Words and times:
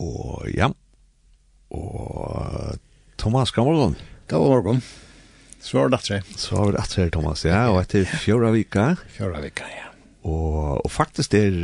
Og 0.00 0.48
ja, 0.54 0.70
og 1.70 2.78
Thomas, 3.20 3.52
hva 3.54 3.64
morgen? 3.66 3.96
God 4.30 4.46
morgen. 4.48 4.82
Så 5.60 5.76
var 5.76 5.90
det 5.92 6.00
etter. 6.00 6.30
Så 6.40 6.56
var 6.56 6.72
det 6.72 6.82
etter, 6.82 7.10
Thomas, 7.12 7.44
ja, 7.44 7.66
og 7.68 7.82
etter 7.82 8.08
fjorda 8.08 8.52
vika. 8.54 8.86
Fjorda 9.12 9.42
vika, 9.44 9.68
ja. 9.68 9.90
Og, 10.24 10.80
og 10.84 10.90
faktisk 10.92 11.32
det 11.32 11.42
er, 11.48 11.58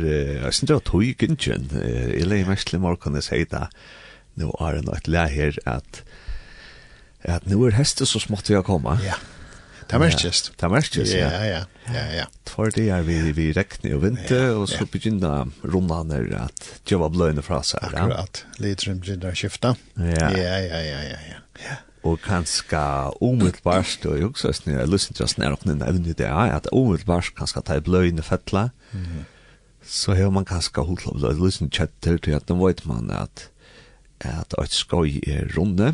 jeg 0.45 0.53
synes 0.53 0.69
det 0.69 0.77
var 0.77 0.85
tog 0.85 1.23
gynnsjen, 1.23 1.67
jeg 1.77 2.25
leier 2.25 2.49
mest 2.49 2.69
til 2.71 2.81
morgen 2.81 3.13
morgenen 3.13 3.25
sier 3.25 3.49
det, 3.51 3.67
nå 4.37 4.49
er 4.61 4.77
det 4.77 4.85
noe 4.85 4.97
et 4.97 5.09
leir 5.09 5.33
her 5.33 5.59
at, 5.69 6.01
at 7.21 7.45
nå 7.49 7.59
er 7.67 7.77
hestet 7.77 8.09
så 8.09 8.21
smått 8.21 8.49
vi 8.49 8.57
har 8.57 8.65
kommet. 8.65 9.01
Ja. 9.05 9.17
Yeah 9.17 9.36
det 9.87 9.95
er 9.95 10.01
märkes. 10.03 10.41
Det 10.51 10.65
er 10.67 10.71
märkes, 10.71 11.11
ja. 11.15 11.29
Ja, 11.31 11.43
ja, 11.47 11.61
ja, 11.93 12.05
ja. 12.17 12.25
For 12.49 12.71
det 12.75 12.89
er 12.91 13.05
vi, 13.07 13.17
vi 13.37 13.49
räknar 13.55 13.95
og 13.95 14.03
vinter 14.03 14.49
og 14.57 14.67
så 14.71 14.87
begynner 14.91 15.47
rommene 15.63 16.21
at 16.41 16.69
det 16.89 16.99
var 16.99 17.13
bløyende 17.13 17.43
fra 17.45 17.61
seg. 17.63 17.85
Akkurat. 17.87 18.43
Lite 18.59 18.89
som 18.89 18.99
begynner 19.03 19.31
å 19.31 19.37
skifte. 19.37 19.75
Ja, 19.95 20.31
ja, 20.35 20.57
ja, 20.65 20.81
ja, 20.83 21.03
ja. 21.13 21.19
ja. 21.63 21.77
Og 22.07 22.19
kanskje 22.23 22.79
umiddelbart, 23.23 24.05
og 24.05 24.15
jeg 24.19 24.27
også 24.29 24.53
snill, 24.55 24.77
jeg 24.77 24.91
lyst 24.91 25.11
til 25.15 25.25
å 25.25 25.31
snære 25.31 25.57
opp 25.57 25.65
den 25.67 25.83
evne 25.83 26.15
det 26.15 26.27
er, 26.27 26.53
at 26.55 26.69
umiddelbart 26.71 27.33
kanskje 27.39 27.63
ta 27.67 27.79
i 27.79 27.83
bløyende 27.83 28.23
fettla, 28.23 28.69
så 29.87 30.15
har 30.15 30.31
man 30.35 30.47
kanskje 30.47 30.83
holdt 30.83 31.07
opp 31.09 31.19
det, 31.23 31.35
lyst 31.39 31.63
til 31.63 31.71
kjetter 31.71 32.19
til 32.19 32.37
at 32.37 32.51
nå 32.51 32.59
vet 32.61 32.83
man 32.87 33.11
at 33.11 33.49
at 34.25 34.55
et 34.57 34.73
skoj 34.73 35.19
er 35.29 35.51
runde, 35.57 35.93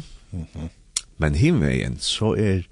men 1.20 1.36
himveien 1.36 1.98
så 2.00 2.34
er 2.40 2.64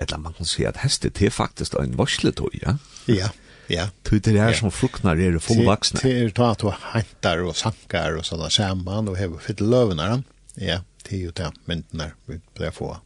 eller 0.00 0.18
man 0.18 0.32
kan 0.32 0.46
si 0.46 0.64
at 0.64 0.80
hestet 0.82 1.18
det 1.18 1.32
faktisk 1.32 1.36
faktiskt 1.36 1.74
en 1.74 1.98
varsletøy, 1.98 2.60
Ja. 2.62 2.76
ja. 3.06 3.28
Ja. 3.70 3.88
Tøy 4.04 4.18
det 4.18 4.36
är 4.36 4.52
som 4.52 4.70
fruknar 4.70 5.16
er 5.16 5.30
det 5.30 5.42
fullvaxna. 5.42 6.00
Det 6.02 6.10
är 6.10 6.50
at 6.50 6.58
du 6.58 6.70
hantar 6.70 7.38
och 7.42 7.56
sankar 7.56 8.16
och 8.16 8.24
sånne 8.24 8.50
saman 8.50 9.08
og 9.08 9.16
hever 9.16 9.38
för 9.38 9.54
løvene, 9.60 10.24
Ja, 10.56 10.80
det 11.04 11.18
er 11.18 11.24
jo 11.24 11.30
det 11.30 11.52
myndene 11.66 12.12
vi 12.26 12.40
blir 12.54 12.70
få. 12.70 12.96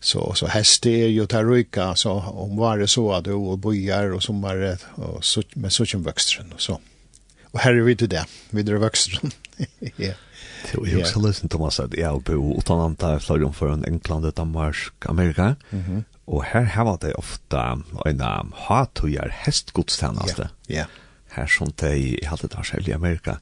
Så 0.00 0.34
så 0.34 0.46
hest 0.46 0.86
er 0.86 1.08
jo 1.08 1.26
til 1.26 1.46
ryka 1.46 1.94
så 1.96 2.10
om 2.10 2.56
var 2.56 2.78
det 2.78 2.88
så 2.88 3.12
att 3.12 3.26
och 3.26 3.58
bojar 3.58 4.12
och 4.12 4.22
som 4.22 4.42
var 4.42 4.78
och 4.96 5.24
så 5.24 5.42
med 5.56 5.72
sånn 5.72 6.04
växter 6.04 6.44
og 6.52 6.60
så. 6.60 6.78
Och 7.52 7.60
her 7.60 7.74
er 7.74 7.82
vi 7.82 7.94
til 7.94 8.10
det. 8.10 8.24
videre 8.50 8.78
drar 8.78 8.90
ja. 9.98 10.14
Så 10.72 10.86
jag 10.86 11.00
också 11.00 11.20
lyssnade 11.20 11.52
Thomas 11.52 11.80
att 11.80 11.90
bo 11.90 12.20
bor 12.20 12.58
utan 12.58 12.80
andra 12.80 13.20
flöjden 13.20 13.52
från 13.52 13.84
England, 13.84 14.34
Danmark, 14.34 15.06
Amerika. 15.06 15.56
Mm 15.70 16.04
Och 16.26 16.44
här 16.44 16.64
har 16.64 16.98
det 17.00 17.14
ofta 17.14 17.82
en 18.06 18.52
hatujar 18.54 19.28
hestgodstjeneste. 19.28 20.48
Ja. 20.66 20.76
ja 20.76 20.84
här 21.34 21.46
som 21.46 21.72
de 21.76 21.86
i 21.86 22.24
halvt 22.24 22.50
där 22.50 22.62
själva 22.62 22.88
i 22.88 22.92
Amerika. 22.92 23.38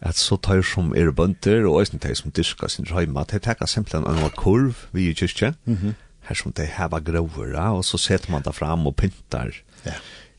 Att 0.00 0.16
så 0.16 0.36
tar 0.36 0.62
som 0.62 0.96
er 0.96 1.10
bønder, 1.10 1.66
och 1.66 1.80
også 1.80 1.98
de 1.98 2.14
som 2.14 2.30
diskar 2.30 2.68
sin 2.68 2.84
røyma, 2.84 3.24
de 3.24 3.38
tar 3.38 3.66
simpelthen 3.66 4.06
en 4.06 4.30
kurv 4.30 4.74
vi 4.90 5.02
ju 5.02 5.14
kyrkje. 5.14 5.54
Mhm. 5.64 5.94
Här 6.20 6.34
som 6.34 6.52
de 6.52 6.66
har 6.66 7.00
grover 7.00 7.70
och 7.70 7.84
så 7.84 7.98
sätter 7.98 8.30
man 8.30 8.42
det 8.42 8.52
fram 8.52 8.86
och 8.86 8.96
pyntar. 8.96 9.54
Ja. 9.84 9.92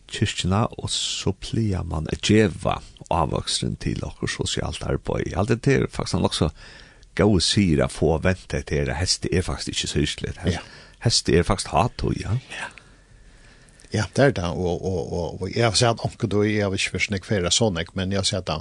Kyrkina 0.08 0.66
og 0.66 0.89
så 0.89 1.31
plier 1.31 1.83
man 1.83 2.08
ett 2.11 2.30
jeva 2.30 2.81
avvoksen 3.09 3.75
til 3.81 4.03
okkur 4.05 4.31
sosialt 4.31 4.83
arbeid. 4.85 5.33
Alt 5.38 5.53
det 5.65 5.75
er 5.75 5.88
faktisk 5.88 6.17
han 6.17 6.27
også 6.29 6.49
gau 7.19 7.35
å 7.35 7.88
få 7.91 8.17
vente 8.23 8.61
til 8.61 8.85
det. 8.88 8.97
Heste 8.99 9.31
er 9.33 9.41
faktisk 9.41 9.73
ikke 9.73 9.93
syrslet. 9.93 10.43
Ja. 10.45 10.61
heste 10.99 11.35
er 11.35 11.47
faktisk 11.47 11.73
hat 11.73 12.03
og 12.03 12.15
ja. 12.19 12.37
Ja. 12.53 12.69
Ja, 13.89 14.03
det 14.13 14.23
er 14.23 14.33
det, 14.37 14.49
og, 14.53 14.83
og, 14.85 15.13
og, 15.13 15.41
og 15.41 15.49
jeg 15.49 15.65
har 15.65 15.77
sett 15.77 16.03
anke 16.05 16.27
då, 16.30 16.43
jeg 16.45 16.61
har 16.61 16.75
ikke 16.77 16.93
først 16.93 17.09
nek 17.09 17.25
færa 17.25 17.49
sånnek, 17.49 17.95
men 17.97 18.11
jeg 18.13 18.21
har 18.21 18.27
sett 18.30 18.45
da, 18.45 18.59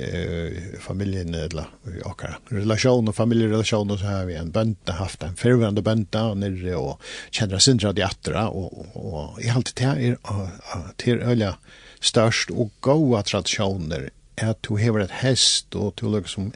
eh, 0.00 0.78
familien, 0.80 1.34
eller 1.36 1.68
akkurat, 2.08 2.48
relasjon 2.54 3.12
og 3.12 3.16
familierelasjon, 3.18 3.92
og 3.92 4.00
så 4.00 4.08
har 4.08 4.24
vi 4.30 4.38
en 4.40 4.48
bønta, 4.54 4.94
haft 5.02 5.26
en 5.26 5.36
fyrværende 5.36 5.84
bønta, 5.84 6.30
og 6.30 6.40
nere, 6.40 6.78
og 6.80 6.96
kjenner 7.28 7.60
sindra 7.60 7.92
de 7.92 8.06
atra, 8.06 8.46
og, 8.48 8.72
og, 8.72 8.96
og 8.96 9.42
jeg 9.42 9.52
har 9.52 9.60
alltid 9.60 9.82
til, 9.82 10.16
til 11.04 11.20
øyla, 11.28 11.52
størst 12.00 12.50
og 12.50 12.70
gode 12.80 13.22
tradisjoner 13.22 14.08
at 14.38 14.62
du 14.62 14.76
hever 14.76 15.02
et 15.02 15.18
hest 15.20 15.74
og 15.74 15.94
du 16.00 16.08
liksom 16.12 16.52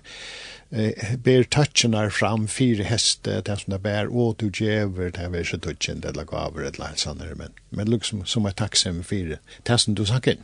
eh, 0.71 1.17
ber 1.25 1.43
touchenar 1.43 2.11
fram 2.11 2.47
fyra 2.49 2.85
hester 2.85 3.43
det 3.43 3.59
som 3.61 3.73
det 3.73 3.83
bär 3.83 4.07
och 4.07 4.37
du 4.39 4.51
gever 4.55 5.11
det 5.11 5.19
här 5.19 5.45
så 5.45 5.59
touchen 5.59 6.01
det 6.01 6.17
lag 6.17 6.35
över 6.35 6.65
ett 6.65 6.79
landsandare 6.79 7.35
men 7.35 7.53
men 7.71 7.91
liksom 7.91 8.25
som 8.27 8.47
är 8.47 8.53
tacksam 8.53 9.03
för 9.05 9.39
det 9.63 9.79
som 9.79 9.95
du 9.95 10.07
sagt 10.07 10.39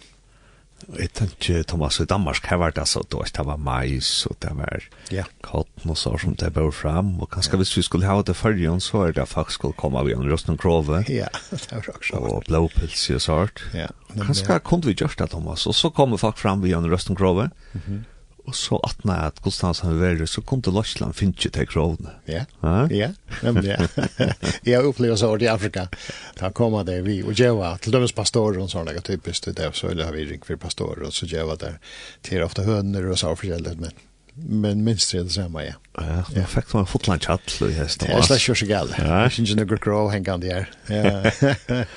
Jeg 0.97 1.11
tenkte 1.13 1.63
Thomas 1.69 1.99
i 2.01 2.07
Danmark, 2.09 2.47
her 2.49 2.61
var 2.61 2.73
det 2.73 2.81
altså, 2.85 3.03
det 3.11 3.45
var 3.45 3.59
mais, 3.59 4.27
og 4.31 4.37
det 4.41 4.53
var 4.57 4.85
ja. 5.13 5.25
kotten 5.43 5.91
og 5.91 5.99
så 5.99 6.15
som 6.23 6.37
det 6.39 6.53
bør 6.55 6.71
fram, 6.71 7.21
og 7.21 7.29
kanskje 7.35 7.57
ja. 7.57 7.61
hvis 7.61 7.77
vi 7.77 7.83
skulle 7.83 8.07
ha 8.07 8.23
det 8.23 8.37
førjen, 8.37 8.81
så 8.81 9.09
er 9.09 9.13
det 9.13 9.27
faktisk 9.29 9.59
skulle 9.59 9.77
komme 9.77 9.99
av 9.99 10.09
en 10.09 10.25
røsten 10.31 10.57
krove, 10.57 11.03
ja, 11.11 11.29
det 11.51 11.73
var 11.73 11.91
også 11.97 12.23
og 12.23 12.47
blåpils 12.47 13.09
og 13.17 13.21
sånt. 13.21 13.65
Ja. 13.75 13.89
Kanskje 14.15 14.55
ja. 14.55 14.63
kunne 14.63 14.89
vi 14.89 14.95
gjøre 14.95 15.19
det, 15.19 15.31
Thomas, 15.35 15.67
og 15.67 15.75
så 15.75 15.91
kommer 15.91 16.17
folk 16.17 16.39
fram 16.39 16.63
av 16.63 16.79
en 16.79 16.91
røsten 16.93 17.19
krove, 17.19 17.51
mm. 17.75 18.05
Og 18.49 18.55
så 18.57 18.79
at 18.87 19.03
nei, 19.05 19.19
at 19.29 19.43
Gustavs 19.45 19.83
han 19.85 19.99
var 20.01 20.23
så 20.31 20.41
kom 20.41 20.63
til 20.65 20.73
Løsland 20.73 21.17
finnes 21.17 21.37
ikke 21.37 21.53
til 21.59 21.69
krovene. 21.69 22.15
Ja, 22.31 22.47
ja, 22.89 23.11
nemlig. 23.45 23.77
Jeg 24.67 24.79
har 24.79 24.89
opplevd 24.89 25.21
så 25.21 25.35
i 25.37 25.51
Afrika. 25.53 25.89
Da 26.41 26.49
kommer 26.51 26.87
det 26.89 27.03
vi, 27.05 27.21
og 27.23 27.37
Jeva 27.37 27.75
til 27.83 27.93
dømes 27.93 28.17
pastorer 28.17 28.63
og 28.63 28.71
sånne, 28.73 28.97
typisk 29.05 29.51
det 29.51 29.59
det, 29.61 29.71
så 29.77 29.93
har 29.93 30.15
vi 30.17 30.25
ring 30.31 30.45
for 30.47 30.57
pastorer, 30.61 31.05
og 31.11 31.13
så 31.13 31.29
Jeva 31.29 31.59
der, 31.61 31.77
til 32.25 32.45
ofte 32.47 32.65
høner 32.65 33.11
og 33.13 33.21
så 33.21 33.35
forskjellig, 33.37 33.77
men 33.85 34.05
men 34.39 34.85
minst 34.87 35.11
det 35.11 35.33
samme, 35.35 35.65
ja. 35.67 35.73
Ja, 35.99 36.21
det 36.31 36.45
fikk 36.47 36.71
man 36.77 36.87
fotland 36.87 37.25
kjatt, 37.25 37.57
og 37.59 37.73
jeg 37.75 37.91
stod. 37.91 38.07
Det 38.07 38.15
er 38.15 38.27
slags 38.29 38.45
kjørs 38.47 38.63
Ja, 38.71 38.85
Jeg 39.25 39.33
synes 39.35 39.51
ikke 39.51 39.65
noe 39.65 39.79
grå 39.83 40.03
hengende 40.13 40.53
her. 40.53 40.69
Ja. 40.87 41.83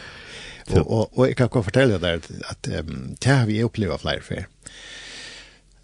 Og, 0.72 0.86
og, 0.86 1.18
og 1.18 1.28
jeg 1.28 1.36
kan 1.36 1.64
fortelle 1.66 1.98
deg 2.00 2.22
at, 2.22 2.28
at 2.54 2.68
um, 2.86 3.16
det 3.20 3.32
har 3.32 3.48
vi 3.50 3.64
opplevd 3.66 4.04
flere 4.04 4.24
før 4.24 4.46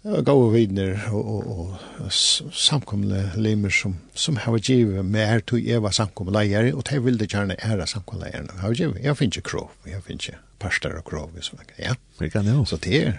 gode 0.02 0.52
vidner 0.54 1.08
og, 1.10 1.28
og, 1.28 1.70
og 1.98 2.12
samkomne 2.12 3.24
limer 3.36 3.72
som, 3.74 3.96
som 4.14 4.38
har 4.44 4.58
givet 4.62 5.06
mer 5.06 5.42
til 5.46 5.64
jeg 5.66 5.82
var 5.82 5.94
samkomne 5.96 6.34
leier, 6.36 6.70
og 6.74 6.84
de 6.88 7.00
ville 7.02 7.26
gjerne 7.26 7.58
ære 7.58 7.86
samkomne 7.90 8.28
leierne. 8.28 8.60
Har 8.62 8.76
givet, 8.78 9.00
jeg 9.02 9.16
finner 9.18 9.40
ikke 9.40 9.50
krov, 9.50 9.72
jeg 9.86 10.02
finner 10.06 10.28
ikke 10.28 10.44
parster 10.62 10.94
og 10.98 11.04
krov, 11.06 11.32
og 11.34 11.44
sånn. 11.44 11.64
Ja, 11.78 11.96
det 12.20 12.30
kan 12.34 12.46
jo. 12.48 12.64
Så 12.68 12.78
det 12.82 13.02
er. 13.02 13.18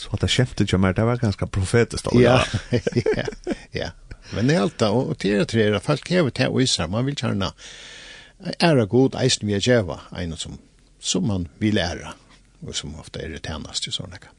Så 0.00 0.12
at 0.16 0.22
det 0.24 0.30
skjeftet 0.32 0.64
ikke 0.68 0.80
mer, 0.80 0.96
det 0.96 1.04
var 1.08 1.20
ganske 1.20 1.48
profetisk. 1.52 2.08
Ja, 2.16 2.40
ja, 3.16 3.26
ja. 3.76 3.90
Men 4.30 4.48
det 4.48 4.56
er 4.56 4.64
alt 4.64 4.78
da, 4.80 4.92
og 4.94 5.16
det 5.20 5.32
er 5.34 5.48
tre, 5.48 5.66
at 5.74 5.84
folk 5.84 6.08
hever 6.08 6.32
til 6.36 6.52
å 6.52 6.60
vise, 6.60 6.86
man 6.88 7.08
vil 7.08 7.18
gjerne 7.18 7.50
ære 8.62 8.86
god 8.88 9.16
eisen 9.20 9.48
vi 9.48 9.56
er 9.56 9.64
gjeva, 9.64 9.98
en 10.16 10.36
som, 10.38 10.60
som 11.02 11.26
man 11.26 11.48
vil 11.60 11.80
ære, 11.82 12.14
og 12.62 12.76
som 12.76 12.94
ofte 13.00 13.24
er 13.24 13.34
det 13.34 13.42
tjenest 13.48 13.88
i 13.90 13.94
sånne. 13.96 14.20
Ja 14.22 14.36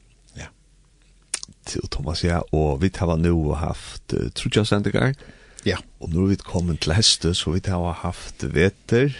til 1.66 1.88
Thomas 1.90 2.24
ja, 2.24 2.40
og 2.52 2.82
vi 2.82 2.90
har 2.96 3.16
nå 3.16 3.36
haft 3.54 4.14
uh, 4.14 4.28
trutjasendigar. 4.34 5.14
Ja. 5.66 5.78
Og 6.02 6.10
nå 6.10 6.24
er 6.24 6.34
vi 6.34 6.40
kommet 6.42 6.82
til 6.82 6.94
heste, 6.96 7.34
så 7.34 7.54
vi 7.54 7.62
har 7.66 8.00
haft 8.02 8.42
veter. 8.42 9.14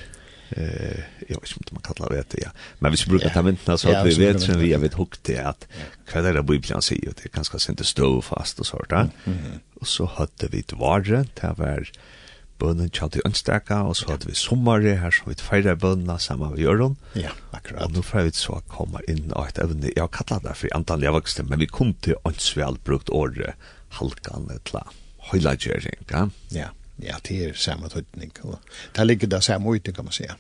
Eh, 0.57 1.01
jag 1.29 1.41
vet 1.41 1.57
inte 1.57 1.71
om 1.71 1.79
man 1.81 1.95
kallar 1.95 2.11
det 2.11 2.43
ja. 2.43 2.51
Men 2.79 2.93
hvis 2.93 3.07
vi 3.07 3.11
brukar 3.11 3.29
ja. 3.29 3.35
ta 3.35 3.43
vintna 3.43 3.79
så 3.79 3.97
att 3.97 4.07
vi 4.07 4.15
vet 4.15 4.41
som 4.41 4.61
vi 4.61 4.73
har 4.73 4.81
vet 4.81 4.95
hukt 4.95 5.25
det 5.25 5.39
att 5.39 5.67
vad 6.15 6.27
är 6.27 6.35
det 6.35 6.43
Bibeln 6.43 6.83
säger 6.83 7.09
och 7.09 7.15
det 7.15 7.25
är 7.25 7.37
ganska 7.37 7.59
sent 7.59 7.87
stå 7.87 8.23
fast 8.23 8.61
och 8.61 8.67
sånt 8.67 8.89
där. 8.89 9.11
Och 9.81 9.89
så 9.89 10.05
hade 10.05 10.49
vi 10.51 10.59
ett 10.59 10.73
varre, 10.73 11.25
det 11.35 11.55
var 11.57 11.91
bønnen 12.63 12.91
tjallt 12.95 13.19
i 13.19 13.25
ønstaka, 13.27 13.83
og 13.89 13.97
så 13.99 14.13
hadde 14.13 14.31
vi 14.31 14.39
sommare 14.39 14.95
her 15.03 15.15
som 15.15 15.31
vi 15.33 15.37
feirer 15.43 15.79
bønnene 15.83 16.19
sammen 16.23 16.55
med 16.55 16.63
Jørgen. 16.63 16.97
Ja, 17.19 17.35
akkurat. 17.51 17.85
Og 17.89 17.97
nå 17.97 18.05
får 18.07 18.29
vi 18.29 18.35
så 18.39 18.61
komme 18.73 19.03
inn 19.11 19.33
av 19.35 19.51
et 19.51 19.61
evne, 19.63 19.91
jeg 19.91 20.03
har 20.03 20.13
kallet 20.15 20.47
det 20.47 20.57
for 20.61 20.79
antallet 20.79 21.11
av 21.11 21.19
voksne, 21.19 21.49
men 21.51 21.63
vi 21.63 21.71
kom 21.71 21.95
til 22.07 22.19
ønsvel 22.29 22.79
brukt 22.87 23.11
året 23.13 23.59
halkan 23.99 24.49
etla 24.55 24.87
høylagjering, 25.31 26.07
ja? 26.11 26.29
Ja, 26.55 26.71
ja, 27.03 27.19
det 27.27 27.43
er 27.43 27.59
samme 27.59 27.91
tøytning. 27.93 28.33
og 28.43 28.59
Det 28.97 29.07
ligger 29.07 29.29
det 29.29 29.45
samme 29.45 29.77
ute, 29.77 29.93
kan 29.93 30.09
man 30.09 30.17
si, 30.17 30.25
ja. 30.29 30.39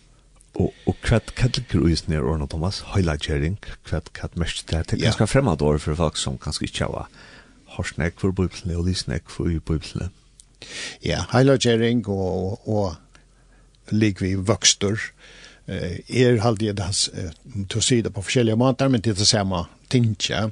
Og 0.54 0.72
og 0.86 0.96
kvat 1.00 1.34
kallar 1.34 1.80
og 1.80 1.90
is 1.90 2.08
nær 2.08 2.26
Arnold 2.28 2.50
Thomas 2.50 2.82
highlightering 2.92 3.56
kvat 3.88 4.12
kat 4.12 4.36
mest 4.36 4.70
der 4.70 4.82
til 4.82 5.00
ganske 5.00 5.26
fremmad 5.26 5.62
år 5.62 5.78
for 5.78 5.94
folk 5.96 6.16
som 6.20 6.36
kanskje 6.38 6.68
ikke 6.68 6.84
har 6.84 7.08
hørt 7.76 7.98
nek 7.98 8.20
for 8.20 8.32
bibelen 8.36 8.76
og 8.76 8.84
lysnek 8.84 9.30
for 9.32 9.44
bibelen. 9.44 10.12
Ja, 11.04 11.24
heilagjering 11.32 12.04
og, 12.08 12.68
og 12.68 13.92
likvi 13.92 14.34
vokstur 14.38 14.98
eh, 15.66 16.00
er 16.08 16.40
halvdige 16.44 16.76
das 16.78 17.08
eh, 17.14 17.32
til 17.68 17.80
å 17.80 17.84
si 17.84 18.00
det 18.04 18.14
på 18.14 18.24
forskjellige 18.24 18.58
måter, 18.60 18.90
men 18.92 19.02
til 19.02 19.16
det 19.18 19.28
samme 19.28 19.66
tinja. 19.92 20.48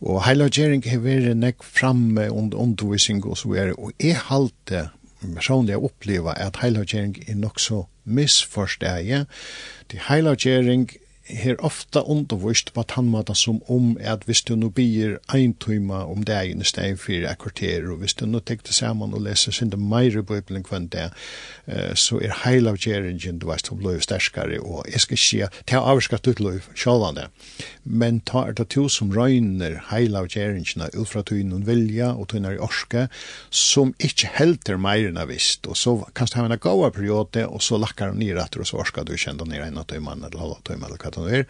Og 0.00 0.22
heilagjering 0.26 0.84
har 0.86 1.02
vært 1.04 1.36
nek 1.36 1.64
framme 1.66 2.30
under 2.30 2.60
undervisning 2.62 3.24
og 3.26 3.38
så 3.40 3.54
er, 3.58 3.74
og 3.76 3.92
jeg 4.00 4.20
halte 4.30 4.88
personlig 5.34 5.76
å 5.76 5.90
at 6.36 6.62
heilagjering 6.62 7.18
er 7.28 7.36
nok 7.36 7.60
så 7.60 7.84
misforsteg. 8.04 9.26
Det 9.90 10.06
heilagjering 10.08 10.88
her 11.36 11.64
ofta 11.64 12.02
undervist 12.02 12.72
på 12.74 12.82
tannmata 12.82 13.34
som 13.34 13.60
om 13.66 13.92
at 14.00 14.24
hvis 14.26 14.42
du 14.46 14.54
nå 14.58 14.70
bier 14.74 15.18
ein 15.34 15.54
tøyma 15.60 16.02
om 16.10 16.24
dagen 16.26 16.62
i 16.62 16.68
stein 16.68 16.98
for 17.00 17.14
et 17.14 17.38
kvarter, 17.40 17.86
og 17.90 18.00
hvis 18.02 18.16
du 18.18 18.26
nå 18.26 18.40
tek 18.40 18.64
det 18.66 18.74
saman 18.74 19.14
og 19.14 19.24
leser 19.26 19.54
sinde 19.54 19.78
meire 19.80 20.22
bøybelen 20.26 20.64
kvann 20.66 20.88
det, 20.92 21.10
uh, 21.70 21.92
så 21.94 22.20
er 22.20 22.34
heil 22.44 22.70
av 22.70 22.80
gjerringen 22.80 23.40
du 23.40 23.48
veist 23.50 23.70
som 23.70 23.80
løy 23.82 24.00
sterskare, 24.02 24.60
og 24.60 24.88
jeg 24.90 25.04
skal 25.06 25.22
sje, 25.24 25.50
det 25.68 25.76
er 25.76 25.90
avskatt 25.92 26.28
ut 26.30 26.42
løy 26.42 26.60
sjålande, 26.74 27.28
men 27.84 28.20
ta 28.28 28.46
er 28.48 28.56
det 28.58 28.70
to 28.74 28.88
som 28.92 29.12
røyner 29.14 29.78
heil 29.90 30.18
av 30.18 30.30
gjerringina 30.30 30.90
ut 30.96 31.08
fra 31.10 31.24
tøyna 31.26 31.60
vilja 31.66 32.12
og 32.14 32.30
tøyna 32.32 32.54
i 32.56 32.60
orske, 32.62 33.06
som 33.50 33.94
ikkje 33.98 34.34
helter 34.38 34.80
meire 34.80 35.12
enn 35.12 35.22
visst, 35.30 35.68
og 35.70 35.78
så 35.78 35.96
kan 36.14 36.30
du 36.30 36.38
ha 36.38 36.46
en 36.48 36.58
gaua 36.60 36.90
periode, 36.94 37.46
og 37.46 37.62
så 37.62 37.78
lakkar 37.80 38.14
han 38.14 38.20
nir 38.20 38.40
at 38.40 38.56
du 38.56 38.64
så 38.64 38.80
orska 38.82 39.04
du 39.06 39.16
kjenda 39.16 39.46
nir 39.48 39.64
enn 39.66 39.78
at 39.80 39.92
eller 40.00 40.40
halva 40.40 40.58
tøyma 40.64 40.88
eller 40.88 41.00
hva 41.00 41.10
det 41.28 41.40
er. 41.40 41.44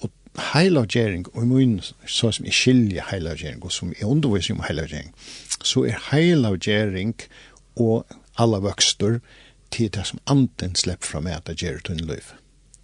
Og 0.00 0.10
heilavgjering, 0.52 1.26
og 1.34 1.42
i 1.42 1.50
mun, 1.50 1.76
så 2.06 2.32
som 2.32 2.48
jeg 2.48 2.56
skiljer 2.56 3.10
heilavgjering, 3.10 3.62
og 3.64 3.72
som 3.72 3.92
jeg 3.94 4.08
underviser 4.08 4.56
om 4.56 4.64
heilavgjering, 4.66 5.14
så 5.64 5.84
er 5.84 6.02
heilavgjering 6.10 7.14
og 7.76 8.06
alla 8.40 8.60
vøkster 8.64 9.20
til 9.70 9.90
det 9.94 10.06
som 10.08 10.22
anden 10.26 10.74
slipper 10.74 11.06
fra 11.06 11.22
meg 11.24 11.38
at 11.38 11.50
det 11.50 11.60
gjør 11.62 11.82
tunn 11.86 12.02
liv. 12.08 12.32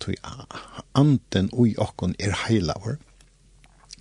Tui 0.01 0.15
og 0.23 1.19
ui 1.57 1.75
okkon 1.81 2.15
er 2.21 2.37
heilavgjering 2.47 3.03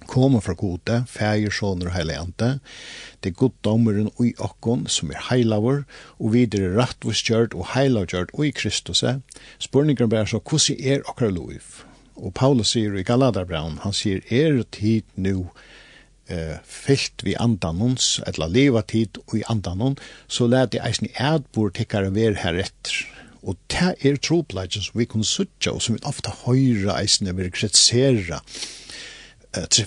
kommer 0.08 0.42
fra 0.44 0.54
gode, 0.58 1.04
feir, 1.10 1.52
såner 1.54 1.90
og 1.90 1.96
heiligante. 1.96 2.52
Det 3.24 3.32
er 3.32 3.40
goddommeren 3.40 4.12
ui 4.20 4.34
okkon 4.44 4.86
som 4.92 5.12
er 5.12 5.24
heilavur, 5.30 5.84
og 6.20 6.34
videre 6.36 6.74
rattvistgjørt 6.78 7.58
og 7.58 7.74
heilavgjørt 7.74 8.34
ui 8.38 8.52
Kristus. 8.56 9.04
Spørningen 9.60 10.10
bærer 10.10 10.30
så, 10.30 10.40
hvordan 10.40 10.80
er 10.80 11.06
okkar 11.10 11.34
liv? 11.34 11.85
Og 12.16 12.34
Paulus 12.34 12.72
sier 12.76 12.96
i 12.96 13.04
Galaterbraun, 13.04 13.82
han 13.84 13.96
sier, 13.96 14.22
er 14.32 14.62
tid 14.72 15.04
nu 15.20 15.50
eh, 16.32 16.56
fyllt 16.64 17.26
vi 17.28 17.36
andanons, 17.40 18.20
eller 18.28 18.52
leva 18.52 18.84
tid 18.88 19.20
og 19.26 19.36
i 19.40 19.44
andanon, 19.52 19.98
så 20.28 20.48
lær 20.48 20.72
det 20.72 20.84
eisen 20.86 21.10
i 21.10 21.16
ædbor 21.20 21.74
tikkare 21.76 22.14
ver 22.16 22.40
her 22.44 22.62
etter. 22.64 23.04
Og 23.46 23.60
det 23.70 23.92
er 24.02 24.18
tropleggen 24.18 24.82
som 24.82 24.98
vi 24.98 25.06
kunne 25.06 25.28
suttja, 25.28 25.76
og 25.76 25.84
som 25.84 25.98
vi 25.98 26.08
ofta 26.08 26.34
høyra 26.46 26.98
eisen 27.02 27.30
vi 27.38 27.52
kritisera. 27.54 28.40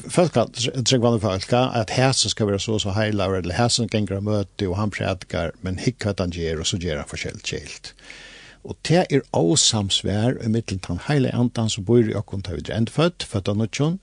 Folk 0.08 0.32
kan 0.32 0.52
tryggvann 0.54 1.19
folk 1.20 1.52
at 1.52 1.90
hæsen 1.92 2.32
skal 2.32 2.48
være 2.48 2.60
så 2.60 2.78
så 2.78 2.94
heilaver, 2.96 3.42
eller 3.42 3.58
hæsen 3.58 3.88
gengra 3.88 4.20
møte, 4.20 4.69
og 4.69 4.78
han 4.78 4.94
prædikar, 4.94 5.56
men 5.62 5.80
hikk 5.82 6.06
hva 6.06 6.14
han 6.22 6.32
gjer, 6.32 6.60
og 6.60 6.70
så 6.70 6.78
gjer 6.80 7.02
han 7.02 7.10
forskjellig 7.10 7.44
kjelt. 7.44 7.92
Kjell. 7.92 8.27
Og 8.64 8.76
det 8.88 9.06
er 9.06 9.25
åsamsvær 9.37 10.40
i 10.44 10.50
mitteltan 10.52 11.00
heile 11.06 11.32
andan 11.34 11.70
som 11.70 11.87
bor 11.88 12.02
i 12.02 12.16
okkon 12.19 12.43
ta 12.44 12.56
videre 12.56 12.78
endfødt, 12.81 13.26
født 13.28 13.50
av 13.52 13.60
nødjon, 13.60 13.99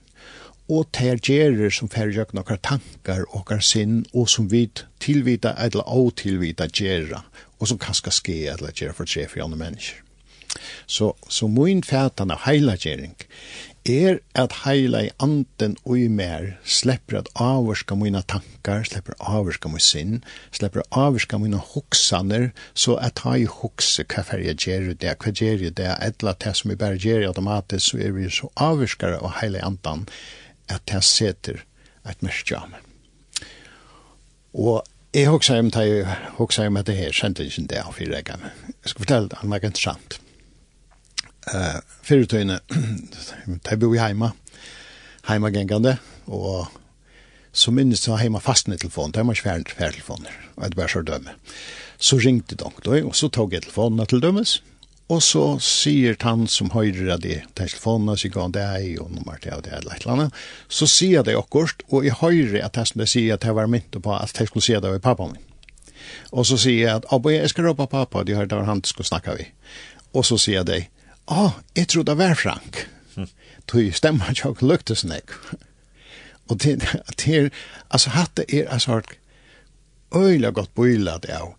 og 0.66 0.88
det 0.98 1.10
er 1.12 1.22
gjerer 1.22 1.74
som 1.74 1.92
færger 1.94 2.24
okkon 2.24 2.42
okkar 2.42 2.62
tankar, 2.66 3.26
okkar 3.38 3.62
sinn, 3.62 4.00
og 4.14 4.30
som 4.32 4.48
vi 4.50 4.66
tilvita 5.04 5.54
eller 5.62 5.86
å 5.86 6.08
tilvita 6.18 6.66
gjerra, 6.72 7.22
og 7.60 7.70
som 7.70 7.82
kanskje 7.82 8.14
ske 8.16 8.40
eller 8.56 8.74
gjerra 8.74 8.98
for 8.98 9.10
tre 9.10 9.28
for 9.30 9.46
andre 9.46 9.62
mennesker. 9.62 10.02
Så, 10.88 11.12
så 11.28 11.50
min 11.52 11.84
fætan 11.84 12.32
av 12.32 12.46
heila 12.46 12.78
gjering 12.80 13.14
er 13.86 14.18
at 14.34 14.54
heila 14.64 15.04
i 15.06 15.12
anden 15.22 15.76
og 15.86 16.00
i 16.00 16.08
mer 16.10 16.56
slipper 16.66 17.20
at 17.20 17.30
avvarska 17.38 17.96
mine 17.96 18.22
tankar, 18.28 18.84
slipper 18.88 19.14
avvarska 19.20 19.70
mine 19.70 19.84
sinn, 19.84 20.24
slipper 20.52 20.82
avvarska 20.92 21.38
mine 21.38 21.60
hoksaner, 21.62 22.50
så 22.74 22.98
at 22.98 23.22
ha 23.26 23.36
i 23.38 23.46
hokse 23.46 24.08
hva 24.10 24.26
fer 24.26 24.42
jeg 24.42 24.58
gjer 24.66 24.90
det, 24.94 25.14
hva 25.22 25.34
gjer 25.34 25.62
jeg 25.68 25.78
det, 25.78 25.92
etla 26.02 26.34
det 26.42 26.56
som 26.58 26.74
vi 26.74 26.80
bare 26.82 26.98
gjer 26.98 27.28
automatisk, 27.30 27.92
så 27.92 28.02
er 28.02 28.18
vi 28.18 28.32
så 28.34 28.50
avvarskare 28.56 29.22
av 29.22 29.38
heila 29.42 29.62
i 29.62 29.68
anden 29.70 30.08
at 30.74 30.82
det 30.90 31.04
seter 31.06 31.62
et 32.10 32.26
mørkja 32.26 32.64
av 32.64 32.74
meg. 32.74 32.92
Og 34.56 34.82
jeg 35.16 35.30
hoksa 35.30 35.60
om 35.62 35.70
det, 35.72 36.06
hoksa 36.40 36.66
om 36.68 36.82
det 36.82 36.98
her, 36.98 37.14
kjente 37.14 37.46
ikke 37.46 37.68
det 37.70 37.86
av 37.86 37.94
fyrrega. 37.96 38.40
Jeg 38.82 38.92
skal 38.92 39.06
fortelle 39.06 39.30
det, 39.30 39.44
han 39.44 39.54
var 39.54 39.64
interessant 39.64 40.20
eh 41.54 41.80
förutøyne 42.04 42.60
de 43.70 43.78
bor 43.78 43.96
i 43.96 44.00
heima 44.00 44.32
heima 45.28 45.50
gengande 45.50 45.98
og 46.28 46.68
så 47.54 47.72
minnes 47.72 48.08
jeg 48.08 48.18
heima 48.20 48.40
fastne 48.40 48.78
telefon 48.78 49.12
det 49.12 49.26
var 49.26 49.34
ikke 49.34 49.50
fjern 49.50 49.66
telefon 49.66 50.28
og 50.56 50.70
det 50.70 50.78
var 50.78 50.88
så 50.88 51.02
dømme 51.02 51.36
så 51.98 52.18
ringte 52.18 52.56
doktor 52.56 53.02
og 53.02 53.16
så 53.16 53.30
tog 53.30 53.54
jeg 53.54 53.66
telefonene 53.66 54.06
til 54.06 54.22
dømmes 54.22 54.62
og 55.10 55.22
så 55.22 55.44
sier 55.62 56.16
han 56.22 56.48
som 56.50 56.72
høyrer 56.74 57.20
de 57.22 57.42
telefonene 57.56 58.18
så 58.18 58.30
går 58.34 58.54
det 58.54 58.62
er 58.62 59.02
og 59.02 59.12
nummer 59.14 59.38
til 59.42 59.62
det 59.66 59.74
eller 59.74 59.94
et 59.94 60.06
eller 60.06 60.14
annet 60.14 60.40
så 60.68 60.88
sier 60.90 61.24
det 61.24 61.38
akkurat 61.38 61.86
og 61.90 62.06
jeg 62.06 62.18
høyrer 62.22 62.66
at 62.66 62.78
jeg 62.78 62.92
som 62.92 63.02
de 63.02 63.08
sier 63.10 63.34
at 63.38 63.46
jeg 63.46 63.56
var 63.56 63.70
mynt 63.70 64.02
på 64.02 64.16
at 64.16 64.40
jeg 64.40 64.50
skulle 64.50 64.66
si 64.66 64.74
det 64.74 64.94
var 64.96 65.04
pappa 65.04 65.30
min 65.30 65.44
og 66.32 66.46
så 66.46 66.58
sier 66.58 66.82
jeg 66.88 67.02
at 67.02 67.26
jeg 67.32 67.50
skal 67.50 67.66
råpa 67.66 67.88
pappa. 67.90 68.24
De 68.24 68.36
hørte 68.36 68.58
hva 68.58 68.66
han 68.68 68.84
skulle 68.86 69.08
snakke 69.08 69.38
vi 69.38 69.48
og 70.16 70.26
så 70.26 70.38
sier 70.40 70.64
de 70.64 70.86
ah, 71.28 71.60
jeg 71.76 71.88
tror 71.88 72.04
det 72.04 72.18
var 72.18 72.36
Frank. 72.40 72.86
Tog 73.70 73.94
stemmer 73.96 74.34
ikke 74.34 74.52
og 74.54 74.64
lukter 74.66 74.98
sånn 74.98 75.16
jeg. 75.16 75.38
Og 76.52 76.60
det 76.62 76.76
er, 77.34 77.48
altså 77.90 78.12
hatt 78.14 78.36
det 78.38 78.46
er 78.54 78.68
altså 78.70 79.00
sort 79.00 79.16
øyla 80.16 80.52
godt 80.54 80.76
bøyla 80.78 81.18
det 81.24 81.34
av. 81.34 81.56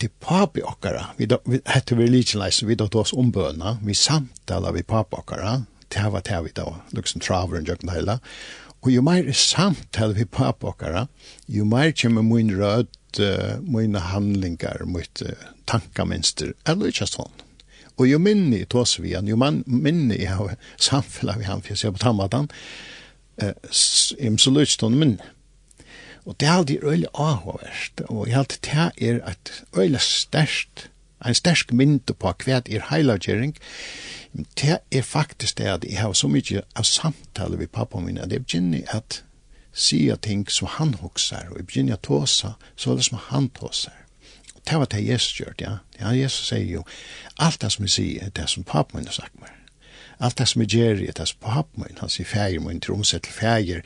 Det 0.00 0.08
er 0.08 0.16
papi 0.24 0.62
okkara, 0.64 1.10
vi 1.18 1.28
hette 1.68 1.96
vi 1.96 2.08
lichleis, 2.08 2.62
vi 2.64 2.74
da 2.74 2.88
tås 2.88 3.12
ombøna, 3.12 3.76
vi 3.84 3.94
samtala 3.94 4.72
vi 4.72 4.82
papi 4.82 5.18
okkara, 5.20 5.60
det 5.92 6.06
var 6.12 6.24
det 6.24 6.40
vi 6.46 6.54
da, 6.56 6.66
liksom 6.96 7.20
traveren 7.22 7.68
jøkken 7.68 7.92
heila. 7.92 8.18
Og 8.80 8.88
jo 8.94 9.04
meir 9.04 9.28
samtala 9.36 10.16
vi 10.16 10.24
papi 10.24 10.70
okkara, 10.72 11.04
jo 11.46 11.68
meir 11.68 11.92
kommer 11.92 12.24
min 12.24 12.54
rød, 12.56 12.90
uh, 13.20 13.60
mine 13.60 14.00
handlingar, 14.08 14.86
mitt 14.88 15.22
uh, 15.22 15.36
tankaminster, 15.68 16.56
eller 16.64 16.90
ikke 16.90 17.10
sånn. 17.10 17.30
Mm 17.36 17.49
Og 18.00 18.08
jo 18.08 18.18
minni 18.22 18.62
tås 18.64 18.96
vi 19.02 19.12
han, 19.12 19.28
jo 19.28 19.36
man, 19.36 19.60
minni 19.66 20.22
jeg 20.22 20.32
har 20.38 20.56
samfella 20.88 21.36
vi 21.36 21.48
han, 21.48 21.60
for 21.60 21.74
jeg 21.74 21.82
ser 21.82 21.92
på 21.92 22.00
tammatan, 22.00 22.48
eh, 23.42 23.52
så 23.70 24.54
lyst 24.56 24.80
hon 24.80 24.96
minni. 24.96 25.28
Og 26.24 26.36
det 26.40 26.48
er 26.48 26.52
alltid 26.52 26.84
øyla 26.84 27.08
avhåverst, 27.14 28.02
og 28.08 28.28
jeg 28.28 28.38
alltid 28.38 28.58
det 28.62 29.08
er 29.08 29.20
at 29.28 29.52
øyla 29.76 29.98
størst, 29.98 30.88
en 31.26 31.36
størst 31.36 31.72
mynd 31.72 32.12
på 32.12 32.32
hva 32.44 32.60
er 32.64 32.86
heilagjering, 32.90 33.56
det 34.32 34.78
er 34.90 35.02
faktisk 35.02 35.58
det 35.58 35.68
at 35.68 35.84
jeg 35.84 35.98
har 36.00 36.12
så 36.12 36.28
mykje 36.28 36.62
av 36.76 36.86
samtale 36.88 37.58
vi 37.58 37.66
pappa 37.66 38.00
min, 38.00 38.18
at 38.18 38.32
jeg 38.32 38.44
begynner 38.46 38.96
at 38.96 39.22
sier 39.72 40.16
ting 40.16 40.46
som 40.50 40.68
han 40.78 40.94
hoksar, 40.94 41.50
og 41.50 41.58
jeg 41.58 41.66
begynner 41.66 41.98
at 41.98 42.06
tåsa, 42.06 42.54
så 42.76 42.94
det 42.94 43.04
som 43.04 43.18
han 43.28 43.48
tåsar 43.48 43.99
det 44.70 44.78
var 44.78 44.90
det 44.90 45.06
Jesus 45.06 45.40
gjør, 45.40 45.54
ja. 45.60 45.76
Ja, 46.00 46.12
Jesus 46.14 46.48
sier 46.48 46.66
jo, 46.66 46.84
alt 47.38 47.60
det 47.62 47.72
som 47.74 47.86
jeg 47.86 47.94
sier, 47.96 48.30
det 48.36 48.48
som 48.50 48.64
papen 48.64 49.00
min 49.00 49.08
har 49.10 49.16
sagt 49.16 49.40
meg. 49.40 49.50
Alt 50.20 50.38
det 50.38 50.48
som 50.50 50.62
jeg 50.62 50.74
gjør, 50.74 51.00
det 51.16 51.28
som 51.28 51.40
papen 51.44 51.84
min, 51.84 51.98
han 52.00 52.12
sier 52.12 52.28
feir 52.28 52.60
min, 52.60 52.80
til 52.80 52.94
omsett 52.98 53.24
til 53.26 53.34
feir, 53.34 53.80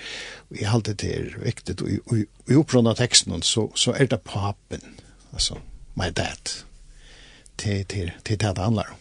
og 0.51 0.59
jeg 0.61 0.71
halte 0.71 0.97
det 0.99 1.13
er 1.15 1.39
viktig, 1.43 1.77
og 1.85 2.19
i 2.19 2.59
opprunna 2.59 2.95
teksten, 2.99 3.43
så, 3.43 3.69
så 3.79 3.95
er 3.95 4.11
det 4.11 4.21
papen, 4.27 4.99
altså, 5.33 5.61
my 5.95 6.11
dad, 6.11 6.59
til, 7.57 7.85
til, 7.87 8.13
til 8.25 8.41
det 8.41 8.57
det 8.57 8.65
handler 8.65 8.91
om. 8.91 9.01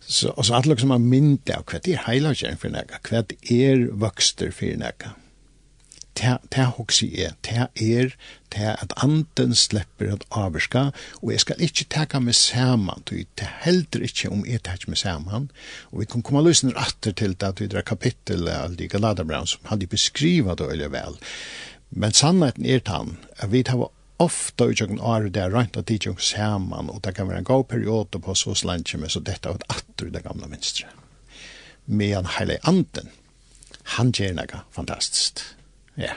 Så, 0.00 0.30
og 0.36 0.44
så 0.46 0.54
alt 0.54 0.70
det 0.70 0.80
som 0.80 0.94
er 0.94 1.02
mindre, 1.02 1.60
hva 1.66 1.80
det 1.82 1.96
er 1.96 2.04
heilagjering 2.06 2.60
for 2.62 2.72
nega, 2.72 3.00
hva 3.08 3.24
det 3.26 3.38
er 3.50 3.88
vokster 3.90 4.52
for 4.54 4.78
nega, 4.78 5.16
det 6.16 6.64
hoksi 6.76 7.08
er, 7.22 7.34
det 7.44 7.56
er, 7.76 8.14
det 8.52 8.70
at 8.80 8.92
anden 9.02 9.54
slepper 9.54 10.12
at 10.14 10.24
avvarska, 10.30 10.90
og 11.22 11.32
jeg 11.32 11.40
skal 11.40 11.62
ikke 11.62 11.86
teka 11.92 12.20
meg 12.20 12.34
saman, 12.38 13.04
det 13.10 13.26
er 13.42 13.52
heldur 13.64 14.06
ikke 14.06 14.30
om 14.32 14.46
jeg 14.48 14.62
teka 14.64 14.90
meg 14.90 15.00
saman, 15.00 15.50
og 15.92 16.00
vi 16.00 16.08
kan 16.10 16.22
komme 16.22 16.44
løsner 16.46 16.76
atter 16.80 17.12
til 17.12 17.36
det, 17.36 17.52
at 17.52 17.60
vi 17.60 17.68
drar 17.72 17.86
kapittel 17.86 18.48
av 18.48 18.78
de 18.78 18.88
Galadabrand 18.88 19.52
som 19.52 19.68
hadde 19.70 19.90
beskriva 19.92 20.56
det 20.56 20.70
veldig 20.70 20.90
vel, 20.94 21.20
men 21.90 22.16
sannheten 22.16 22.66
er 22.66 22.82
tann, 22.84 23.16
at 23.38 23.52
vi 23.52 23.62
tar 23.62 23.88
ofta 24.22 24.70
i 24.70 24.76
jokken 24.76 25.00
året 25.00 25.34
der 25.34 25.52
røynt 25.52 25.76
at 25.76 25.88
de 25.88 25.98
jokken 26.00 26.24
saman, 26.24 26.90
og 26.90 27.02
det 27.04 27.14
kan 27.16 27.28
være 27.28 27.44
en 27.44 27.50
god 27.50 27.64
periode 27.68 28.20
på 28.20 28.34
så 28.34 28.54
slantje, 28.54 28.98
med 29.00 29.12
så 29.12 29.20
dette 29.20 29.52
er 29.52 29.60
atter 29.68 30.10
det 30.10 30.24
gamla 30.24 30.48
minstre. 30.48 30.88
Medan 31.86 32.26
heile 32.38 32.58
anden, 32.66 33.12
han 33.96 34.10
gjør 34.10 34.34
noe 34.40 34.64
fantastiskt. 34.74 35.55
Ja. 35.96 36.14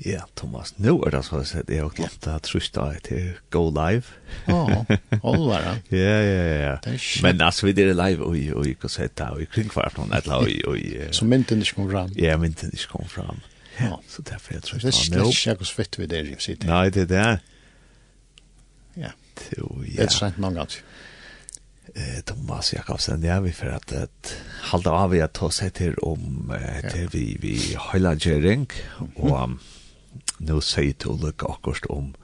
Ja, 0.00 0.22
Thomas, 0.36 0.72
nu 0.80 0.94
er 1.04 1.12
det 1.12 1.18
så 1.26 1.42
jeg 1.42 1.48
sett, 1.50 1.68
jeg 1.68 1.82
har 1.84 1.90
glemt 1.92 2.22
det 2.24 2.34
trus 2.46 2.70
da 2.72 2.86
til 3.04 3.34
Go 3.52 3.66
Live. 3.68 4.14
Ja, 4.48 4.84
holde 5.20 5.58
det. 5.60 5.74
Ja, 5.98 6.14
ja, 6.24 6.54
ja. 6.62 6.94
Men 7.22 7.42
altså, 7.44 7.68
vi 7.68 7.74
er 7.76 7.92
live, 7.92 8.24
og 8.24 8.66
jeg 8.66 8.78
kan 8.80 8.88
sett 8.88 9.18
det, 9.20 9.28
og 9.28 9.42
jeg 9.42 9.50
kring 9.52 9.68
hver 9.74 9.90
aften, 9.90 10.08
eller, 10.16 10.48
og 10.68 10.78
jeg... 10.80 11.10
Så 11.12 11.28
mynten 11.28 11.60
ikke 11.60 11.82
kom 11.82 11.90
fram. 11.92 12.14
Ja, 12.16 12.38
mynten 12.40 12.72
ikke 12.72 12.88
kom 12.94 13.08
fram. 13.12 13.42
Ja. 13.76 13.92
Så 14.08 14.24
derfor 14.24 14.56
jeg 14.56 14.62
trus 14.62 14.80
da. 14.80 14.88
Det 14.88 14.94
er 14.94 15.00
slett 15.02 15.36
ikke 15.36 15.66
hos 15.66 15.74
fett 15.76 16.00
vi 16.00 16.08
der, 16.08 16.32
jeg 16.32 16.40
sitter. 16.48 16.72
Nei, 16.72 16.86
det 16.96 17.04
er 17.04 17.12
det. 17.12 17.28
Ja. 19.04 19.12
Det 19.40 20.00
er 20.00 20.12
sant 20.12 20.40
noen 20.40 20.62
ganger 20.62 20.80
eh 21.94 22.20
Thomas 22.24 22.72
Jakobsen 22.72 23.22
ja 23.22 23.40
vi 23.40 23.52
för 23.52 23.66
att 23.66 23.92
att 23.92 24.34
hålla 24.70 24.90
av 24.90 25.10
vi 25.10 25.20
att 25.20 25.32
ta 25.32 25.50
sig 25.50 25.70
till 25.70 25.94
om 25.94 26.52
till 26.92 27.08
vi 27.12 27.36
vi 27.40 27.78
highlightering 27.92 28.66
och 29.16 29.50
nu 30.38 30.60
säger 30.60 30.92
till 30.92 31.08
Ulrik 31.10 31.42
Akost 31.42 31.86
om 31.86 32.14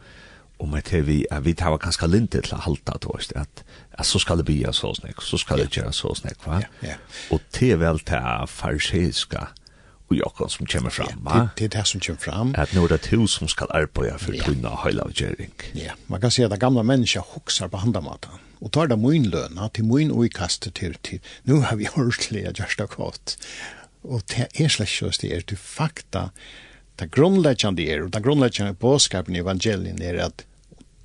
om 0.57 0.75
att 0.75 0.93
vi 0.93 1.27
att 1.31 1.43
vi 1.43 1.55
tar 1.55 1.79
ganska 1.79 2.07
lite 2.07 2.43
till 2.43 2.55
att 2.55 2.61
hålla 2.61 2.99
då 3.01 3.15
just 3.19 3.33
att 3.33 3.65
att 3.91 4.07
så 4.07 4.19
ska 4.19 4.37
det 4.37 4.43
bli 4.43 4.67
så 4.73 4.95
snäck 4.95 5.23
så 5.23 5.39
ska 5.39 5.57
det 5.57 5.77
göra 5.77 5.93
så 5.93 6.15
snäck 6.15 6.47
va 6.47 6.63
och 7.31 7.41
till 7.51 7.77
väl 7.77 8.01
ta 8.01 8.47
farsiska 8.47 9.49
och 10.09 10.17
Jakob 10.17 10.51
som 10.51 10.67
kommer 10.67 10.91
fram 10.91 11.25
va 11.25 11.49
det 11.57 11.69
det 11.69 11.85
som 11.85 12.01
kommer 12.01 12.21
fram. 12.21 12.55
Att 12.59 12.73
nu 12.75 12.87
det 12.87 13.07
hus 13.07 13.31
som 13.31 13.49
ska 13.49 13.65
arbeta 13.65 14.19
för 14.19 14.33
tunna 14.33 14.79
gering 15.15 15.53
ja 15.73 15.93
man 16.07 16.21
kan 16.21 16.31
se 16.31 16.45
att 16.45 16.59
gamla 16.59 16.83
människor 16.83 17.25
huxar 17.35 17.69
på 17.69 17.77
handamatan 17.77 18.39
og 18.61 18.73
tar 18.73 18.89
det 18.89 18.99
min 19.01 19.29
lønna 19.31 19.69
til 19.75 19.85
min 19.89 20.13
og 20.15 20.25
i 20.27 20.33
kastet 20.33 20.77
til 20.81 20.97
til. 21.05 21.21
Nå 21.45 21.61
har 21.69 21.77
vi 21.77 21.89
ordentlig 21.93 22.47
at 22.47 22.61
gjørst 22.61 22.79
det 22.81 22.89
kvart. 22.95 23.37
Og 24.05 24.23
det 24.31 24.49
er 24.55 24.69
slett 24.69 24.93
ikke 24.93 25.19
det 25.23 25.33
er 25.35 25.41
til 25.41 25.59
fakta. 25.61 26.29
Det 26.99 27.11
grunnleggjande 27.13 27.85
er, 27.85 28.05
og 28.05 28.13
det 28.13 28.23
grunnleggjande 28.23 28.75
påskapen 28.75 29.37
i 29.37 29.43
evangelien 29.43 30.01
er 30.03 30.23
at 30.25 30.47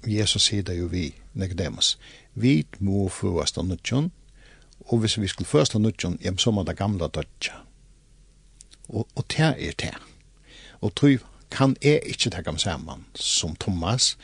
Jesus 0.08 0.48
sier 0.48 0.64
det 0.64 0.78
jo 0.80 0.88
vi, 0.88 1.14
Nicodemus, 1.34 1.98
Vi 2.34 2.66
må 2.80 3.10
fuast 3.10 3.58
av 3.58 3.66
nødtjon, 3.68 4.12
og 4.88 5.00
hvis 5.00 5.18
vi 5.20 5.28
skulle 5.28 5.48
først 5.48 5.76
av 5.76 5.82
nødtjon, 5.82 6.18
ja, 6.24 6.32
så 6.38 6.52
må 6.52 6.64
det 6.64 6.78
gamla 6.78 7.08
dødja. 7.08 7.60
Og, 8.88 9.08
og 9.16 9.26
det 9.28 9.40
er 9.40 9.74
det. 9.80 9.96
Og 10.82 10.96
tog 10.96 11.20
kan 11.52 11.76
jeg 11.82 12.00
ikke 12.06 12.30
takke 12.30 12.50
om 12.50 12.58
sammen 12.58 13.06
som 13.16 13.56
Thomas, 13.56 14.18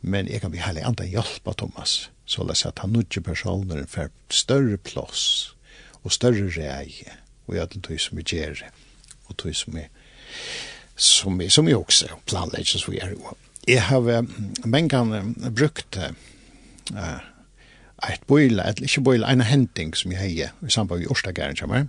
men 0.00 0.26
jeg 0.26 0.40
kan 0.40 0.50
bli 0.50 0.60
heilig 0.60 0.82
andre 0.82 1.06
hjelp 1.06 1.48
av 1.48 1.54
Thomas 1.54 2.10
så 2.24 2.44
la 2.44 2.56
seg 2.56 2.72
at 2.72 2.84
han 2.84 2.94
nudje 2.94 3.22
personer 3.24 3.84
for 3.90 4.12
større 4.32 4.78
plås 4.80 5.54
og 6.02 6.12
større 6.12 6.48
reie 6.56 7.18
og 7.46 7.56
jeg 7.58 7.82
tog 7.82 8.00
som 8.00 8.18
vi 8.18 8.26
gjør 8.34 8.64
og 9.28 9.36
tog 9.36 9.56
som 9.56 9.76
vi 9.76 9.88
som 10.96 11.38
vi, 11.38 11.48
som 11.50 11.66
vi 11.66 11.74
også 11.74 12.08
planlegger 12.26 12.78
så 12.78 12.90
vi 12.90 13.02
er 13.02 13.12
jo 13.12 13.36
jeg 13.68 13.82
har 13.82 14.26
men 14.64 14.88
kan 14.88 15.34
brukt 15.56 15.96
uh, 15.96 17.20
et 18.04 18.24
boile, 18.26 18.68
et, 18.68 18.80
ikke 18.80 19.00
boile, 19.00 19.30
en 19.32 19.40
henting 19.40 19.94
som 19.96 20.12
jeg 20.12 20.20
heier 20.20 20.66
i 20.66 20.70
samband 20.70 21.00
med 21.00 21.10
Årstagæren 21.10 21.56
kommer 21.56 21.86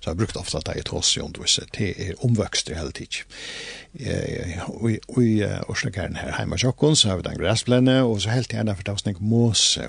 Så 0.00 0.10
jeg 0.10 0.18
brukt 0.20 0.36
ofta 0.40 0.60
det 0.66 0.76
i 0.80 0.84
tås 0.86 1.16
i 1.16 1.22
undervise, 1.24 1.66
det 1.78 1.90
er 1.96 2.24
omvøkst 2.24 2.70
i 2.70 2.76
hele 2.78 2.92
tid. 2.96 3.22
Og 4.68 5.22
i 5.22 5.42
Ørslegeren 5.44 6.16
her 6.16 6.28
hjemme 6.28 6.38
heima 6.38 6.60
tjokken, 6.60 6.96
så 6.96 7.12
har 7.12 7.20
vi 7.20 7.28
den 7.28 7.38
græsplene, 7.40 8.02
og 8.02 8.20
så 8.22 8.30
helt 8.34 8.52
gjerne 8.54 8.76
for 8.76 8.86
det 8.86 8.96
var 8.96 9.04
snakk 9.04 9.20
måse. 9.20 9.88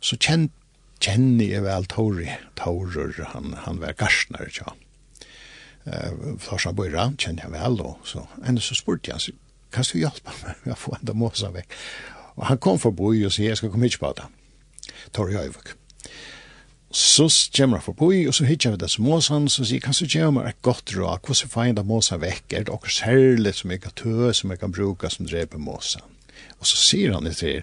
Så 0.00 0.18
kjenner 0.18 1.44
jeg 1.44 1.62
vel 1.64 1.86
Tori, 1.90 2.28
Taurur, 2.56 3.14
han, 3.32 3.54
han 3.64 3.80
var 3.80 3.96
garsner, 3.98 4.50
tja. 4.52 4.74
Flarsan 6.38 6.76
Bøyra, 6.76 7.10
kjenner 7.16 7.46
jeg 7.46 7.54
vel, 7.54 7.80
og 7.80 8.00
så, 8.04 8.26
enda 8.44 8.60
så 8.64 8.76
spurte 8.76 9.14
jeg, 9.14 9.36
kan 9.72 9.84
du 9.84 9.98
hjelpe 10.00 10.32
meg 10.42 10.64
med 10.64 10.74
å 10.74 10.80
få 10.80 10.96
enda 10.98 11.14
måsa 11.16 11.52
vekk? 11.54 11.76
Og 12.38 12.46
han 12.50 12.60
kom 12.62 12.78
forbi 12.80 13.24
og 13.26 13.32
sier, 13.34 13.52
jeg 13.52 13.60
skal 13.60 13.72
komme 13.72 13.88
hit 13.88 13.98
på 14.00 14.12
det. 14.16 14.28
Tauri 15.16 15.36
Høyvøk 15.38 15.77
så 16.90 17.28
kommer 17.56 17.76
han 17.76 17.84
forbi, 17.84 18.26
og 18.26 18.34
så 18.34 18.44
hittar 18.48 18.70
vi 18.70 18.80
det 18.80 18.90
som 18.90 19.04
Måsan, 19.04 19.48
så 19.52 19.64
sier, 19.64 19.80
kan 19.84 19.92
du 19.92 20.06
gjøre 20.08 20.32
meg 20.32 20.46
et 20.48 20.62
godt 20.64 20.94
råd, 20.96 21.20
hvordan 21.26 21.50
får 21.52 21.64
jeg 21.66 21.76
da 21.76 21.84
Måsan 21.84 22.22
vekk, 22.22 22.44
er 22.52 22.64
det 22.64 22.72
dere 22.72 22.92
særlig 22.92 23.54
som 23.54 23.74
jeg 23.74 23.82
kan 23.84 23.96
tø, 23.96 24.32
som 24.32 24.54
jeg 24.54 24.62
kan 24.62 24.72
bruke, 24.72 25.10
som 25.12 25.28
dreper 25.28 25.60
Måsan. 25.60 26.06
Og 26.58 26.66
så 26.66 26.80
sier 26.80 27.12
han 27.12 27.28
etter, 27.28 27.60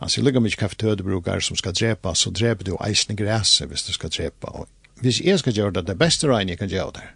han 0.00 0.12
sier, 0.12 0.26
lukka 0.26 0.42
mykje 0.44 0.60
kaffe 0.60 0.76
tø 0.76 0.92
du 0.94 1.06
brukar 1.06 1.40
som 1.40 1.56
skal 1.56 1.72
drepa, 1.72 2.12
så 2.14 2.30
dreper 2.30 2.68
du 2.68 2.76
eisne 2.84 3.16
græse 3.16 3.64
hvis 3.66 3.86
du 3.88 3.94
skal 3.96 4.12
drepa. 4.12 4.52
Og 4.52 4.68
hvis 5.00 5.22
jeg 5.24 5.40
skal 5.40 5.56
gjøre 5.56 5.78
det, 5.78 5.86
det 5.88 5.98
beste 5.98 6.28
regn 6.28 6.52
jeg 6.52 6.60
kan 6.60 6.68
gjøre 6.68 6.98
det, 7.00 7.08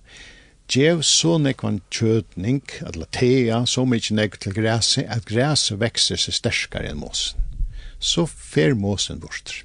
Gjev 0.65 1.03
så 1.05 1.35
nekvan 1.37 1.83
kjøtning, 1.93 2.63
eller 2.89 3.05
tea, 3.13 3.59
så 3.69 3.85
mykje 3.85 4.17
nekv 4.17 4.39
til 4.41 4.55
græse, 4.57 5.05
at 5.05 5.27
græse 5.29 5.77
vekser 5.77 6.17
seg 6.17 6.39
sterskare 6.39 6.89
enn 6.89 7.03
måsen. 7.03 7.43
Så 8.01 8.25
fer 8.25 8.73
måsen 8.73 9.21
borster 9.21 9.61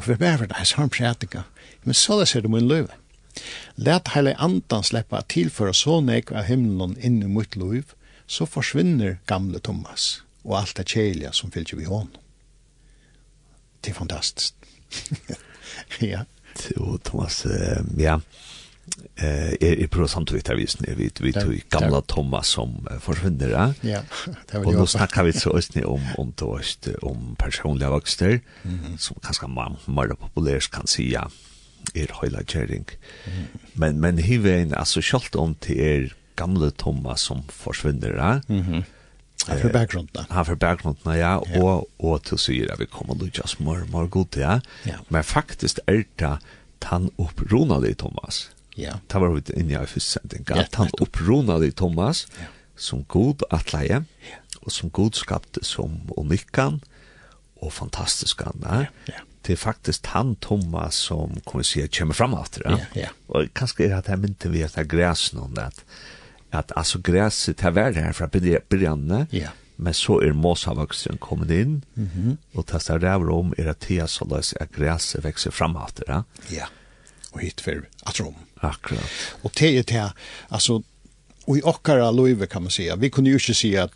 og 0.00 0.08
vi 0.08 0.16
bæver 0.16 0.48
det 0.48 0.56
hans 0.56 0.72
han 0.72 0.88
prætika. 0.88 1.42
Men 1.84 1.94
så 1.94 2.18
det 2.20 2.28
ser 2.28 2.40
du 2.40 2.48
min 2.48 2.68
løyve. 2.68 2.88
Læt 3.76 4.08
heile 4.14 4.34
andan 4.40 4.82
sleppa 4.82 5.20
at 5.20 5.28
tilføre 5.28 5.74
så 5.76 6.00
nek 6.00 6.32
av 6.32 6.48
himmelen 6.48 6.96
inn 6.98 7.20
i 7.22 7.28
mitt 7.28 7.56
løyv, 7.56 7.92
så 8.26 8.46
forsvinner 8.48 9.18
gamle 9.28 9.60
Thomas 9.60 10.22
og 10.44 10.56
alt 10.60 10.76
det 10.78 10.88
kjelja 10.88 11.32
som 11.36 11.52
fyllt 11.52 11.74
vi 11.76 11.84
hånd. 11.84 12.16
Det 13.84 13.92
er 13.92 13.98
fantastisk. 14.00 14.54
ja. 16.12 16.24
Jo, 16.72 16.96
Thomas, 17.04 17.44
ja 17.98 18.18
eh 19.16 19.52
är 19.60 19.86
på 19.86 20.08
sånt 20.08 20.32
vet 20.32 20.50
vi 20.50 20.66
vi 20.96 21.10
vi 21.20 21.32
tog 21.32 21.62
gamla 21.68 22.00
Thomas 22.00 22.48
som 22.48 22.88
försvinner 23.00 23.48
ja 23.80 24.00
det 24.50 24.58
var 24.58 24.72
jo 24.72 24.80
och 24.80 24.90
snackar 24.90 25.24
vi 25.24 25.32
så 25.32 25.56
ösn 25.58 25.84
om 25.84 26.02
om 26.18 26.32
torst 26.32 26.88
om 27.02 27.36
personliga 27.38 27.90
växter 27.90 28.40
som 28.98 29.16
kanskje 29.22 29.48
man 29.48 29.76
mer 29.86 30.08
populärt 30.08 30.70
kan 30.70 30.86
säga 30.86 31.30
er 31.94 32.10
hela 32.22 32.42
kärring 32.42 32.84
men 33.72 34.00
men 34.00 34.18
he 34.18 34.38
vem 34.38 34.74
alltså 34.74 35.02
skalt 35.02 35.36
om 35.36 35.54
til 35.54 35.80
er 35.80 36.14
gamla 36.36 36.70
Thomas 36.70 37.20
som 37.20 37.42
försvinner 37.48 38.42
mhm. 38.48 38.84
Han 39.46 39.58
för 39.58 39.68
bakgrunden. 39.68 40.24
Han 40.28 40.44
for 40.44 40.54
bakgrunden, 40.54 41.18
ja. 41.18 41.38
og 41.38 41.88
og 41.98 42.22
till 42.22 42.38
syra 42.38 42.76
vi 42.78 42.86
kommer 42.86 43.14
du 43.14 43.30
just 43.34 43.60
mer, 43.60 43.84
mer 43.92 44.06
god, 44.06 44.36
ja. 44.36 44.60
Men 45.08 45.24
faktisk 45.24 45.78
er 45.86 46.04
det 46.18 46.38
han 46.82 47.10
uppronade 47.18 47.94
Thomas. 47.94 48.50
Ja. 48.78 48.98
Det 49.06 49.20
var 49.20 49.34
vi 49.34 49.42
inne 49.56 49.82
i 49.82 49.90
fyrstending. 49.90 50.46
At 50.54 50.78
han 50.80 50.92
oppronade 51.00 51.72
Thomas 51.76 52.26
som 52.80 53.04
god 53.08 53.44
atleie, 53.50 54.04
og 54.60 54.72
som 54.72 54.90
god 54.90 55.18
skapte 55.18 55.62
som 55.64 56.00
unikkan 56.16 56.80
og 57.60 57.72
fantastisk 57.76 58.42
han 58.46 58.64
er. 58.64 58.88
Ja. 59.08 59.24
Det 59.46 59.54
er 59.56 59.60
faktisk 59.60 60.06
han 60.12 60.34
Thomas 60.44 60.98
som 61.08 61.36
kommer 61.48 61.64
si 61.64 61.82
kommer 61.88 62.16
fram 62.16 62.34
etter. 62.36 62.66
Ja, 62.68 62.88
ja. 63.06 63.12
Og 63.28 63.52
kanskje 63.56 63.88
er 63.88 64.00
det 64.00 64.12
her 64.12 64.20
mynte 64.20 64.50
vi 64.52 64.64
at 64.64 64.76
det 64.76 64.84
er 64.84 64.90
græs 64.90 65.30
noen, 65.36 65.56
at, 65.60 65.80
at 66.52 66.72
altså 66.76 67.00
græset 67.04 67.64
har 67.64 67.72
vært 67.76 68.00
her 68.00 68.12
fra 68.16 68.28
begynnene, 68.28 69.26
ja. 69.32 69.54
men 69.76 69.96
så 69.96 70.18
er 70.20 70.36
måsavvoksen 70.36 71.20
kommet 71.20 71.52
inn, 71.56 71.80
mm 71.94 72.36
og 72.54 72.66
det 72.68 72.82
står 72.82 73.00
der 73.00 73.30
om 73.32 73.54
er 73.58 73.70
at 73.72 73.86
det 73.88 74.02
så 74.10 74.26
sånn 74.26 74.36
at 74.60 74.72
græset 74.76 75.24
vekser 75.24 75.54
fram 75.54 75.76
etter. 75.80 76.24
Ja, 76.52 76.68
og 77.32 77.40
hit 77.40 77.60
for 77.64 77.86
at 78.06 78.20
rom. 78.20 78.36
Akkurat. 78.60 79.10
Och 79.42 79.52
det 79.58 79.78
er 79.78 79.82
det 79.82 80.12
alltså 80.48 80.82
och 81.44 81.58
i 81.58 81.62
okkara 81.62 82.10
löve 82.10 82.46
kan 82.46 82.62
man 82.62 82.70
säga. 82.70 82.96
Vi 82.96 83.10
kunde 83.10 83.30
ju 83.30 83.38
si 83.38 83.76
at 83.76 83.90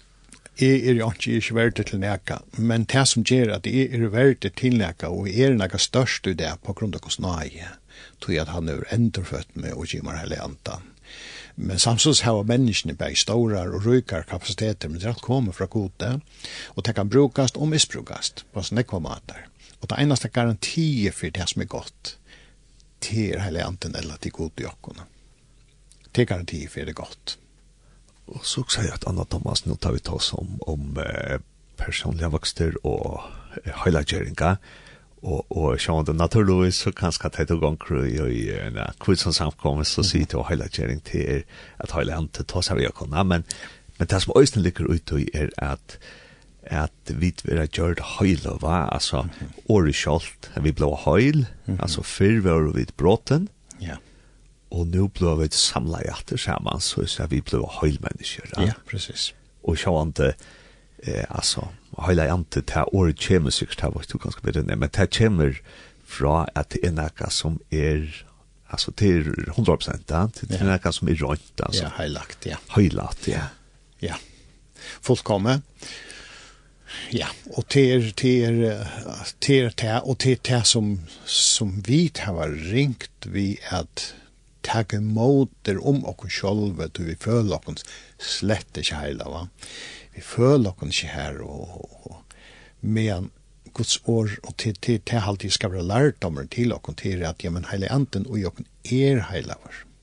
att 0.57 0.63
är 0.63 0.95
jo 0.95 1.11
ikke, 1.11 1.31
ikke 1.31 1.55
verdt 1.55 1.87
till 1.87 1.99
näka, 1.99 2.39
men 2.53 2.85
det 2.85 3.09
som 3.09 3.23
ger 3.23 3.51
att 3.51 3.63
det 3.63 3.95
är 3.95 4.35
til 4.35 4.51
till 4.51 4.83
og 4.83 5.19
och 5.19 5.29
är 5.29 5.55
näka 5.55 5.79
störst 5.79 6.27
i 6.27 6.35
det 6.35 6.57
på 6.63 6.73
grunn 6.73 6.95
av 6.95 7.05
hos 7.05 7.19
nøye, 7.19 7.69
tog 8.21 8.37
att 8.37 8.49
han 8.49 8.69
er 8.69 8.85
endurfødt 8.91 9.57
med 9.57 9.73
och 9.73 9.87
gymmar 9.87 10.17
hele 10.17 10.43
antan. 10.43 10.83
Men 11.57 11.79
samtidig 11.79 12.25
har 12.25 12.43
menneskene 12.43 12.95
bare 12.95 13.15
stora 13.15 13.63
och 13.63 13.87
rykar 13.87 14.23
kapasiteter, 14.23 14.89
men 14.89 15.01
det 15.01 15.09
allt 15.09 15.21
kommer 15.21 15.53
från 15.53 15.69
gode. 15.69 16.21
Och 16.67 16.83
det 16.83 16.95
kan 16.95 17.09
brukast 17.09 17.57
og 17.57 17.69
misbrukast 17.69 18.45
på 18.53 18.63
sånne 18.63 18.83
kvarmater. 18.83 19.47
Och 19.81 19.89
det 19.89 19.95
enda 19.95 20.17
garantiet 20.33 21.15
för 21.15 21.31
det 21.31 21.49
som 21.49 21.63
är 21.63 21.67
gott 21.67 22.17
til 23.05 23.41
hele 23.43 23.65
anten 23.65 23.97
eller 23.99 24.21
til 24.21 24.35
god 24.35 24.63
i 24.63 24.69
okkene. 24.69 25.09
Til 26.15 26.29
garanti 26.31 26.65
for 26.71 26.89
det 26.89 26.97
godt. 26.97 27.37
Og 28.33 28.45
så 28.47 28.65
sier 28.73 28.89
jeg 28.89 28.97
at 28.97 29.09
Anna 29.11 29.27
Thomas, 29.29 29.67
nå 29.67 29.77
tar 29.77 29.93
vi 29.97 30.01
ta 30.05 30.17
oss 30.17 30.33
om, 30.37 30.57
om 30.71 30.97
eh, 31.03 31.39
personlige 31.77 32.31
vokster 32.33 32.79
og 32.89 33.21
eh, 33.61 33.73
høylagjeringa, 33.85 34.55
og, 35.25 35.47
og 35.57 36.07
det 36.07 36.17
naturligvis, 36.17 36.83
så 36.85 36.93
kanskje 36.93 37.27
at 37.27 37.39
jeg 37.39 37.49
tog 37.49 37.61
gang 37.61 37.79
i 38.29 38.51
en 38.61 38.77
kvitt 39.01 39.23
som 39.23 39.33
samkommer, 39.33 39.85
så 39.85 40.05
sier 40.05 40.27
til 40.29 40.45
høylagjering 40.45 41.01
til 41.05 41.45
at 41.81 41.95
høylagjering 41.97 42.29
til 42.33 42.45
ta 42.45 42.61
seg 42.61 42.77
vi 42.77 42.89
av 42.89 43.25
men, 43.25 43.45
men 43.99 44.09
det 44.11 44.21
som 44.23 44.37
øyne 44.37 44.63
ligger 44.63 44.91
ut 44.91 45.13
i 45.17 45.29
er 45.33 45.49
at 45.57 45.99
at 46.71 47.11
vi 47.11 47.33
vera 47.45 47.67
gjort 47.67 48.01
høyla 48.19 48.57
va, 48.63 48.89
altså 48.93 49.25
året 49.69 49.95
kjolt, 49.95 50.51
vi 50.63 50.73
blå 50.73 50.95
høyl, 51.05 51.47
mm 51.67 51.75
-hmm. 51.75 51.83
altså 51.83 52.03
fyrr 52.03 52.41
var 52.41 52.73
vi 52.75 52.87
bråten, 52.97 53.49
ja. 53.81 53.97
Og 54.71 54.87
nu 54.87 55.09
blå 55.09 55.35
vi 55.35 55.49
samla 55.51 56.01
i 56.03 56.11
atter 56.11 56.37
saman, 56.37 56.81
så 56.81 57.23
er 57.23 57.27
vi 57.27 57.41
blå 57.41 57.63
høylmennesker. 57.81 58.51
Ja, 58.57 58.63
Ja, 58.63 58.73
precis. 58.91 59.35
Og 59.63 59.79
sjå 59.79 60.01
ante, 60.01 60.35
eh, 61.03 61.25
altså, 61.29 61.69
høyla 61.99 62.25
i 62.25 62.29
ante, 62.29 62.61
ta 62.61 62.85
året 62.93 63.21
kommer 63.29 63.51
sikkert, 63.51 63.79
ta 63.79 63.89
var 63.89 64.05
du 64.13 64.19
ganske 64.19 64.43
bedre, 64.43 64.77
men 64.77 64.89
ta 64.89 65.07
kjemer 65.07 65.61
fra 66.05 66.47
at 66.55 66.73
det 66.73 66.85
er 66.85 66.91
nekka 66.91 67.31
som 67.31 67.61
er 67.71 68.25
alltså 68.67 68.93
till 68.93 69.45
100 69.49 69.77
procent 69.77 70.07
till 70.35 70.49
den 70.49 70.69
här 70.69 70.91
som 70.91 71.09
er 71.09 71.15
rönt 71.15 71.61
altså. 71.61 71.83
Ja, 71.83 71.91
heilagt, 71.97 72.47
ja. 72.47 72.57
Heilagt, 72.69 73.29
ja. 73.29 73.41
Ja. 73.99 74.15
Fullkommen. 75.01 75.63
Ja, 77.11 77.27
och 77.57 77.65
det 77.75 77.93
er 77.93 78.13
det, 78.13 78.87
ter 79.41 80.01
och 80.05 80.19
ter 80.19 80.37
ter 80.37 80.63
som 80.63 81.01
som 81.25 81.83
vi 81.87 82.13
har 82.19 82.49
ringt 82.49 83.27
vi 83.27 83.59
att 83.71 84.15
ta 84.61 84.85
motor 85.01 85.87
om 85.87 86.05
och 86.05 86.25
själva 86.29 86.87
då 86.87 87.03
vi 87.03 87.17
följer 87.17 87.69
oss 87.69 87.85
slett 88.19 88.77
inte 88.77 88.97
hela 88.97 89.25
va. 89.25 89.49
Vi 90.15 90.21
följer 90.21 90.85
oss 90.85 91.03
här 91.03 91.41
och 91.41 92.17
men 92.81 93.31
Guds 93.75 94.01
år 94.05 94.39
och 94.43 94.57
till 94.57 94.77
till 94.77 95.01
till 95.01 95.19
alltid 95.19 95.53
ska 95.53 95.69
vara 95.69 95.83
lärt 95.83 96.25
om 96.25 96.35
det 96.35 96.47
till 96.47 96.73
och 96.73 96.97
till 96.97 97.25
att 97.25 97.45
ja 97.45 97.51
men 97.51 97.65
hela 97.73 97.89
anten 97.89 98.27
och 98.27 98.39
jag 98.39 98.53
är 98.83 99.27
hela 99.33 99.55
var 99.63 99.94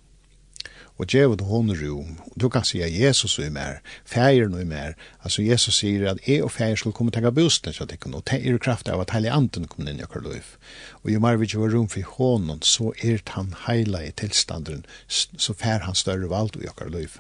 og 1.01 1.07
djeva 1.09 1.35
du 1.35 1.43
hon 1.43 1.73
rom. 1.73 2.17
Du 2.35 2.49
kan 2.49 2.63
säga 2.63 2.87
Jesus 2.87 3.39
är 3.39 3.49
mer, 3.49 3.81
färgen 4.05 4.53
är 4.53 4.65
mer. 4.65 4.95
Alltså 5.19 5.41
Jesus 5.41 5.75
säger 5.75 6.05
att 6.05 6.27
jag 6.27 6.45
och 6.45 6.51
färgen 6.51 6.77
skulle 6.77 6.93
komma 6.93 7.11
till 7.11 7.31
bosten 7.31 7.73
så 7.73 7.83
att 7.83 7.89
det 7.89 7.97
kan 7.97 8.13
och 8.13 8.23
det 8.31 8.47
är 8.47 8.57
kraft 8.57 8.87
av 8.87 8.99
att 8.99 9.09
heliga 9.09 9.33
anten 9.33 9.67
kommer 9.67 9.91
in 9.91 9.99
i 9.99 10.03
vårt 10.03 10.23
liv. 10.23 10.45
Och 10.89 11.11
ju 11.11 11.19
mer 11.19 11.35
vi 11.35 11.45
gör 11.45 11.69
rum 11.69 11.87
för 11.87 12.03
honom 12.03 12.61
så 12.61 12.93
är 12.97 13.21
han 13.25 13.55
heila 13.67 14.03
i 14.03 14.11
tilstanderen, 14.11 14.85
så 15.37 15.53
fär 15.53 15.79
han 15.79 15.95
större 15.95 16.27
vald 16.27 16.55
i 16.55 16.67
vårt 16.67 16.91
liv. 16.91 17.11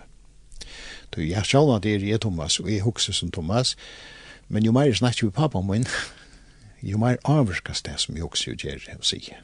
Du, 1.09 1.27
jag 1.27 1.45
själv 1.45 1.69
att 1.69 1.83
det 1.83 2.13
är 2.13 2.17
Thomas 2.17 2.59
og 2.59 2.69
jeg 2.69 2.81
huxar 2.81 3.13
som 3.13 3.31
Thomas. 3.31 3.77
Men 4.47 4.63
ju 4.63 4.71
mer 4.71 4.85
jag 4.85 4.97
snackar 4.97 5.27
med 5.27 5.33
pappa 5.33 5.61
min, 5.61 5.85
jo 6.79 6.97
mer 6.97 7.17
avvarskas 7.23 7.81
det 7.81 7.97
som 7.97 8.17
jag 8.17 8.25
också 8.25 8.51
gör 8.51 8.95
och 8.97 9.05
säger. 9.05 9.41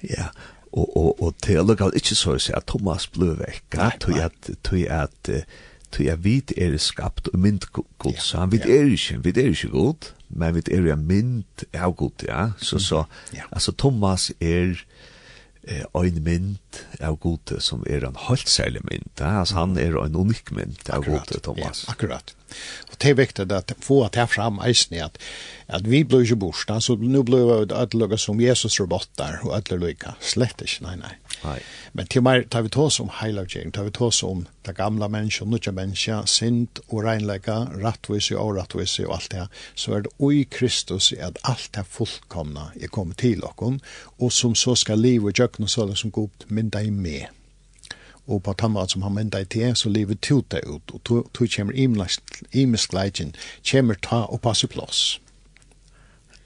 Ja, 0.00 0.30
og 0.76 0.96
og 0.96 1.22
og 1.22 1.38
til 1.42 1.64
lukka 1.64 1.90
ikkje 1.96 2.18
så 2.18 2.36
seg 2.38 2.58
at 2.58 2.68
Thomas 2.68 3.06
blø 3.08 3.32
vekk 3.38 3.78
tog 4.00 4.20
at 4.20 4.50
tog 4.64 4.84
at 4.92 5.30
tog 5.92 6.06
at 6.12 6.24
vit 6.24 6.52
er 6.56 6.76
skapt 6.82 7.30
og 7.32 7.38
mynd 7.40 7.66
god 7.72 8.18
så 8.20 8.44
han 8.44 8.52
vit 8.52 8.66
er 8.66 8.90
ikkje 8.92 9.22
vit 9.24 9.38
er 9.40 9.52
ikkje 9.52 9.72
god 9.72 10.12
men 10.28 10.54
vit 10.54 10.68
er 10.68 10.96
mynd 10.96 11.66
er 11.72 11.90
god 11.90 12.26
ja. 12.28 12.50
Så 12.58 12.78
så 12.78 13.04
altså 13.52 13.72
Thomas 13.72 14.32
er 14.40 14.76
eh 15.66 15.84
ein 15.94 16.22
mynd 16.22 16.80
av 17.02 17.18
gode 17.18 17.60
som 17.60 17.82
er 17.90 18.04
en 18.06 18.18
helt 18.28 18.48
særlig 18.48 18.82
mynd. 18.90 19.10
Ja, 19.18 19.40
altså 19.40 19.54
han 19.58 19.76
er 19.78 19.96
en 19.98 20.16
unik 20.16 20.52
mynd 20.54 20.90
av 20.90 21.04
gode 21.04 21.40
Thomas. 21.42 21.84
Ja, 21.86 21.94
akkurat. 21.94 22.34
Og 22.90 22.98
det 23.02 23.10
er 23.10 23.18
viktig 23.18 23.46
at 23.52 23.74
få 23.82 24.04
at 24.06 24.16
jeg 24.16 24.30
fram 24.30 24.60
eisen 24.62 24.94
at, 25.02 25.18
at 25.66 25.88
vi 25.90 26.04
blir 26.04 26.22
ikke 26.22 26.38
bort, 26.46 26.70
så 26.80 26.96
nå 27.00 27.22
blir 27.26 27.48
vi 27.50 27.74
at 27.74 27.94
som 28.20 28.40
Jesus 28.40 28.78
robotar 28.80 29.40
og 29.42 29.56
at. 29.56 30.14
Slett 30.20 30.62
ikke, 30.62 30.86
nei, 30.86 30.96
nei. 31.02 31.14
Nei. 31.44 31.58
Men 31.92 32.08
til 32.12 32.22
meg 32.24 32.48
tar 32.50 32.64
vi 32.66 32.70
tås 32.72 32.98
om 33.00 33.10
heilavgjering, 33.20 33.72
tar 33.72 33.86
vi 33.88 33.92
tås 33.94 34.22
om 34.26 34.46
det 34.66 34.74
gamla 34.76 35.08
menneska, 35.12 35.44
nutja 35.44 35.72
menneska, 35.72 36.22
synd 36.26 36.80
og 36.88 37.04
regnlägga, 37.04 37.56
rattvise 37.82 38.38
og 38.40 38.56
rattvise 38.56 39.06
og 39.06 39.14
alt 39.14 39.30
det 39.30 39.38
här, 39.38 39.48
så 39.74 39.94
er 39.94 40.00
det 40.00 40.12
oi 40.18 40.44
Kristus 40.50 41.12
at 41.12 41.38
alt 41.44 41.70
det 41.74 41.86
fullkomna 41.86 42.70
er 42.80 42.88
kommet 42.88 43.18
til 43.18 43.44
okkon, 43.44 43.80
og 44.18 44.32
som 44.32 44.54
så 44.54 44.74
skal 44.74 44.98
liv 44.98 45.24
og 45.24 45.38
jøkken 45.38 45.64
og 45.64 45.70
sånn 45.70 45.96
som 45.96 46.10
god 46.10 46.48
mynda 46.48 46.82
i 46.82 46.90
med. 46.90 47.26
Og 48.26 48.42
på 48.42 48.52
tamrat 48.58 48.90
som 48.90 49.02
han 49.02 49.14
mynda 49.14 49.40
i 49.40 49.44
til, 49.44 49.76
så 49.76 49.88
livet 49.88 50.20
tuta 50.20 50.58
ut, 50.66 50.90
og 50.90 51.04
tog 51.04 51.48
kommer 51.56 51.76
imeskleidjen, 52.52 53.34
kommer 53.70 53.94
ta 53.94 54.24
og 54.24 54.40
passe 54.40 54.66
plås 54.66 55.20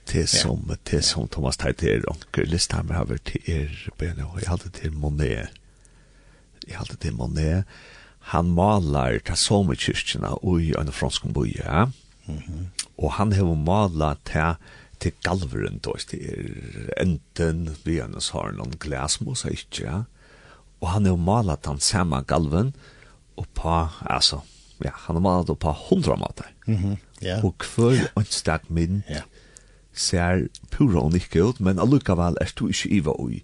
det 0.05 0.27
som, 0.27 0.65
ja. 0.69 0.75
det 0.91 1.01
som 1.05 1.27
Thomas 1.27 1.57
Taiter 1.57 2.03
og 2.09 2.39
Listheimer 2.47 2.97
har 2.97 3.09
vært 3.09 3.31
til 3.31 3.41
er, 3.47 4.23
och 4.25 4.41
jeg 4.41 4.49
hade 4.49 4.69
til 4.69 4.93
Monet, 4.93 5.49
jeg 6.67 6.77
hade 6.77 6.95
til 6.95 7.13
Monet, 7.13 7.63
han 8.19 8.51
malar 8.53 9.19
ta 9.25 9.35
så 9.35 9.63
mycket 9.63 9.95
kyrkorna 9.95 10.35
og 10.43 10.61
i 10.61 10.73
en 10.77 10.91
fransk 10.91 11.25
boi, 11.33 11.53
ja. 11.57 11.85
Mm 12.27 12.37
-hmm. 12.37 12.65
Og 12.97 13.11
han 13.11 13.31
har 13.31 13.55
malat 13.55 14.17
ta 14.25 14.55
til 14.99 15.11
galveren, 15.23 15.79
då, 15.79 15.95
det 16.11 16.19
er 16.21 17.01
enten 17.01 17.75
vi 17.83 17.99
en 17.99 18.13
har 18.31 18.51
noen 18.51 18.77
glasmås, 18.79 19.45
inte. 19.45 19.83
ja. 19.83 20.03
Og 20.81 20.89
han 20.89 21.05
har 21.05 21.15
malat 21.15 21.65
han 21.65 21.79
samme 21.79 22.21
galven, 22.21 22.73
og 23.37 23.47
på, 23.53 23.87
altså, 24.01 24.39
ja, 24.83 24.91
han 24.93 25.15
har 25.15 25.21
malat 25.21 25.59
på 25.59 25.71
hundra 25.71 26.15
måter. 26.15 26.45
Mm 26.67 26.97
Ja. 27.21 27.27
yeah. 27.27 27.45
Og 27.45 27.55
hver 27.75 28.11
ønsdag 28.17 28.59
mynd, 28.69 29.01
ja 29.09 29.21
ser 29.93 30.47
pura 30.71 31.03
unik 31.07 31.35
ut, 31.35 31.59
men 31.59 31.79
allukkavel 31.79 32.37
er 32.41 32.53
du 32.55 32.67
ikke 32.71 32.89
iva 33.01 33.15
ui 33.19 33.41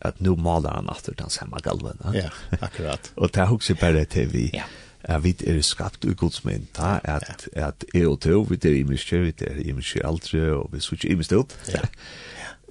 at 0.00 0.20
nu 0.24 0.34
maler 0.40 0.72
han 0.74 0.88
atter 0.88 1.16
den 1.18 1.30
samme 1.30 1.60
galven. 1.64 2.00
Ja, 2.16 2.30
akkurat. 2.60 3.12
og 3.20 3.34
det 3.34 3.42
er 3.42 3.52
også 3.52 3.76
bare 3.80 4.04
til 4.08 4.32
vi, 4.32 4.48
ja. 4.54 4.64
at 5.04 5.24
vi 5.24 5.34
er 5.46 5.60
skapt 5.66 6.04
ui 6.04 6.14
godsmynd, 6.14 6.66
mynd, 6.72 6.80
at, 6.80 7.28
ja. 7.28 7.68
at 7.68 7.84
jeg 7.94 8.08
og 8.08 8.20
to, 8.24 8.40
vi 8.48 8.58
er 8.64 8.80
imiske, 8.80 9.20
vi 9.26 9.34
er 9.46 9.60
imiske 9.68 10.04
aldre, 10.06 10.52
og 10.56 10.70
vi 10.72 10.80
er 10.80 10.92
ikke 10.92 11.08
imiske 11.08 11.38
ut. 11.38 11.56
Ja. 11.68 11.84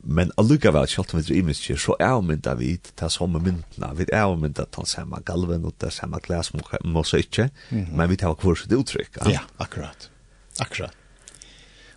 Men 0.04 0.32
allukkavel, 0.40 0.88
kjalt 0.88 1.14
om 1.14 1.20
vi 1.20 1.34
er 1.36 1.42
imiske, 1.44 1.76
så 1.78 1.94
er 2.00 2.22
mynda 2.24 2.56
vi 2.58 2.78
til 2.80 3.12
samme 3.12 3.42
myndene, 3.44 3.90
vi 4.00 4.08
er 4.14 4.36
mynda 4.36 4.66
til 4.74 4.88
samme 4.88 5.20
galven, 5.26 5.66
og 5.66 5.76
til 5.80 5.92
samme 5.92 6.22
glas, 6.24 6.54
må 6.84 7.04
så 7.04 7.20
ikke, 7.22 7.50
men 7.70 8.10
vi 8.10 8.18
tar 8.18 8.38
kvarsitt 8.40 8.74
uttrykk. 8.74 9.22
Ja, 9.30 9.44
akkurat. 9.60 10.10
Akkurat 10.60 10.96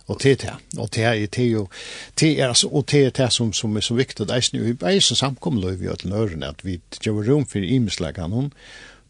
och 0.05 0.19
det 0.23 0.35
te 0.35 0.49
och 0.77 0.89
det 0.91 1.03
är 1.03 1.27
te 1.27 1.43
ju 1.43 1.67
det 2.13 2.39
är 2.39 2.47
alltså 2.47 2.67
och 2.67 2.85
det 2.85 3.31
som 3.31 3.53
som 3.53 3.77
är 3.77 3.81
så 3.81 3.93
viktigt 3.93 4.27
det 4.27 4.33
är 4.33 4.55
ju 4.55 4.77
i 4.97 5.01
så 5.01 5.15
samkommer 5.15 5.71
vi 5.71 5.89
åt 5.89 6.03
nörden 6.03 6.43
att 6.43 6.65
vi 6.65 6.81
gör 7.01 7.23
rum 7.23 7.45
för 7.45 7.63
imslägan 7.63 8.31
hon. 8.31 8.51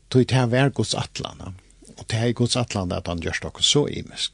Tog 0.07 0.27
det 0.27 0.35
här 0.35 0.47
var 0.47 0.69
Guds 0.69 0.95
atlan 0.95 1.55
och 1.97 2.05
det 2.07 2.15
här 2.15 2.27
är 2.27 2.33
Guds 2.33 2.57
atlan 2.57 2.91
att 2.91 3.07
han 3.07 3.21
gör 3.21 3.31
stock 3.31 3.63
så 3.63 3.89
imsk 3.89 4.33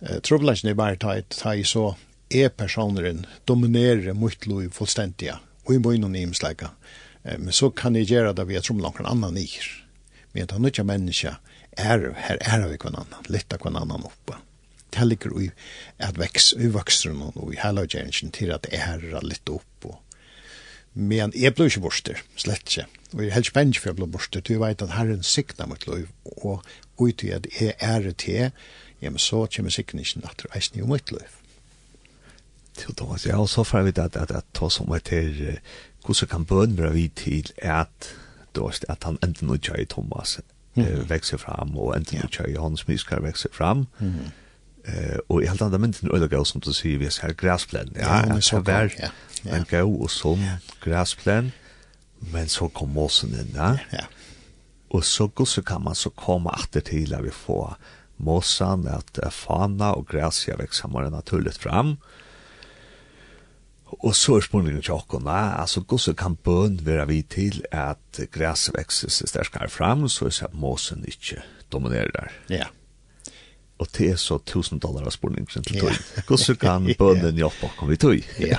eh 0.00 0.18
trubbeln 0.18 0.56
är 0.64 0.74
bara 0.74 0.96
tajt 0.96 1.38
tajt 1.38 1.66
så 1.66 1.96
är 2.28 2.48
personen 2.48 3.26
dominerar 3.44 4.12
mot 4.12 4.46
lov 4.46 4.70
fullständiga 4.70 5.38
och 5.64 5.74
i 5.74 5.78
bojnon 5.78 6.16
imslägan 6.16 6.70
men 7.22 7.52
så 7.52 7.70
kan 7.70 7.92
ni 7.92 8.02
göra 8.02 8.32
det 8.32 8.44
vi 8.44 8.60
tror 8.60 8.76
någon 8.76 9.06
annan 9.06 9.34
ni 9.34 9.48
men 10.32 10.42
att 10.44 10.50
han 10.50 10.64
inte 10.64 10.84
människa 10.84 11.36
är 11.70 12.14
här 12.16 12.38
är 12.40 12.68
vi 12.68 12.78
kvann 12.78 12.94
annan 12.94 13.24
lätta 13.28 13.58
kvann 13.58 13.76
annan 13.76 14.02
uppe 14.04 14.32
det 14.98 15.08
ligger 15.08 15.40
i 15.40 15.50
at 15.98 16.18
veks, 16.18 16.52
i 16.58 16.68
voksen 16.74 17.22
og 17.28 17.54
i 17.54 17.60
hele 17.62 17.86
gjerningen 17.86 18.34
til 18.34 18.52
at 18.54 18.66
jeg 18.72 18.82
herrer 18.82 19.24
litt 19.26 19.48
opp 19.48 19.88
og 19.90 19.98
Men 20.98 21.32
jeg 21.36 21.54
ble 21.54 21.68
ikke 21.68 21.82
borster, 21.84 22.20
slett 22.34 22.64
ikke. 22.66 22.86
Og 23.12 23.20
jeg 23.22 23.28
er 23.28 23.36
helt 23.36 23.46
spennende 23.46 23.78
for 23.78 23.90
jeg 23.90 23.98
ble 24.00 24.06
borster, 24.10 24.42
til 24.42 24.56
jeg 24.56 24.62
vet 24.64 24.82
at 24.82 24.94
Herren 24.96 25.22
sikna 25.22 25.68
mot 25.70 25.84
lov 25.86 26.08
og 26.42 26.64
ut 26.98 27.22
i 27.22 27.30
at 27.36 27.46
jeg 27.60 27.76
er 27.78 28.08
til, 28.18 28.50
ja, 29.00 29.10
men 29.10 29.22
så 29.22 29.44
kommer 29.46 29.70
sikna 29.70 30.02
ikke 30.02 30.24
at 30.24 30.42
det 30.42 30.50
reisende 30.54 30.82
jo 30.82 30.88
mitt 30.90 31.12
liv. 31.14 31.36
Til 32.78 32.96
Thomas, 32.96 33.26
jeg 33.26 33.34
har 33.34 33.44
også 33.44 33.62
fra 33.68 33.84
vidt 33.86 33.98
at, 33.98 34.16
at, 34.16 34.30
at 34.30 34.50
ta 34.54 34.68
som 34.68 34.90
er 34.90 35.04
til, 35.04 35.58
hvordan 36.04 36.32
kan 36.32 36.44
bøn 36.44 36.78
være 36.78 36.92
vidt 36.92 37.16
til 37.22 37.52
at, 37.58 38.10
at 38.88 39.04
han 39.04 39.18
enten 39.22 39.54
ikke 39.54 39.78
er 39.78 39.84
Thomas, 39.84 40.40
mm 40.74 40.84
-hmm. 40.84 41.08
vekser 41.08 41.36
fram, 41.36 41.76
og 41.76 41.96
enten 41.96 42.22
ikke 42.24 42.42
er 42.42 42.46
i 42.46 42.58
hans 42.58 42.88
myskar 42.88 43.20
vekser 43.20 43.48
fram, 43.52 43.86
mm 44.00 44.14
-hmm 44.14 44.30
Eh 44.88 45.18
och 45.26 45.42
i 45.42 45.46
hela 45.46 45.66
andra 45.66 45.78
mynden 45.78 46.10
öliga 46.14 46.38
gå 46.38 46.44
som 46.44 46.60
du 46.60 46.72
säger 46.72 46.98
vi 46.98 47.10
ser 47.10 47.32
gräsplan. 47.32 47.90
Ja, 47.94 48.24
ja, 48.28 48.40
så 48.40 48.60
väl. 48.60 48.90
Ja. 48.98 49.08
En 49.56 49.64
gå 49.70 49.94
och 50.02 50.10
så 50.10 50.38
gräsplan. 50.84 51.52
Men 52.18 52.48
så 52.48 52.68
kom 52.68 52.92
mossen 52.92 53.30
in, 53.30 53.52
ja. 53.54 53.78
Ja. 53.90 54.04
Och 54.88 55.04
så 55.04 55.26
går 55.26 55.44
så 55.44 55.62
kan 55.62 55.82
man 55.82 55.94
så 55.94 56.10
komma 56.10 56.50
åter 56.50 56.80
till 56.80 57.14
att 57.14 57.24
vi 57.24 57.30
får 57.30 57.76
mossan 58.16 58.86
att 58.86 59.34
fana 59.34 59.92
och 59.92 60.08
gräsja 60.08 60.56
växer 60.56 60.88
mer 60.88 61.10
naturligt 61.10 61.56
fram. 61.56 61.96
Og 63.88 64.14
så 64.14 64.36
er 64.36 64.44
spørningen 64.44 64.82
til 64.82 64.94
åkona, 64.94 65.60
altså 65.60 65.80
hvordan 65.80 66.16
kan 66.16 66.34
bøn 66.36 66.80
være 66.86 67.06
vi 67.08 67.22
til 67.22 67.62
at 67.72 68.20
græs 68.30 68.68
vekses 68.74 69.22
sterkere 69.26 69.68
fram, 69.68 70.08
så 70.08 70.24
er 70.24 70.28
det 70.28 70.42
at 70.42 70.54
måsen 70.54 71.04
ikke 71.08 71.40
dominerer 71.72 72.10
der. 72.14 72.28
Ja. 72.50 72.64
Og 73.78 73.90
det 73.94 74.08
er 74.12 74.18
så 74.18 74.40
tusen 74.42 74.80
dollar 74.82 75.06
av 75.06 75.14
spurningen 75.14 75.48
til 75.62 75.78
tog. 75.78 75.98
Hvordan 76.26 76.58
kan 76.58 76.88
bønnen 77.00 77.38
hjelpe 77.38 77.68
oss 77.68 77.82
om 77.82 77.90
vi 77.92 77.98
tog? 78.00 78.30
ja. 78.42 78.58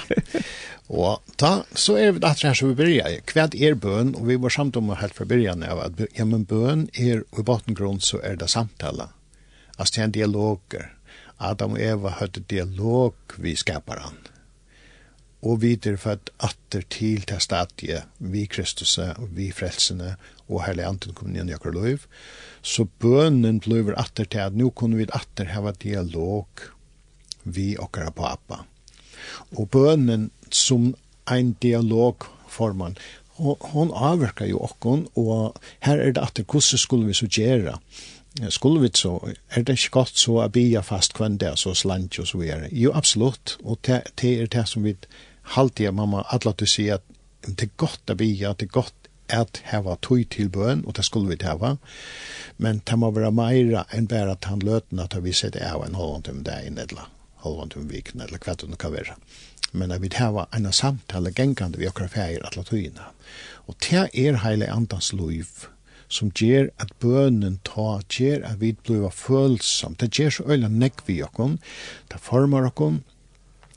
Og 0.89 1.19
da, 1.37 1.51
så 1.77 1.99
er 2.01 2.15
vi 2.15 2.21
etter 2.23 2.47
her 2.49 2.55
som 2.57 2.71
vi 2.71 2.77
begynner. 2.79 3.19
Hva 3.29 3.45
er 3.53 3.75
bøn? 3.77 4.15
Og 4.17 4.25
vi 4.25 4.39
var 4.41 4.53
samt 4.55 4.79
om 4.79 4.89
helt 4.97 5.13
fra 5.13 5.27
byrjan 5.29 5.65
av 5.67 5.83
at 5.83 5.99
ja, 6.17 6.25
men 6.25 6.47
bøn 6.49 6.87
er, 6.97 7.21
og 7.29 7.43
i 7.43 7.45
bottengrunn 7.45 8.01
så 8.01 8.21
er 8.25 8.39
det 8.41 8.49
samtale. 8.49 9.11
Altså 9.77 9.93
det 9.93 10.01
er 10.01 10.07
en 10.07 10.15
dialoger. 10.17 10.87
Adam 11.39 11.77
og 11.77 11.83
Eva 11.83 12.15
hadde 12.17 12.41
dialog 12.49 13.37
vi 13.37 13.53
skaper 13.59 14.01
han 14.01 14.17
og 15.41 15.61
videre 15.61 15.99
født 15.99 16.31
atter 16.43 16.83
til 16.91 17.23
til 17.27 17.39
stadie 17.43 18.01
vi 18.19 18.45
Kristus 18.51 18.97
og 18.99 19.29
vi 19.35 19.49
frelsene 19.55 20.15
og 20.49 20.65
herlig 20.65 20.87
anten 20.87 21.15
kommer 21.15 21.39
inn 21.39 21.51
i 21.51 21.55
akkurat 21.55 21.77
løyv, 21.77 22.07
så 22.61 22.87
bønnen 22.99 23.61
blir 23.63 23.93
atter 23.99 24.27
til 24.27 24.43
at 24.49 24.57
nå 24.57 24.71
kunne 24.75 24.99
vi 24.99 25.07
atter 25.13 25.53
hava 25.53 25.71
dialog 25.71 26.65
vi 27.43 27.71
okkara 27.79 28.11
på 28.11 28.25
appa. 28.27 28.63
Og 29.55 29.69
bønnen 29.71 30.29
som 30.51 30.93
ein 31.29 31.55
dialog 31.61 32.25
forman, 32.49 32.97
hon 33.37 33.91
avverkar 33.95 34.49
jo 34.49 34.59
okkon, 34.65 35.05
og 35.15 35.55
her 35.85 36.01
er 36.01 36.11
det 36.11 36.23
atter 36.23 36.43
hvordan 36.43 36.81
skulle 36.81 37.07
vi 37.07 37.15
så 37.15 37.29
gjøre? 37.29 37.77
skulle 38.49 38.81
vi 38.81 38.89
så, 38.93 39.33
er 39.49 39.63
det 39.63 39.73
ikke 39.75 39.95
godt 39.99 40.19
så 40.21 40.35
å 40.43 40.49
bia 40.53 40.81
fast 40.85 41.15
kvendt, 41.17 41.43
så 41.59 41.73
slant 41.75 42.19
og 42.21 42.27
så 42.29 42.37
videre? 42.37 42.69
Jo, 42.71 42.91
absolutt, 42.95 43.57
og 43.63 43.79
det 43.87 44.03
er 44.21 44.47
det 44.47 44.67
som 44.69 44.85
vi 44.85 44.95
halte 45.55 45.85
jeg 45.85 45.95
mamma 45.97 46.25
alle 46.29 46.53
til 46.53 46.67
å 46.67 46.73
si 46.73 46.87
at 46.93 47.05
det 47.47 47.69
er 47.69 47.75
godt 47.79 48.11
å 48.11 48.17
bia, 48.19 48.53
det 48.53 48.67
er 48.67 48.75
godt 48.75 49.09
at 49.29 49.61
heva 49.69 49.95
tøy 50.01 50.23
til 50.33 50.49
bøen, 50.53 50.81
og 50.85 50.97
det 50.97 51.05
skulle 51.05 51.29
vi 51.31 51.45
heva, 51.45 51.75
men 52.57 52.81
det 52.85 52.97
må 52.97 53.11
være 53.13 53.31
meira 53.35 53.85
enn 53.95 54.09
bare 54.09 54.33
at 54.35 54.49
han 54.49 54.63
løtene 54.65 55.05
at 55.05 55.17
vi 55.23 55.33
sett 55.37 55.57
av 55.61 55.85
en 55.85 55.97
halvandet 55.97 56.33
om 56.33 56.43
det 56.47 56.57
inn, 56.65 56.79
eller 56.81 57.09
halvandet 57.45 57.79
om 57.79 57.89
viken, 57.91 58.25
eller 58.25 58.41
hva 58.41 58.57
det 58.57 58.79
kan 58.81 58.95
være. 58.95 59.17
Men 59.71 59.93
at 59.93 60.01
vi 60.01 60.09
heva 60.15 60.47
en 60.55 60.71
samtale 60.73 61.31
gengande 61.37 61.77
vi 61.77 61.87
akkurat 61.87 62.15
feir 62.15 62.45
atla 62.45 62.65
tøyina. 62.65 63.11
Og 63.69 63.77
det 63.85 64.07
er 64.17 64.41
heile 64.43 64.71
andans 64.73 65.11
loiv, 65.13 65.67
som 66.09 66.31
ger 66.33 66.71
at 66.81 66.91
bønnen 67.03 67.59
ta, 67.67 67.99
ger 68.09 68.41
at 68.47 68.57
vi 68.63 68.73
blir 68.73 69.11
følsom, 69.13 69.93
det 70.01 70.09
ger 70.17 70.33
så 70.33 70.47
øyla 70.49 70.71
nekk 70.73 71.05
vi 71.05 71.19
okkon, 71.21 71.59
det 72.09 72.21
formar 72.25 72.65
okkon, 72.71 73.03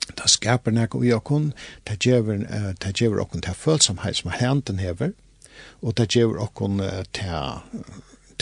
Det 0.08 0.30
skaper 0.30 0.74
nekko 0.74 1.02
i 1.06 1.12
okkon, 1.14 1.52
det 1.88 2.00
gjever, 2.02 2.42
uh, 2.50 2.72
det 2.82 2.96
gjever 2.98 3.22
okkon 3.22 3.44
til 3.44 3.54
følsomhet 3.54 4.18
som 4.18 4.34
henten 4.34 4.82
hever, 4.82 5.12
og 5.82 5.96
det 5.96 6.10
gjever 6.16 6.40
okkon 6.42 6.80
uh, 6.82 7.04
til, 7.14 7.62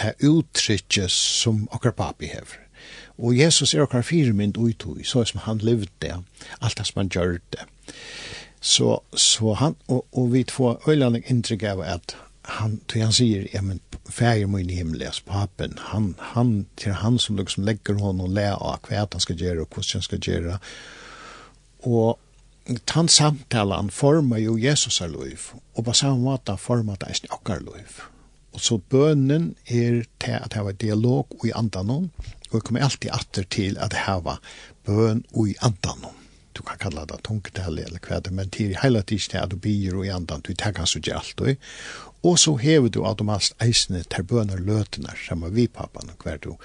til 0.01 0.31
uttrykket 0.31 1.13
som 1.13 1.67
okkar 1.71 1.97
papi 1.99 2.33
hever. 2.33 2.65
Og 3.21 3.37
Jesus 3.37 3.75
er 3.75 3.85
okkar 3.85 4.03
firmynd 4.07 4.57
utui, 4.57 5.05
så 5.05 5.25
som 5.29 5.43
han 5.45 5.61
levde, 5.61 6.17
alt 6.61 6.79
det 6.79 6.87
som 6.89 7.03
han 7.03 7.13
gjør 7.13 7.39
det. 7.53 7.67
Så, 8.61 9.03
så 9.17 9.55
han, 9.55 9.77
og, 9.89 10.07
og 10.13 10.33
vi 10.33 10.45
får 10.49 10.89
øylanding 10.89 11.25
inntrykk 11.29 11.63
av 11.63 11.85
at 11.85 12.17
han, 12.59 12.81
til 12.89 13.05
han 13.05 13.13
sier, 13.13 13.47
ja, 13.55 13.61
men 13.65 13.81
fæger 14.11 14.49
min 14.51 14.71
i 14.71 14.81
himmeles, 14.81 15.21
papen, 15.21 15.77
han, 15.93 16.15
han, 16.33 16.67
til 16.77 16.93
han 16.93 17.19
som 17.19 17.37
liksom 17.37 17.65
legger 17.65 18.01
honom 18.01 18.27
og 18.29 18.35
le 18.37 18.49
av 18.57 18.81
hva 18.89 19.05
han 19.05 19.23
skal 19.23 19.39
gjøre 19.39 19.65
og 19.65 19.69
hvordan 19.75 20.01
han 20.01 20.09
skal 20.09 20.25
gjøre, 20.25 20.59
Og 21.83 22.19
tann 22.87 23.09
samtalan 23.09 23.91
formar 23.91 24.43
jo 24.43 24.59
Jesus 24.59 25.01
er 25.01 25.13
liv, 25.13 25.51
og 25.75 25.85
på 25.85 25.97
samme 25.97 26.21
måte 26.25 26.57
formar 26.61 27.01
det 27.01 27.11
eisen 27.11 27.33
okkar 27.33 27.63
liv. 27.65 28.01
Og 28.53 28.61
så 28.61 28.79
bønnen 28.79 29.55
er 29.67 30.03
til 30.21 30.39
at 30.39 30.55
hava 30.59 30.73
dialog 30.73 31.27
och 31.39 31.49
i 31.49 31.53
andanon, 31.53 32.11
og 32.51 32.55
vi 32.55 32.61
kommer 32.61 32.83
alltid 32.83 33.11
atter 33.13 33.43
til 33.43 33.79
at 33.79 33.93
hava 33.93 34.39
bøn 34.85 35.25
och 35.33 35.49
i 35.49 35.55
andanon. 35.61 36.17
Du 36.53 36.63
kan 36.63 36.79
kalla 36.79 37.05
det 37.07 37.23
tungetal 37.23 37.79
eller 37.79 38.01
hva 38.05 38.21
men 38.31 38.51
til 38.51 38.75
heila 38.83 39.01
tids 39.03 39.29
til 39.29 39.39
at 39.39 39.51
du 39.51 39.57
bier 39.57 39.95
og 39.97 40.07
i 40.07 40.11
andan, 40.11 40.43
du 40.45 40.53
tar 40.55 40.75
så 40.85 40.99
ikke 40.99 41.15
alt 41.15 41.41
og 42.23 42.39
så 42.39 42.57
hever 42.57 42.89
du 42.89 43.05
automatisk 43.05 43.55
eisene 43.65 44.03
til 44.03 44.25
bønner 44.25 44.61
løtene, 44.61 45.15
som 45.27 45.45
vi 45.55 45.67
pappan, 45.67 46.11
hver 46.23 46.37
du 46.37 46.57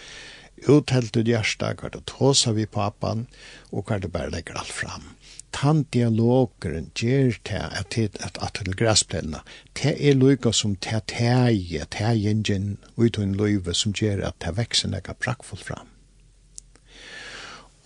uthelt 0.64 1.18
ut 1.18 1.28
hjertet, 1.28 1.82
hva 1.82 1.92
det 1.92 2.06
tåsa 2.10 2.54
vi 2.56 2.66
papan, 2.66 3.26
og 3.72 3.86
hva 3.86 4.00
det 4.00 4.12
bare 4.14 4.32
legger 4.34 4.58
alt 4.60 4.72
fram. 4.72 5.12
Tant 5.56 5.88
dialogeren 5.94 6.90
gjør 7.00 7.38
til 7.48 7.64
at 7.80 7.96
det 7.96 8.18
at 8.20 8.38
at 8.44 8.54
til 8.60 8.76
græsplena. 8.76 9.40
Det 9.74 9.96
er 9.96 10.18
lykka 10.20 10.52
som 10.52 10.76
det 10.76 11.06
teie, 11.08 11.86
teien 11.92 12.78
ut 12.98 13.18
en 13.18 13.36
løyve 13.36 13.74
som 13.74 13.94
gjør 13.94 14.26
at 14.28 14.40
det 14.44 14.58
vekser 14.58 14.92
nekka 14.92 15.14
prakkfullt 15.14 15.64
fram. 15.64 15.88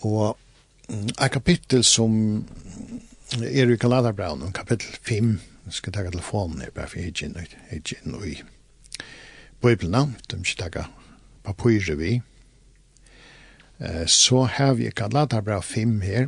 Og 0.02 0.38
et 0.90 1.32
kapittel 1.32 1.84
som 1.84 2.46
er 3.38 3.70
i 3.70 3.78
Galaterbraun, 3.78 4.52
kapittel 4.52 4.96
5, 5.04 5.40
jeg 5.66 5.74
skal 5.74 5.94
ta 5.94 6.04
telefonen 6.10 6.62
her, 6.62 6.72
bare 6.74 6.88
for 6.88 6.98
jeg 6.98 7.06
er 7.06 7.78
ikke 7.78 8.00
inn 8.02 8.16
i 8.26 8.42
Bibelen, 9.62 10.16
de 10.32 10.40
skal 10.46 10.72
ta 10.72 10.88
papirer 11.44 11.96
vi, 12.00 12.22
så 14.06 14.44
har 14.44 14.74
vi 14.76 14.92
Galaterbrev 14.96 15.64
fem 15.64 16.00
her, 16.04 16.28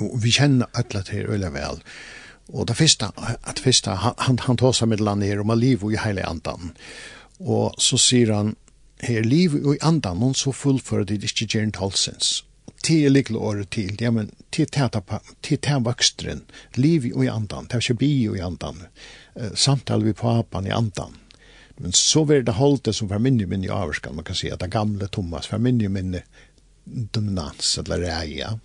og 0.00 0.16
vi 0.22 0.32
kjenner 0.32 0.70
alle 0.72 1.02
til 1.04 1.28
øyne 1.28 1.50
vel. 1.52 1.80
Og 2.52 2.68
det 2.68 2.76
første, 2.76 3.08
at 3.44 3.60
første 3.60 3.90
han, 4.00 4.38
han 4.38 4.56
tar 4.60 4.72
seg 4.76 4.90
med 4.92 5.00
landet 5.04 5.32
her 5.32 5.40
om 5.40 5.52
av 5.52 5.60
liv 5.60 5.84
og 5.84 5.94
i 5.94 6.00
hele 6.00 6.24
andan. 6.28 6.74
Og 7.40 7.76
så 7.80 7.98
sier 8.00 8.32
han, 8.34 8.54
her 9.04 9.24
liv 9.24 9.56
og 9.62 9.74
i 9.74 9.82
andan, 9.84 10.20
noen 10.20 10.36
så 10.38 10.52
fullfører 10.54 11.08
det 11.08 11.22
ikke 11.24 11.48
gjerne 11.48 11.74
tolsens. 11.76 12.42
Til 12.84 13.08
likle 13.12 13.40
året 13.40 13.70
til, 13.72 13.96
ja, 14.00 14.10
men 14.12 14.30
til 14.52 14.68
tæta, 14.68 15.00
til 15.42 15.58
tæta 15.58 15.80
vokstren, 15.84 16.44
liv 16.76 17.08
og 17.14 17.24
i 17.24 17.32
andan, 17.32 17.68
det 17.68 17.78
er 17.78 17.84
ikke 17.84 18.00
bi 18.00 18.12
og 18.28 18.36
i 18.36 18.44
andan, 18.44 18.82
samtale 19.56 20.04
vi 20.04 20.16
på 20.16 20.28
apan 20.38 20.68
i 20.68 20.74
andan. 20.76 21.16
Men 21.76 21.92
så 21.92 22.24
var 22.24 22.42
det 22.46 22.52
holdt 22.58 22.94
som 22.94 23.08
var 23.10 23.18
minne 23.18 23.46
minne 23.46 23.66
i 23.66 23.72
avskan. 23.72 24.14
Man 24.14 24.24
kan 24.24 24.36
si 24.38 24.50
at 24.50 24.60
det 24.62 24.70
gamle 24.70 25.08
Thomas 25.08 25.50
var 25.52 25.58
minne 25.58 25.88
minne 25.88 26.22
dominans 26.84 27.78
eller 27.78 27.98
räja. 27.98 28.58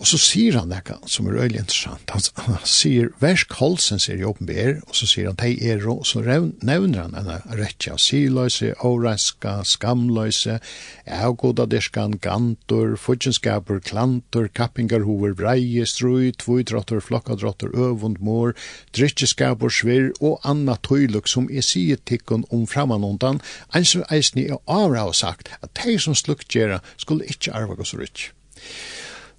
Og 0.00 0.08
så 0.08 0.16
sier 0.16 0.56
han 0.56 0.70
det 0.72 0.94
som 1.12 1.26
er 1.28 1.36
øyelig 1.42 1.60
interessant. 1.60 2.12
Han, 2.14 2.22
han 2.46 2.62
sier, 2.64 3.10
versk 3.20 3.52
holsen, 3.58 4.00
sier 4.00 4.22
i 4.22 4.24
åpenbær, 4.24 4.78
og 4.88 4.96
så 4.96 5.08
sier 5.10 5.28
han, 5.28 5.36
tei 5.36 5.52
er, 5.60 5.82
og 5.92 6.06
så 6.08 6.22
nevner 6.24 7.02
han 7.02 7.16
henne 7.18 7.36
rettja, 7.58 7.98
siløyse, 8.00 8.72
åreska, 8.86 9.58
skamløyse, 9.68 10.56
avgoda 11.04 11.66
derskan, 11.68 12.16
gantor, 12.24 12.94
fudgenskaper, 12.96 13.82
klantor, 13.84 14.48
kappingarhover, 14.56 15.34
breie, 15.36 15.84
strui, 15.84 16.32
tvoidrotter, 16.32 17.04
flokkadrotter, 17.04 17.76
øvund, 17.76 18.22
mor, 18.24 18.56
drittjeskaper, 18.96 19.68
svir, 19.68 20.14
og 20.24 20.40
anna 20.48 20.78
tøyluk 20.80 21.28
som 21.28 21.52
er 21.52 21.66
sier 21.66 22.00
tikkun 22.08 22.48
om 22.48 22.64
framanundan, 22.70 23.44
enn 23.76 23.84
som 23.92 24.08
eisni 24.08 24.48
er 24.48 24.64
avra 24.64 25.04
og 25.12 25.20
sagt, 25.20 25.52
at 25.60 25.76
de 25.84 25.98
som 26.00 26.16
slukkjera 26.16 26.80
skulle 26.96 27.28
ikkje 27.28 27.52
arvaga 27.60 27.84
så 27.84 28.00
rytj. 28.00 28.30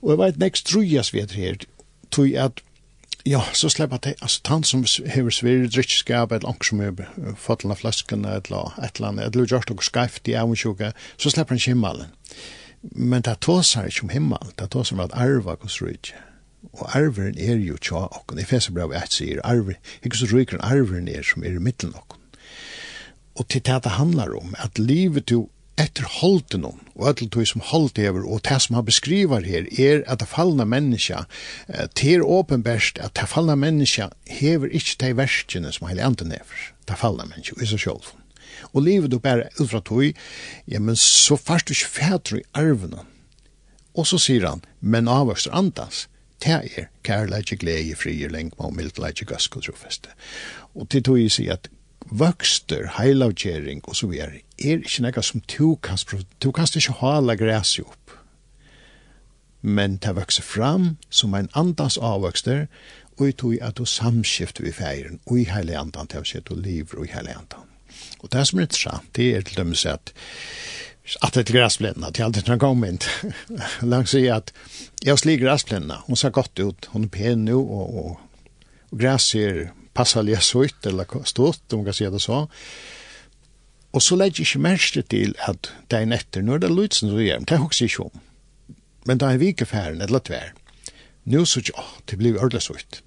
Og 0.02 0.14
jeg 0.14 0.22
vet 0.22 0.42
nekst 0.42 0.68
trujas 0.70 1.14
vi 1.14 1.22
etter 1.22 1.38
her, 1.38 1.58
tog 2.12 2.34
at, 2.38 2.62
ja, 3.26 3.42
så 3.54 3.70
slipper 3.70 4.00
jeg 4.00 4.02
til, 4.02 4.16
altså, 4.26 4.42
han 4.50 4.64
som 4.66 4.86
hever 5.14 5.36
sver 5.36 5.68
drittskap, 5.68 6.32
eller 6.32 6.50
anker 6.50 6.72
som 6.72 6.82
er 6.82 7.36
fotlen 7.38 7.74
av 7.74 7.84
flasken, 7.84 8.26
eller 8.26 8.74
et 8.82 8.98
eller 8.98 9.12
annet, 9.12 9.36
eller 9.36 9.52
gjort 9.52 9.70
noe 9.70 9.86
skreift 9.86 10.28
i 10.28 10.38
avundsjuka, 10.38 10.92
så 11.18 11.34
slipper 11.34 11.58
han 11.58 11.66
himmelen. 11.66 12.18
Men 12.82 13.22
det 13.22 13.38
tåsar 13.46 13.92
ikke 13.92 14.08
om 14.08 14.14
himmel, 14.16 14.54
det 14.58 14.72
tåsar 14.74 14.98
om 14.98 15.06
at 15.06 15.14
arva 15.14 15.56
hos 15.62 15.82
rydde. 15.84 16.18
Og 16.74 16.96
arveren 16.96 17.38
er 17.42 17.62
jo 17.62 17.78
tja 17.82 18.08
okken, 18.10 18.40
i 18.42 18.46
fesebrev 18.46 18.94
et 18.94 19.14
sier, 19.14 19.42
arver, 19.46 19.78
ikke 20.02 20.18
så 20.18 20.30
ryker 20.30 20.62
arveren 20.66 21.10
er 21.10 21.26
som 21.26 21.46
er 21.46 21.58
i 21.58 21.62
middelen 21.62 21.98
okken. 21.98 22.22
Og 23.38 23.48
til 23.50 23.64
det 23.66 23.84
det 23.86 23.98
handlar 23.98 24.34
om, 24.38 24.56
at 24.58 24.80
livet 24.80 25.32
jo 25.32 25.48
etter 25.82 26.06
holden 26.20 26.66
hon, 26.68 26.80
og 26.96 27.10
etter 27.10 27.30
tog 27.32 27.48
som 27.50 27.64
holdt 27.72 28.00
over, 28.04 28.24
og 28.28 28.44
det 28.46 28.60
som 28.64 28.78
han 28.78 28.88
beskriver 28.88 29.46
her, 29.48 29.68
er 29.80 30.04
at 30.06 30.22
det 30.22 30.30
fallna 30.30 30.66
menneska, 30.68 31.24
det 31.98 32.16
er 32.16 32.26
åpenbæst 32.26 33.02
at 33.02 33.16
det 33.18 33.30
fallna 33.32 33.56
menneska 33.60 34.10
hever 34.30 34.70
ikke 34.70 34.98
de 35.04 35.14
verskene 35.18 35.74
som 35.74 35.88
hele 35.90 36.06
andre 36.06 36.30
hever, 36.36 36.66
det 36.88 37.00
fallna 37.02 37.28
menneska, 37.30 37.58
i 37.62 37.70
seg 37.70 37.86
selv. 37.88 38.14
Og 38.72 38.86
livet 38.86 39.12
du 39.12 39.18
bare 39.20 39.50
utfra 39.60 39.82
tog, 39.82 40.14
ja, 40.68 40.80
men 40.80 40.96
så 40.96 41.36
først 41.40 41.68
du 41.68 41.74
ikke 41.74 41.94
fætru 41.98 42.38
i 42.42 42.48
arvene. 42.54 43.06
Og 43.98 44.08
så 44.08 44.20
sier 44.22 44.48
han, 44.48 44.64
men 44.80 45.10
avvøkster 45.12 45.56
andas, 45.56 46.06
det 46.42 46.54
er 46.78 46.88
kærleik, 47.06 47.54
glede, 47.62 47.96
frier, 47.96 48.32
lengma 48.34 48.70
og 48.70 48.76
mildleik, 48.78 49.22
gask 49.30 49.58
og 49.58 49.66
trofeste. 49.66 50.14
Og 50.76 50.90
til 50.90 51.04
tog 51.06 51.20
jeg 51.20 51.34
sier 51.34 51.58
at 51.58 51.70
vøkster, 52.10 52.88
heilavgjering 52.98 53.82
og 53.88 53.96
så 53.96 54.10
videre, 54.12 54.42
er 54.58 54.82
ikke 54.82 55.06
noe 55.06 55.24
som 55.24 55.44
du 55.58 55.76
kan, 55.84 56.00
du 56.44 56.52
kan 56.52 56.68
ikke 56.68 56.98
hala 57.02 57.36
græs 57.40 57.78
opp. 57.80 58.16
Men 59.62 60.00
det 60.02 60.16
vokser 60.18 60.44
fram 60.44 60.96
som 61.10 61.36
en 61.38 61.50
andans 61.56 62.00
avvokster, 62.02 62.66
og 63.20 63.26
jeg 63.28 63.38
tror 63.38 63.58
at 63.62 63.78
du 63.78 63.86
samskifter 63.86 64.66
vi 64.66 64.72
feiren, 64.74 65.20
og 65.26 65.40
i 65.40 65.50
heilig 65.50 65.76
andan, 65.78 66.10
det 66.10 66.24
vil 66.24 66.32
si 66.32 66.40
du 66.40 66.56
lever 66.58 66.98
og 66.98 67.06
i 67.06 67.14
heilig 67.14 67.36
andan. 67.38 67.68
Og 68.22 68.32
det 68.34 68.48
som 68.48 68.60
er 68.60 68.66
interessant, 68.66 69.12
det 69.16 69.36
er 69.36 69.46
til 69.46 69.58
dem 69.62 69.76
at 69.86 70.14
at 71.22 71.34
det 71.34 71.50
er 71.50 71.54
græsplennene, 71.54 72.08
det 72.08 72.20
er 72.20 72.26
alltid 72.26 72.50
en 72.50 72.60
gangmynd. 72.60 73.02
Langs 73.92 74.14
i 74.14 74.28
at 74.28 74.54
jeg 75.04 75.12
har 75.12 75.18
slik 75.18 75.42
græsplennene, 75.42 75.98
hun 76.06 76.16
ser 76.16 76.30
godt 76.30 76.60
ut, 76.60 76.86
hun 76.94 77.04
er 77.04 77.08
pen 77.08 77.46
nå, 77.46 77.58
og, 77.60 77.96
og, 77.96 78.20
og 78.92 79.00
græs 79.00 79.22
ser 79.34 79.72
passar 79.94 80.24
lige 80.24 80.42
ut, 80.56 80.86
eller 80.86 81.06
stort, 81.26 81.62
om 81.72 81.82
man 81.82 81.86
kan 81.86 81.94
si 81.94 82.06
det 82.06 82.22
så. 82.22 82.46
Og 83.92 84.02
så 84.02 84.16
legger 84.16 84.42
jeg 84.42 84.48
ikke 84.48 84.64
mest 84.64 84.98
til 85.10 85.36
at 85.48 85.72
det 85.92 86.00
er 86.00 86.06
netter, 86.08 86.42
nå 86.42 86.56
er 86.56 86.64
det 86.64 86.72
lydsen 86.72 87.10
som 87.10 87.20
gjør, 87.20 87.40
men 87.40 87.48
det 87.50 87.58
er 87.58 87.66
også 87.66 87.86
ikke 87.86 88.04
om. 88.08 88.20
Men 89.06 89.18
da 89.18 89.32
er 89.32 89.42
vi 89.42 89.52
ikke 89.52 89.68
ferdig, 89.68 90.02
eller 90.02 90.20
tvær. 90.20 90.54
Nå 91.26 91.44
så 91.46 91.60
ikke, 91.60 91.78
åh, 91.78 91.98
det 92.10 92.18
blir 92.18 92.38
ordentlig 92.38 92.62
så 92.62 92.78
ut. 92.78 93.02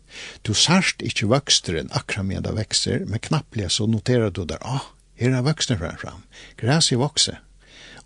Du 0.47 0.53
sørst 0.55 1.03
ikke 1.03 1.31
vokster 1.33 1.79
enn 1.81 1.91
akkurat 1.97 2.29
med 2.29 2.45
det 2.47 2.53
vekster, 2.55 3.07
men 3.09 3.23
knapplig 3.23 3.71
så 3.73 3.89
noterer 3.91 4.31
du 4.31 4.45
der, 4.45 4.61
åh, 4.63 4.93
her 5.19 5.35
er 5.35 5.47
vøksteren 5.47 5.81
frem 5.81 5.99
fram. 5.99 6.23
Græs 6.61 6.93
er 6.93 7.01
vokse. 7.01 7.39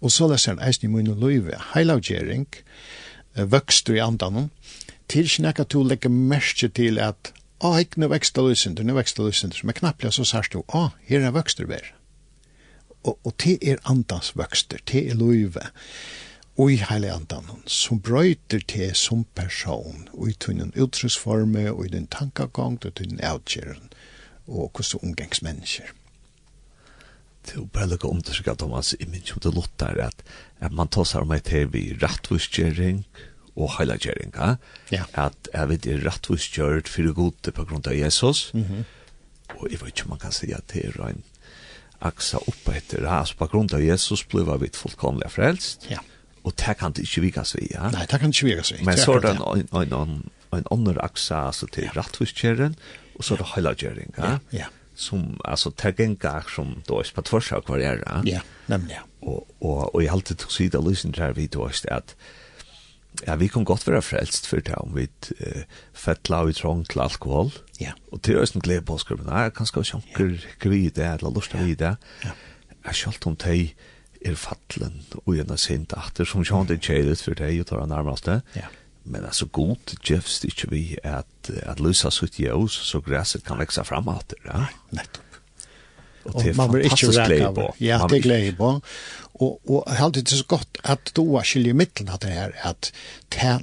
Og 0.00 0.12
så 0.14 0.28
leser 0.30 0.54
han 0.54 0.62
eisen 0.62 0.86
i 0.86 0.92
munnen 0.92 1.18
løyve, 1.18 1.58
heilavgjering, 1.74 2.46
vokster 3.34 3.98
i 3.98 4.04
andanen, 4.04 4.50
til 5.08 5.26
ikke 5.26 5.44
nekka 5.46 5.64
du 5.64 5.80
legger 5.82 6.12
mest 6.12 6.62
til 6.76 7.00
at 7.02 7.32
Å, 7.58 7.72
ikke 7.82 7.98
nu 7.98 8.06
vekster 8.12 8.46
løsender, 8.46 8.86
nu 8.86 8.94
vekster 8.94 9.26
løsender, 9.26 9.60
men 9.66 9.74
knapplega 9.74 10.14
så 10.14 10.26
sørst 10.28 10.54
du, 10.54 10.60
å, 10.70 10.88
her 11.08 11.24
er 11.26 11.34
vøkster 11.34 11.66
vær. 11.66 11.92
Og, 13.02 13.16
og 13.26 13.32
te 13.42 13.56
er 13.58 13.80
andans 13.90 14.30
vøkster, 14.38 14.82
te 14.86 15.08
er 15.10 15.18
løyve, 15.18 15.64
og 16.58 16.72
i 16.74 16.78
heilig 16.82 17.10
andan, 17.14 17.50
som 17.70 18.00
brøyter 18.02 18.62
te 18.66 18.92
som 18.98 19.24
person, 19.38 20.06
og 20.14 20.30
i 20.30 20.36
tunnen 20.38 20.70
utrusforme, 20.78 21.68
og 21.70 21.84
i 21.86 21.92
din 21.96 22.06
tankagang, 22.10 22.78
og 22.78 22.90
i 22.90 22.96
tunnen 23.00 23.22
avgjeren, 23.26 23.90
og 24.46 24.78
hos 24.78 24.94
omgangs 24.98 25.42
mennesker. 25.46 25.90
Det 27.42 27.54
er 27.54 27.60
jo 27.62 27.68
bare 27.72 27.90
lukka 27.90 28.10
undersøkka, 28.10 28.54
Thomas, 28.60 28.92
i 28.98 29.06
min 29.06 29.22
om 29.34 29.40
lott 29.44 29.54
lottar, 29.54 29.98
at, 30.10 30.24
at 30.60 30.74
man 30.74 30.90
tar 30.90 31.06
seg 31.08 31.26
om 31.26 31.34
et 31.34 31.50
her 31.54 31.70
vi 31.72 31.88
rattvuskjering, 32.02 33.02
og 33.02 33.37
og 33.58 33.72
heilagjeringa, 33.78 34.54
ja. 34.94 35.06
at 35.18 35.50
jeg 35.52 35.70
vet 35.72 35.84
det 35.86 35.96
er 35.96 36.04
rettvis 36.06 36.46
kjørt 36.54 36.90
fyrir 36.90 37.16
gode 37.16 37.52
på 37.54 37.64
grunn 37.66 37.82
av 37.86 37.96
Jesus, 37.96 38.50
mm 38.54 38.64
-hmm. 38.64 38.84
og 39.56 39.70
jeg 39.70 39.80
vet 39.80 39.88
ikke 39.88 40.04
om 40.04 40.10
man 40.10 40.18
kan 40.18 40.32
si 40.32 40.52
at 40.52 40.72
det 40.72 40.84
er 40.84 41.08
en 41.08 41.22
aksa 42.00 42.38
oppe 42.38 42.76
etter 42.76 43.00
det, 43.00 43.08
altså 43.08 43.34
på 43.34 43.46
grunn 43.46 43.68
av 43.74 43.82
Jesus 43.82 44.24
ble 44.24 44.58
vi 44.60 44.70
fullkomlig 44.72 45.30
frelst, 45.30 45.86
ja. 45.90 45.98
og 46.44 46.52
det 46.56 46.76
kan 46.78 46.92
det 46.92 47.02
ikke 47.02 47.20
vikas 47.20 47.54
vi, 47.54 47.68
ja? 47.70 47.90
Nei, 47.90 48.06
det 48.06 48.20
kan 48.20 48.30
det 48.30 48.36
ikke 48.36 48.46
vikas 48.46 48.72
vi. 48.72 48.84
Men 48.84 48.98
så 48.98 49.12
er 49.12 49.20
det 49.20 49.30
en, 49.30 49.68
en, 49.72 49.92
en, 49.92 50.30
en 50.52 50.64
andre 50.70 51.04
aksa, 51.04 51.46
altså 51.46 51.66
til 51.66 51.82
ja. 51.82 51.90
rettvis 51.96 52.32
kjøren, 52.32 52.76
og 53.14 53.24
så 53.24 53.34
er 53.34 53.38
det 53.38 53.46
heilagjeringa, 53.54 54.26
ja, 54.26 54.38
ja 54.52 54.64
som 54.98 55.20
altså, 55.20 55.38
det 55.40 55.50
alltså 55.50 55.70
tagenka 55.70 56.42
som 56.54 56.82
då 56.86 57.00
er 57.00 57.12
på 57.14 57.22
tvers 57.22 57.52
av 57.52 57.62
hver 57.66 57.78
er, 57.78 58.22
Ja, 58.24 58.40
nemlig, 58.66 58.94
ja. 58.94 59.02
Og, 59.20 59.46
og, 59.60 59.70
og 59.70 59.78
Och 59.78 59.84
och 59.84 59.94
och 59.94 60.02
i 60.02 60.08
allt 60.08 60.28
det 60.28 60.40
så 60.48 60.62
där 60.62 60.90
lysen 60.90 61.10
där 61.10 61.32
vi 61.32 61.46
då 61.46 61.66
är 61.66 61.92
att 61.92 62.16
Ja, 63.26 63.34
vi 63.40 63.48
kan 63.50 63.64
godt 63.66 63.86
være 63.88 64.02
frelst 64.02 64.46
for 64.46 64.62
det 64.64 64.76
om 64.78 64.94
vi 64.96 65.08
uh, 65.40 65.62
fettla 65.96 66.44
og 66.46 66.54
trång 66.54 66.84
til 66.88 67.02
alkohol. 67.02 67.52
Ja. 67.80 67.94
Og 68.12 68.22
til 68.22 68.38
øyne 68.38 68.62
glede 68.62 68.84
på 68.86 68.98
skrubben, 68.98 69.30
jeg 69.32 69.54
kan 69.56 69.66
skal 69.66 69.84
sjanker 69.84 70.36
gri 70.62 70.88
det, 70.88 71.08
eller 71.18 71.34
lust 71.34 71.54
av 71.54 71.68
i 71.68 71.74
det. 71.78 71.96
Ja. 72.24 72.34
Jeg 72.86 72.94
skjalt 72.94 73.26
om 73.26 73.36
de 73.36 73.70
er 74.26 74.34
fattelen, 74.38 75.02
og 75.24 75.34
gjerne 75.36 75.58
sint 75.60 75.94
atter, 75.96 76.26
som 76.26 76.44
sjant 76.46 76.70
er 76.74 76.80
kjedet 76.82 77.20
for 77.22 77.38
teg 77.38 77.60
og 77.62 77.68
tar 77.70 77.82
han 77.82 77.92
nærmeste. 77.92 78.40
Ja. 78.58 78.70
Men 79.08 79.24
altså 79.24 79.46
god 79.46 79.94
gjevst 80.04 80.44
ikke 80.44 80.70
vi 80.70 80.82
at, 81.06 81.50
at 81.62 81.80
lysa 81.80 82.10
sutt 82.12 82.38
jøs, 82.40 82.76
så 82.90 83.00
græset 83.00 83.44
kan 83.46 83.60
veksa 83.60 83.84
fram 83.88 84.10
atter. 84.12 84.40
Ja, 84.44 84.66
nettopp. 84.92 85.24
Og 86.28 86.42
det 86.42 86.50
er 86.50 86.54
fantastisk 86.58 87.20
glede 87.24 87.54
på. 87.56 87.70
Ja, 87.80 87.98
det 88.10 88.18
er 88.18 88.22
glede 88.22 88.52
på. 88.58 88.74
Og, 89.38 89.60
og 89.70 89.84
jeg 89.86 89.98
halte 90.00 90.22
det 90.26 90.34
så 90.34 90.46
godt 90.50 90.80
at 90.82 91.12
du 91.14 91.22
har 91.36 91.46
skilje 91.46 91.74
midten 91.78 92.10
av 92.10 92.18
det 92.24 92.32
her, 92.34 92.54
at 92.66 92.90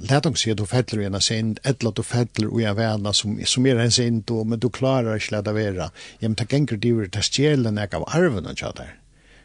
let 0.08 0.24
dem 0.24 0.36
si 0.38 0.50
at 0.52 0.60
du 0.60 0.64
fettler 0.68 1.02
i 1.04 1.08
en 1.10 1.20
sind, 1.20 1.60
eller 1.68 1.92
du 1.92 2.02
fettler 2.06 2.48
i 2.60 2.64
en 2.64 2.78
vana 2.78 3.12
som, 3.12 3.36
som 3.44 3.66
er 3.68 3.82
en 3.82 3.92
sind, 3.92 4.32
men 4.32 4.62
du 4.62 4.70
klarer 4.72 5.20
ikke 5.20 5.36
lett 5.36 5.52
av 5.52 5.58
vera. 5.58 5.90
Ja, 6.20 6.30
men 6.30 6.38
det 6.40 6.48
ganger 6.48 6.80
det 6.80 6.94
er 6.94 7.12
det 7.18 7.26
stjelen 7.28 7.82
jeg 7.82 7.92
av 7.92 8.08
arven 8.08 8.48
og 8.48 8.56
tja 8.56 8.72
der. 8.76 8.96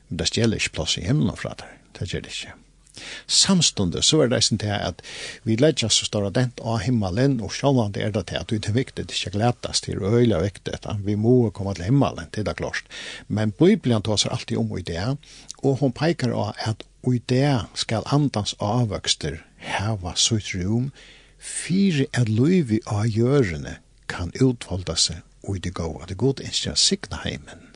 Men 0.07 0.23
det 0.23 0.31
stjeler 0.31 0.61
ikke 0.61 0.77
plass 0.79 0.97
i 0.97 1.07
himmelen 1.07 1.39
fra 1.39 1.55
der. 1.59 1.75
Det 1.99 2.07
gjør 2.07 2.23
det 2.23 2.35
ikke. 2.35 2.60
Samstundes 3.27 4.09
så 4.11 4.23
er 4.23 4.31
det 4.31 4.41
sånn 4.45 4.61
til 4.61 4.73
at 4.75 5.01
vi 5.47 5.55
ledger 5.59 5.91
så 5.93 6.07
står 6.07 6.29
dent 6.35 6.61
av 6.63 6.81
himmelen, 6.85 7.39
og 7.41 7.53
sjålande 7.55 8.01
er 8.03 8.13
det 8.15 8.27
til 8.29 8.41
at 8.41 8.51
det 8.51 8.69
er 8.69 8.77
viktig, 8.77 9.05
det 9.07 9.15
er 9.15 9.19
ikke 9.19 9.37
gledast, 9.37 9.87
til 9.87 10.03
å 10.03 10.13
øyla 10.19 10.41
viktig, 10.43 10.79
vi 11.05 11.15
må 11.15 11.35
komme 11.55 11.75
til 11.77 11.87
himmelen, 11.89 12.29
det 12.31 12.47
er 12.47 12.57
klart. 12.57 12.85
Men 13.27 13.55
Bibelen 13.57 14.03
tar 14.03 14.19
seg 14.21 14.35
alltid 14.35 14.61
om 14.61 14.75
i 14.77 14.85
det, 14.85 15.15
og 15.63 15.79
hun 15.81 15.95
peker 15.95 16.35
av 16.35 16.53
at 16.59 16.85
i 17.09 17.17
det 17.31 17.65
skal 17.73 18.05
andans 18.13 18.53
avvøkster 18.61 19.39
heva 19.65 20.13
sitt 20.15 20.53
rom, 20.53 20.91
fire 21.41 22.05
at 22.13 22.29
løyvi 22.29 22.81
av 22.85 23.07
gjørende 23.09 23.79
kan 24.11 24.33
utvalda 24.37 24.97
seg 24.99 25.23
og 25.41 25.57
i 25.57 25.63
det 25.65 25.73
gode. 25.73 26.05
Det 26.11 26.17
gode 26.21 26.45
er 26.45 26.53
ikke 26.53 26.77
sikna 26.77 27.23
heimen. 27.25 27.70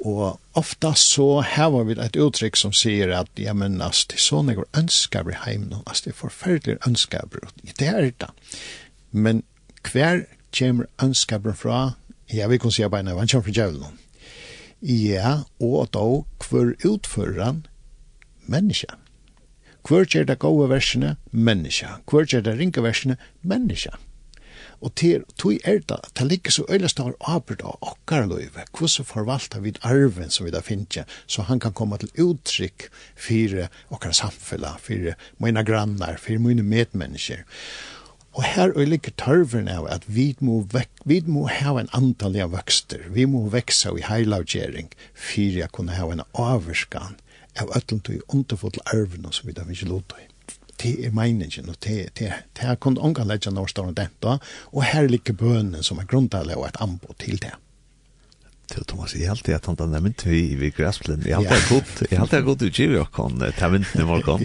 Og 0.00 0.40
ofta 0.56 0.94
så 0.96 1.42
har 1.44 1.74
vi 1.84 1.96
et 2.00 2.16
uttrykk 2.16 2.56
som 2.56 2.72
sier 2.72 3.12
at, 3.12 3.28
ja, 3.36 3.52
men 3.52 3.82
ass, 3.84 4.06
det 4.08 4.16
er 4.16 4.24
sånn 4.24 4.48
jeg 4.48 4.64
ønsker 4.76 5.28
i 5.28 5.36
heimen, 5.44 5.82
ass, 5.84 6.00
det 6.06 6.14
er 6.14 6.20
forferdelig 6.22 6.78
ønsker 6.88 7.28
i 7.64 7.74
det 7.76 7.88
er 7.88 8.08
det. 8.08 8.30
Men 9.12 9.42
hver 9.84 10.24
kommer 10.56 10.88
ønsker 11.02 11.52
fra, 11.52 11.94
ja, 12.32 12.48
vi 12.48 12.58
kan 12.58 12.72
si 12.72 12.82
at 12.82 12.94
beina, 12.94 13.16
han 13.18 13.28
kommer 13.28 13.48
fra 13.50 13.56
djevelen. 13.58 13.98
Ja, 14.80 15.42
og 15.60 15.92
da 15.92 16.06
hver 16.48 16.72
utfører 16.88 17.44
han 17.44 17.66
menneske. 18.48 18.96
Hver 19.86 20.04
gjør 20.04 20.24
det 20.24 20.38
gode 20.40 20.68
versene, 20.70 21.16
menneske. 21.30 21.88
Hver 22.08 22.24
gjør 22.24 22.40
det 22.48 22.58
ringe 22.58 22.82
versene, 22.82 23.16
menneske. 23.42 23.92
Og 24.80 24.94
til 24.96 25.24
tog 25.36 25.58
er 25.68 25.82
det, 25.84 25.98
det 26.16 26.26
ligger 26.26 26.50
så 26.54 26.64
øyla 26.72 26.88
stor 26.88 27.12
arbeid 27.20 27.60
av 27.68 27.76
okkar 27.84 28.24
løyve, 28.30 28.64
hvordan 28.72 29.04
forvalta 29.04 29.60
vi 29.60 29.74
arven 29.84 30.32
som 30.32 30.46
vi 30.46 30.54
da 30.54 30.62
finner, 30.64 31.04
så 31.26 31.44
han 31.48 31.60
kan 31.60 31.76
komme 31.76 31.98
til 32.00 32.12
uttrykk 32.16 32.88
for 33.16 33.68
okkar 33.92 34.16
samfella, 34.16 34.78
for 34.80 35.12
mine 35.38 35.64
grannar, 35.64 36.16
for 36.16 36.40
mine 36.40 36.64
medmennesker. 36.64 37.44
Og 38.32 38.44
her 38.46 38.72
er 38.78 38.86
ligger 38.86 39.12
tørven 39.18 39.68
av 39.68 39.88
at 39.90 40.04
vi 40.06 40.30
må, 40.40 40.60
vek, 40.72 40.88
vi 41.04 41.20
må 41.26 41.48
ha 41.50 41.74
en 41.80 41.90
antall 41.92 42.38
av 42.40 42.54
vøkster, 42.54 43.08
vi 43.10 43.26
må 43.26 43.48
veksa 43.52 43.92
i 43.98 44.06
heilavgjering, 44.06 44.92
for 45.12 45.60
jeg 45.60 45.72
kunne 45.76 45.98
ha 45.98 46.08
en 46.14 46.24
avvarskan 46.32 47.18
av 47.60 47.72
ötlund 47.76 48.08
og 48.08 48.36
underfull 48.36 48.84
arven 48.94 49.26
som 49.34 49.50
vi 49.50 49.56
da 49.58 49.66
finner 49.66 49.90
løyve 49.90 50.29
det 50.82 51.06
er 51.06 51.10
meningen, 51.16 51.68
og 51.68 51.76
det, 51.84 51.96
det, 52.18 52.30
det 52.56 52.68
er 52.68 52.78
kun 52.80 52.98
unga 52.98 53.24
leggen 53.28 53.56
når 53.56 53.72
står 53.72 53.90
den 53.96 54.14
da, 54.22 54.38
og 54.72 54.86
her 54.86 55.08
ligger 55.10 55.36
bønnen 55.36 55.84
som 55.86 56.00
er 56.00 56.08
grunntallet 56.10 56.56
og 56.56 56.68
et 56.68 56.80
anbå 56.80 57.16
til 57.18 57.40
det. 57.42 57.52
Til 58.70 58.84
Thomas, 58.86 59.16
jeg 59.18 59.26
halte 59.26 59.50
at 59.56 59.66
han 59.66 59.74
da 59.74 59.86
nevnt 59.90 60.22
vi 60.28 60.44
i 60.54 60.68
græsplen, 60.70 61.24
jeg 61.26 61.34
halte 61.34 61.56
jeg 61.56 61.64
godt, 61.68 62.04
jeg 62.06 62.18
halte 62.20 62.38
jeg 62.38 62.44
godt 62.46 62.60
utgivet 62.62 63.00
jo 63.00 63.06
kan 63.16 63.42
ta 63.58 63.66
vinten 63.72 63.98
i 63.98 64.06
morgen, 64.06 64.44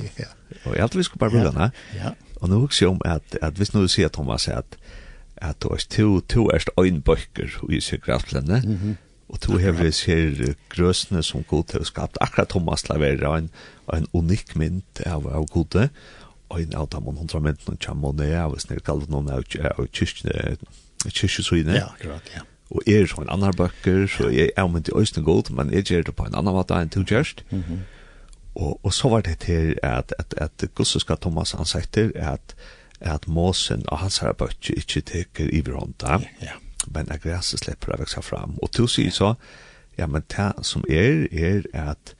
og 0.63 0.71
jeg 0.73 0.81
halte 0.81 0.97
vi 0.97 1.05
skulle 1.05 1.21
bare 1.21 1.35
bruke 1.35 1.51
den 1.53 1.99
ja. 1.99 2.15
Og 2.41 2.49
nå 2.49 2.57
husker 2.63 2.87
jeg 2.87 2.95
om 2.95 3.01
at, 3.05 3.37
at 3.41 3.53
hvis 3.53 3.75
nå 3.75 3.83
du 3.85 3.91
sier, 3.91 4.09
Thomas, 4.09 4.47
at, 4.47 4.79
at 5.37 5.61
du 5.61 5.69
er 5.69 5.85
to, 5.89 6.19
to 6.25 6.49
erst 6.49 6.73
øynbøkker 6.73 7.53
i 7.69 7.97
græsplen, 8.01 8.49
mm 8.49 8.79
-hmm. 8.81 8.95
Og 9.29 9.39
to 9.41 9.57
hever 9.57 9.89
ser 9.91 10.53
grøsene 10.69 11.23
som 11.23 11.43
god 11.49 11.63
til 11.71 11.81
å 11.81 11.87
skapt. 11.87 12.17
Akkurat 12.21 12.51
Thomas 12.53 12.85
Lavera, 12.89 13.37
en, 13.39 13.49
en 13.93 14.05
unik 14.13 14.53
mynd 14.59 15.01
av, 15.05 15.25
av 15.27 15.47
gode 15.53 15.89
ein 16.53 16.75
av 16.77 16.89
dem 16.93 17.07
hundra 17.09 17.39
mennene 17.39 17.77
kommer 17.81 18.13
ned, 18.13 18.51
hvis 18.53 18.67
dere 18.69 18.83
kaller 18.85 19.09
noen 19.09 19.29
av 19.33 19.43
kyrkjøsøyene. 21.05 21.77
Ja, 21.77 21.87
akkurat, 21.93 22.29
ja. 22.35 22.41
Og 22.73 22.81
jeg 22.89 23.03
er 23.03 23.09
så 23.09 23.21
en 23.21 23.29
annan 23.29 23.53
bøkker, 23.53 24.07
så 24.09 24.29
jeg 24.33 24.49
er 24.57 24.67
med 24.67 24.87
til 24.87 24.97
Øystein 24.97 25.25
Gold, 25.25 25.51
men 25.53 25.73
jeg 25.73 25.83
gjør 25.85 26.07
det 26.07 26.15
på 26.17 26.25
en 26.25 26.35
annan 26.35 26.55
måte 26.55 26.77
enn 26.81 26.89
til 26.89 27.05
Gjørst. 27.05 27.45
Og, 28.55 28.79
og 28.83 28.93
så 28.93 29.09
var 29.11 29.21
det 29.21 29.39
til 29.45 29.75
at, 29.83 30.13
at, 30.19 30.33
at 30.37 30.65
Gustav 30.75 31.17
Thomas 31.21 31.51
han 31.51 31.67
sier 31.67 32.11
at, 32.15 32.55
at 32.99 33.27
måsen 33.27 33.83
og 33.87 33.99
hans 33.99 34.17
her 34.23 34.33
bøkker 34.33 34.73
ikke 34.79 35.01
teker 35.01 35.49
i 35.53 35.61
hverandre, 35.61 36.21
ja. 36.41 36.55
men 36.87 37.11
at 37.11 37.21
græset 37.21 37.59
slipper 37.61 37.93
å 37.93 37.99
vekse 38.01 38.21
fram. 38.23 38.57
Og 38.63 38.71
til 38.71 38.87
å 38.87 38.91
si 38.91 39.09
så, 39.13 39.35
ja, 39.97 40.07
men 40.07 40.23
det 40.31 40.53
som 40.65 40.83
er, 40.89 41.27
er 41.31 41.67
at 41.73 42.15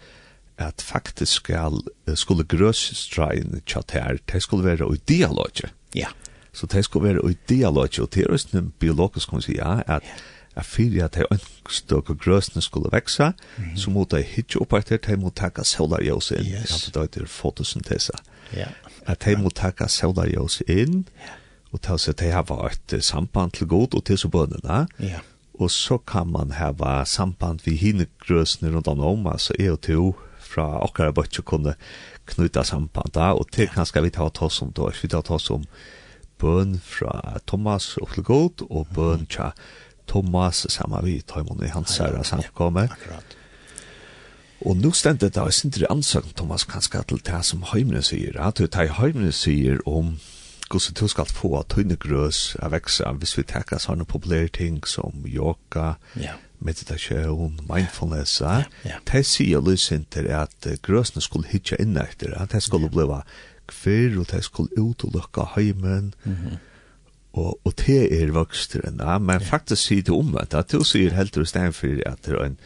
at 0.58 0.82
faktisk 0.82 1.41
skal, 1.41 1.80
skulle 2.15 2.44
grøsstrein 2.44 3.62
her, 3.91 4.18
det 4.34 4.44
skulle 4.44 4.65
være 4.65 4.96
i 4.96 5.02
dialoget. 5.08 5.74
Ja. 5.96 6.08
Så 6.54 6.68
det 6.72 6.86
skulle 6.86 7.08
være 7.08 7.32
i 7.32 7.38
dialoge, 7.50 8.02
og 8.02 8.13
det 8.13 8.24
er 8.24 8.32
også 8.32 8.58
en 8.58 8.74
biologisk, 8.80 9.30
kan 9.30 9.41
si, 9.41 9.56
ja, 9.56 9.82
at 9.88 10.04
at 10.56 10.65
fyrir 10.65 11.06
at 11.06 11.18
hei 11.20 11.26
ønskstøk 11.32 12.10
og 12.13 12.20
grøsene 12.20 12.63
skulle 12.63 12.91
veksa, 12.94 13.32
så 13.76 13.91
måtte 13.91 14.18
de 14.18 14.28
hitje 14.30 14.62
opp 14.63 14.74
etter, 14.78 15.02
de 15.04 15.18
måtte 15.20 15.41
takka 15.41 15.65
solarjøs 15.68 16.32
inn, 16.38 16.52
yes. 16.54 16.76
at 16.88 16.94
det 16.96 17.02
heter 17.02 17.28
fotosyntesa. 17.28 18.15
Ja. 18.56 18.70
At 19.06 19.26
de 19.26 19.36
måtte 19.41 19.62
takka 19.62 19.89
solarjøs 19.91 20.62
inn, 20.72 21.04
og 21.76 21.82
ta 21.84 21.98
seg 22.00 22.15
at 22.15 22.24
de 22.24 22.32
har 22.32 22.70
et 22.70 22.98
samband 23.04 23.58
til 23.58 23.68
god 23.68 23.98
og 24.00 24.06
til 24.08 24.22
så 24.22 24.32
bønene, 24.32 24.86
ja. 25.04 25.20
og 25.60 25.72
så 25.72 25.98
kan 25.98 26.32
man 26.32 26.56
hava 26.56 27.02
samband 27.06 27.65
vi 27.65 27.76
hinne 27.76 28.08
grøsene 28.24 28.72
rundt 28.72 28.88
om 28.88 29.04
om, 29.04 29.28
altså 29.28 29.54
jeg 29.60 29.76
og 29.76 29.82
to, 29.82 30.15
fra 30.56 30.68
okkara 30.86 31.13
bøtje 31.15 31.44
kunne 31.46 31.76
knyta 32.30 32.63
sambanda, 32.63 33.34
og 33.36 33.52
til 33.52 33.70
kanskje 33.72 34.06
vi 34.06 34.13
tar 34.15 34.32
oss 34.44 34.62
om 34.63 34.74
da 34.76 34.89
vi 34.91 35.12
tar 35.12 35.32
oss 35.36 35.52
om 35.54 35.65
bøn 36.41 36.80
fra 36.84 37.39
Thomas 37.48 37.96
og 38.02 38.13
til 38.13 38.24
god, 38.24 38.68
og 38.70 38.88
bøn 38.96 39.28
fra 39.32 39.52
Thomas 40.08 40.65
sammen 40.70 41.06
vi 41.06 41.22
tar 41.22 41.46
i 41.63 41.74
hans 41.74 41.89
særa 41.89 42.24
samkomme. 42.24 42.89
Akkurat. 42.91 43.38
Og 44.65 44.78
nå 44.78 44.91
stendet 44.96 45.36
det 45.36 45.41
av 45.41 45.52
sindri 45.52 45.86
ansøkn 45.89 46.34
Thomas 46.38 46.63
kanskje 46.63 47.04
til 47.10 47.22
det 47.26 47.44
som 47.46 47.65
heimene 47.74 48.02
sier, 48.02 48.39
at 48.39 48.58
det 48.58 48.76
er 48.76 48.96
heimene 49.00 49.32
sier 49.32 49.82
om 49.86 50.15
hvordan 50.70 50.96
du 50.98 51.08
skal 51.08 51.30
få 51.30 51.62
tøyne 51.70 51.96
grøs 52.02 52.56
av 52.63 52.72
veksa 52.74 53.12
hvis 53.20 53.36
vi 53.38 53.44
tekker 53.46 53.78
sånne 53.78 54.08
populære 54.10 54.50
ting 54.58 54.80
som 54.88 55.28
yoga, 55.30 55.96
ja 56.18 56.39
meditation, 56.60 57.60
mindfulness, 57.70 58.39
ja. 58.41 58.63
ja. 58.86 59.02
Det 59.12 59.26
sier 59.28 59.63
lysinter 59.63 60.30
at 60.36 60.70
grøsene 60.86 61.24
skulle 61.24 61.50
hitja 61.50 61.80
inn 61.82 61.98
etter, 61.98 62.36
at 62.39 62.56
det 62.56 62.63
skulle 62.63 62.91
bli 62.94 63.08
kvir, 63.68 64.20
og 64.22 64.30
det 64.32 64.44
skulle 64.46 64.76
ut 64.78 65.04
og 65.08 65.18
lukka 65.18 65.50
heimen, 65.56 66.13
mm 66.24 66.58
og, 67.36 67.60
og 67.68 67.74
det 67.84 68.08
er 68.15 68.32
voksteren, 68.32 69.02
ja. 69.04 69.18
men 69.20 69.41
ja. 69.41 69.48
faktisk 69.50 69.89
sier 69.89 70.04
det 70.08 70.15
omvendt, 70.15 70.56
at 70.56 70.72
du 70.72 70.86
sier 70.88 71.15
helt 71.18 71.36
og 71.38 71.48
stedet 71.50 71.76
for 71.76 72.04
at 72.08 72.22
det 72.24 72.36
er 72.36 72.46
en 72.46 72.58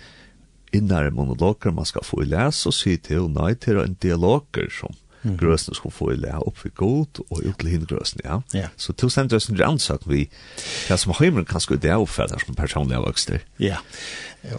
innare 0.75 1.09
monologer 1.09 1.73
man 1.73 1.87
skal 1.89 2.05
få 2.05 2.21
i 2.21 2.29
les, 2.29 2.59
og 2.69 2.75
sier 2.77 3.01
det, 3.07 3.17
nei, 3.33 3.55
til 3.57 3.79
er 3.79 3.87
en 3.89 3.97
dialoger 3.97 4.69
som 4.73 4.93
mm. 5.23 5.35
grøsene 5.39 5.75
skulle 5.75 5.95
få 5.95 6.11
i 6.13 6.17
lære 6.19 6.41
opp 6.47 6.57
for 6.61 6.73
god 6.75 7.21
og 7.29 7.43
ut 7.43 7.59
til 7.59 7.71
henne 7.73 7.89
grøsene, 7.89 8.23
ja. 8.25 8.39
ja. 8.55 8.67
Så 8.77 8.93
to 8.93 9.09
sender 9.11 9.39
oss 9.39 9.49
en 9.49 9.59
rannsak 9.59 10.05
vi, 10.09 10.27
det 10.87 10.99
som 10.99 11.13
heimer 11.19 11.47
kan 11.47 11.63
skulle 11.63 11.81
det 11.83 11.95
oppfatter 11.95 12.41
som 12.43 12.57
personlige 12.57 13.01
vokster. 13.03 13.43
Ja, 13.59 13.81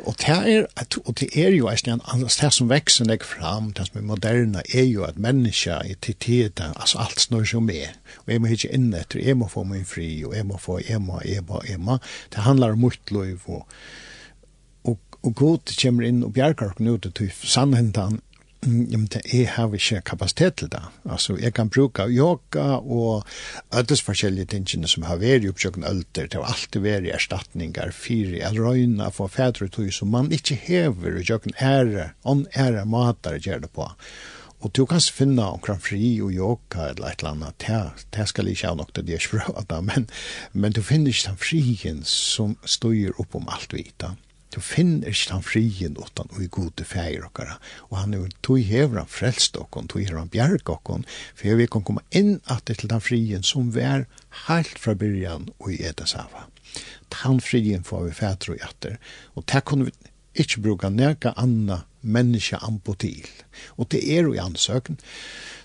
og 0.05 0.18
det 0.20 0.37
er, 0.37 0.66
og 1.05 1.14
det 1.20 1.31
er 1.35 1.55
jo 1.57 1.70
en 1.70 2.03
det 2.27 2.53
som 2.53 2.68
vekser 2.68 3.09
deg 3.09 3.25
fram, 3.25 3.73
det 3.77 3.88
som 3.88 4.01
er 4.03 4.09
moderne, 4.11 4.62
er 4.75 4.85
jo 4.85 5.07
at 5.09 5.18
mennesker 5.18 5.87
i 5.88 5.96
til 6.01 6.14
tiden, 6.20 6.77
altså 6.77 7.01
alt 7.01 7.20
snør 7.20 7.49
seg 7.49 7.64
med, 7.64 7.96
og 8.27 8.35
jeg 8.35 8.42
må 8.42 8.53
ikke 8.53 8.75
inn 8.77 8.92
etter, 8.94 9.23
jeg 9.25 9.38
må 9.40 9.49
få 9.49 9.64
min 9.64 9.88
fri, 9.88 10.12
og 10.25 10.37
jeg 10.37 10.46
må 10.46 10.61
få, 10.61 10.81
jeg 10.85 11.01
må, 11.01 11.23
jeg 11.25 11.46
må, 11.49 11.62
jeg 11.68 11.81
må, 11.81 11.99
det 12.35 12.44
handler 12.44 12.77
om 12.77 12.88
mitt 12.88 13.12
liv 13.14 13.40
og 13.49 13.66
og 15.20 15.37
god 15.37 15.73
kommer 15.77 16.07
inn 16.09 16.23
og 16.25 16.33
bjergar 16.37 16.73
og 16.73 16.81
knut 16.81 17.09
til 17.16 17.31
sannhentan 17.44 18.20
jamen, 18.66 19.07
det 19.07 19.23
er, 19.25 19.46
jeg 19.46 19.73
vi 19.73 19.79
ikke 19.81 20.01
kapasitet 20.05 20.55
til 20.61 20.68
det. 20.73 20.83
Altså, 21.09 21.37
jeg 21.40 21.55
kan 21.55 21.70
bruke 21.70 22.05
yoga 22.09 22.81
og 22.81 23.25
alles 23.73 24.03
forskjellige 24.03 24.51
tingene 24.53 24.88
som 24.88 25.07
har 25.09 25.20
vært 25.23 25.44
i 25.44 25.53
oppsøkende 25.53 25.88
ølter. 25.88 26.29
Det 26.29 26.40
har 26.40 26.53
alltid 26.53 26.85
vært 26.85 27.09
i 27.09 27.14
erstatninger, 27.16 27.94
fire, 27.96 28.42
eller 28.49 28.68
røyne, 28.68 29.11
for 29.12 29.33
fædre 29.33 29.70
og 29.70 29.73
tog, 29.73 29.92
som 29.92 30.12
man 30.12 30.33
ikke 30.33 30.59
hever 30.66 31.16
i 31.16 31.23
oppsøkende 31.23 31.57
ære, 31.61 32.11
om 32.25 32.44
ære 32.57 32.85
mater 32.87 33.40
gjør 33.40 33.64
det 33.64 33.73
på. 33.73 33.88
Og 34.61 34.73
du 34.77 34.85
kan 34.85 35.01
finne 35.01 35.44
omkring 35.57 35.81
fri 35.81 36.20
og 36.20 36.35
yoga 36.37 36.90
eller 36.90 37.07
et 37.09 37.23
eller 37.23 37.31
annet. 37.31 37.55
Det, 37.64 38.07
det 38.12 38.27
skal 38.29 38.51
ikke 38.51 38.68
ha 38.68 38.75
nok 38.77 38.92
til 38.92 39.07
det 39.07 39.16
er 39.16 39.23
ikke 39.25 39.64
bra, 39.64 39.81
men, 39.81 40.11
men 40.53 40.77
du 40.77 40.83
finner 40.85 41.09
ikke 41.09 41.31
den 41.31 41.40
frien 41.40 42.03
som 42.05 42.59
støyer 42.68 43.16
opp 43.16 43.38
om 43.40 43.49
alt 43.49 43.73
vi, 43.73 43.87
da. 43.96 44.12
Du 44.51 44.59
finner 44.61 45.13
ikke 45.13 45.31
den 45.31 45.45
frien 45.47 45.97
utan 45.99 46.31
og 46.35 46.43
i 46.43 46.49
gode 46.51 46.85
feir 46.85 47.23
okkara. 47.27 47.59
Og 47.91 48.01
han 48.01 48.15
er 48.15 48.31
tog 48.43 48.59
hever 48.67 48.99
han 48.99 49.11
frelst 49.11 49.59
okkon, 49.61 49.87
tog 49.89 50.03
hever 50.03 50.19
han 50.19 50.33
bjerg 50.33 50.73
okkon, 50.75 51.07
for 51.39 51.61
vi 51.61 51.69
kan 51.71 51.85
komme 51.87 52.03
inn 52.11 52.41
at 52.51 52.65
det 52.67 52.81
til 52.81 52.91
den 52.91 53.05
frien 53.05 53.47
som 53.47 53.71
vær 53.77 54.09
heilt 54.49 54.81
fra 54.83 54.97
byrjan 54.99 55.51
og 55.59 55.71
i 55.75 55.79
etasava. 55.87 56.49
Den 57.15 57.41
frien 57.43 57.87
får 57.87 58.09
vi 58.09 58.17
fædre 58.19 58.55
og 58.55 58.65
jatter, 58.65 58.99
og 59.39 59.47
det 59.51 59.65
kunne 59.67 59.91
vi 59.91 59.95
ikke 60.43 60.63
bruka 60.67 60.91
neka 60.91 61.35
anna 61.37 61.83
menneska 62.03 62.61
ampo 62.63 62.95
til. 62.95 63.27
Og 63.77 63.91
det 63.91 64.03
er 64.03 64.27
jo 64.27 64.35
i 64.35 64.43
ansøkn, 64.43 64.99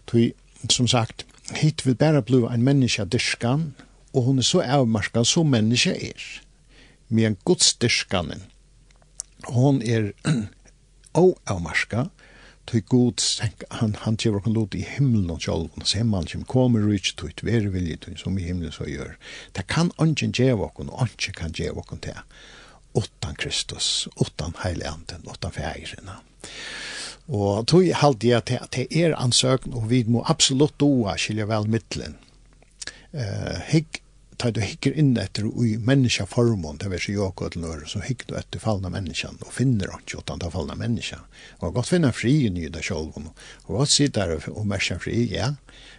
tog 0.06 0.70
som 0.70 0.88
sagt, 0.90 1.26
hit 1.54 1.86
vil 1.86 1.98
bare 1.98 2.24
bli 2.26 2.42
en 2.50 2.66
menneske 2.66 3.06
dyrskan, 3.06 3.74
og 4.14 4.24
hun 4.30 4.40
er 4.40 4.48
så 4.48 4.64
avmarska 4.64 5.24
som 5.24 5.52
menneske 5.52 5.94
er. 5.94 6.26
Men 7.10 7.26
en 7.26 7.38
godsdyrskanen, 7.46 8.42
hon 9.54 9.82
er 9.82 10.12
oavmarska, 11.22 12.10
tog 12.66 12.86
god, 12.90 13.22
han, 13.70 13.96
han 14.02 14.18
tjever 14.18 14.42
kan 14.42 14.54
lot 14.54 14.76
i 14.76 14.82
himmelen 14.86 15.30
og 15.34 15.44
sjolven, 15.46 15.84
og 15.84 15.90
semman 15.90 16.28
som 16.30 16.46
kommer 16.50 16.86
og 16.86 16.98
ikke 16.98 17.16
tog, 17.22 17.44
veri 17.46 17.70
vilje 17.74 18.00
tog, 18.06 18.18
som 18.20 18.38
i 18.40 18.46
himmelen 18.48 18.74
så 18.74 18.88
gjør. 18.90 19.16
Det 19.56 19.68
kan 19.72 19.92
ongen 20.02 20.34
djeva 20.34 20.70
okon, 20.70 20.90
og 20.90 21.06
ongen 21.06 21.38
kan 21.38 21.54
djeva 21.54 21.84
okon 21.84 22.02
til, 22.06 22.18
utan 22.96 23.38
Kristus, 23.38 24.08
utan 24.18 24.56
heilanten, 24.64 25.28
utan 25.30 25.54
fægrina. 25.54 26.22
Og 27.26 27.66
tog 27.70 27.86
halte 28.02 28.30
jeg 28.30 28.46
til 28.46 28.62
at 28.62 28.74
det 28.78 28.88
er 28.94 29.18
ansøkn, 29.18 29.74
og 29.74 29.90
vi 29.90 30.04
må 30.08 30.24
absolutt 30.30 30.78
doa 30.82 31.18
skilja 31.18 31.48
vel 31.50 31.70
mittlen. 31.70 32.18
Uh, 33.16 33.62
higg 33.70 34.02
tar 34.38 34.52
du 34.56 34.62
hikker 34.62 34.96
inn 34.98 35.16
etter 35.20 35.46
ui 35.48 35.76
menneska 35.82 36.26
formon 36.30 36.80
vil 36.82 37.02
si 37.02 37.16
joko 37.16 37.48
til 37.50 37.64
nør, 37.64 37.86
så 37.90 38.02
hikker 38.04 38.30
du 38.30 38.36
etter 38.40 38.62
fallna 38.64 38.92
menneskan 38.94 39.40
og 39.42 39.54
finner 39.56 39.92
ikke 39.96 40.22
utan 40.22 40.42
ta 40.42 40.50
fallna 40.54 40.76
menneska. 40.80 41.22
Og 41.62 41.76
godt 41.76 41.92
finna 41.94 42.12
fri 42.16 42.34
i 42.46 42.52
nyda 42.54 42.84
sjolvon, 42.84 43.32
og 43.66 43.72
godt 43.80 43.94
sitte 43.94 44.26
der 44.26 44.52
og 44.52 44.68
mersa 44.68 44.98
fri, 45.02 45.26
ja, 45.32 45.54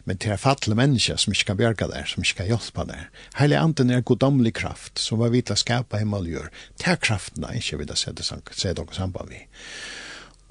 men 0.06 0.20
til 0.22 0.38
fatle 0.38 0.76
menneska 0.78 1.18
som 1.18 1.34
ikke 1.34 1.50
kan 1.50 1.60
bjerga 1.60 1.90
der, 1.90 2.08
som 2.08 2.24
ikke 2.24 2.42
kan 2.42 2.50
hjelpa 2.52 2.86
der. 2.88 3.04
Heile 3.40 3.60
anden 3.60 3.90
er 3.90 4.06
godomlig 4.06 4.54
kraft, 4.60 4.98
som 5.02 5.22
var 5.22 5.34
vitla 5.34 5.56
skapa 5.58 6.00
himmel 6.02 6.30
gjør, 6.30 6.50
til 6.82 6.98
kraften 7.02 7.46
er 7.46 7.60
ikke 7.60 7.80
vidda 7.82 7.98
sette 7.98 8.26
dere 8.26 8.94
samband 8.94 9.32
vi. 9.32 9.46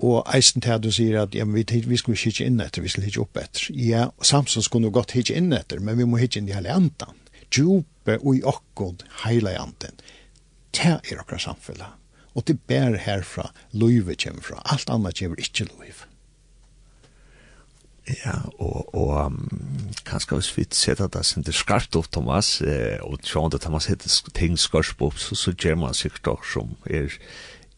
Og 0.04 0.26
eisen 0.36 0.60
til 0.60 0.76
at 0.76 0.84
du 0.84 0.90
sier 0.92 1.22
at 1.22 1.36
ja, 1.36 1.46
vi, 1.48 1.64
vi 1.64 1.98
skulle 1.98 2.20
ikke 2.20 2.44
inn 2.44 2.60
etter, 2.60 2.84
vi 2.84 2.92
skulle 2.92 3.08
ikke 3.08 3.24
opp 3.24 3.38
etter. 3.40 3.70
Ja, 3.72 4.10
Samson 4.22 4.64
skulle 4.64 4.92
godt 4.92 5.16
ikke 5.16 5.38
inn 5.40 5.54
etter, 5.56 5.80
men 5.80 5.96
vi 5.98 6.08
må 6.08 6.20
ikke 6.20 6.42
inn 6.42 6.50
i 6.52 6.58
hele 6.58 6.74
antan 6.74 7.16
djupe 7.54 8.18
og 8.22 8.32
i 8.38 8.44
okkod 8.46 9.06
heilajanten. 9.24 10.02
Det 10.76 10.98
er 11.00 11.22
okkar 11.22 11.42
samfella. 11.42 11.94
Og 12.36 12.44
det 12.48 12.58
ber 12.68 12.98
herfra, 13.00 13.48
løyve 13.72 14.18
kommer 14.20 14.44
fra. 14.44 14.60
Alt 14.68 14.92
annet 14.92 15.18
kommer 15.20 15.40
ikke 15.40 15.70
løyve. 15.70 16.10
Ja, 18.06 18.38
og, 18.62 18.92
og 18.94 19.26
um, 19.26 19.50
kanskje 20.06 20.38
hvis 20.38 20.52
vi 20.58 20.66
setter 20.78 21.10
det 21.10 21.24
som 21.26 21.44
det 21.44 21.56
skarpt 21.58 21.96
opp, 21.98 22.12
Thomas, 22.14 22.60
eh, 22.62 23.00
og 23.02 23.24
sånn 23.26 23.56
at 23.56 23.64
Thomas 23.66 23.88
heter 23.90 24.12
ting 24.38 24.60
skarpt 24.62 25.02
opp, 25.02 25.18
så, 25.18 25.34
så 25.34 25.56
gjør 25.56 25.80
man 25.88 25.98
sikkert 25.98 26.36
også 26.36 26.60
som 26.60 26.76
er, 26.86 27.16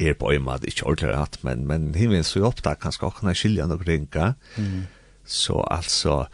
er 0.03 0.17
på 0.19 0.34
øyne 0.34 0.58
at 0.58 0.67
ikke 0.67 0.84
ordentlig 0.84 1.13
rett, 1.13 1.39
men, 1.47 1.63
men 1.69 1.88
himmelen 1.95 2.27
så 2.27 2.43
opp 2.49 2.60
da, 2.65 2.75
kanskje 2.75 3.08
også 3.08 3.21
kan 3.21 3.39
skilje 3.39 3.69
noe 3.71 3.88
ringer. 3.88 4.36
Mm. 4.58 4.89
Så 5.23 5.62
altså, 5.71 6.25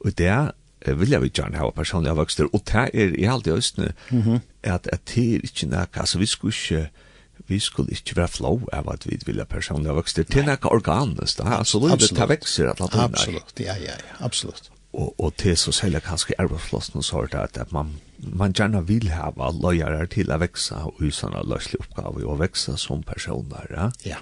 og 0.00 0.16
det 0.16 0.30
er 0.32 0.54
vilja 0.92 1.20
vi 1.22 1.30
gjerne 1.32 1.58
hava 1.58 1.72
personliga 1.74 2.14
vokster, 2.18 2.48
og 2.52 2.62
det 2.68 2.84
er 2.92 3.16
i 3.18 3.24
alt 3.30 3.46
i 3.46 3.50
østene, 3.50 3.92
mm 4.10 4.22
-hmm. 4.22 4.40
at, 4.62 4.88
at 4.92 5.00
det 5.14 5.34
er 5.34 5.40
ikke 5.42 5.66
nek, 5.66 5.96
altså 5.96 6.18
vi 6.18 6.26
skulle 6.26 6.54
ikke, 6.54 6.90
vi 7.48 7.58
skulle 7.58 7.90
ikke 7.90 8.16
være 8.16 8.28
flow 8.28 8.68
av 8.72 8.88
at 8.92 9.06
vi 9.06 9.18
vilja 9.26 9.44
personliga 9.44 9.92
vokster, 9.92 10.22
det 10.22 10.36
er 10.36 10.46
nek 10.46 10.64
organiskt, 10.64 11.38
da, 11.38 11.44
altså 11.44 11.78
det 11.78 11.92
er 11.92 12.20
det 12.20 12.28
vekster 12.28 12.70
at 12.70 12.80
latin 12.80 13.00
Absolutt, 13.00 13.60
ja, 13.60 13.74
ja, 13.76 13.96
ja, 13.96 14.24
absolutt. 14.24 14.70
Og, 14.92 15.14
og 15.20 15.32
det 15.42 15.50
er 15.50 15.54
så 15.54 15.72
selv 15.72 16.00
kanskje 16.00 16.34
arbeidsplassen 16.38 16.96
og 16.96 17.04
sånt, 17.04 17.34
at, 17.34 17.58
at 17.58 17.72
man, 17.72 17.96
man 18.18 18.52
gjerne 18.52 18.86
vil 18.86 19.10
hava 19.10 19.50
løyere 19.50 20.06
til 20.06 20.30
å 20.30 20.38
vekse 20.38 20.74
og 20.74 21.02
i 21.02 21.10
sånne 21.10 21.42
løslige 21.50 21.82
oppgaver, 21.82 22.26
og 22.26 22.38
vekse 22.38 22.76
som 22.76 23.02
personer, 23.02 23.66
ja. 23.70 23.90
Ja. 24.06 24.16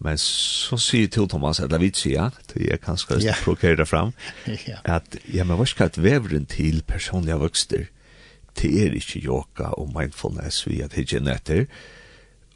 Men 0.00 0.18
så 0.20 0.78
sier 0.80 1.10
til 1.12 1.28
Thomas, 1.28 1.60
eller 1.60 1.80
vi 1.82 1.90
sier, 1.94 2.32
til 2.48 2.64
jeg 2.70 2.80
kan 2.80 2.98
skal 3.00 3.20
yeah. 3.20 3.36
provokere 3.44 3.76
det 3.82 3.88
fram, 3.92 4.14
yeah. 4.48 4.80
at 4.84 5.18
ja, 5.28 5.44
men 5.44 5.60
hva 5.60 5.68
skal 5.68 5.90
et 5.90 6.00
veveren 6.00 6.48
til 6.48 6.82
personlige 6.88 7.40
vokster? 7.42 7.88
Det 8.56 8.70
er 8.82 8.96
ikke 8.96 9.20
yoga 9.22 9.70
og 9.78 9.92
mindfulness 9.94 10.64
vi 10.66 10.80
at 10.84 10.96
higgjen 10.96 11.28
etter, 11.30 11.66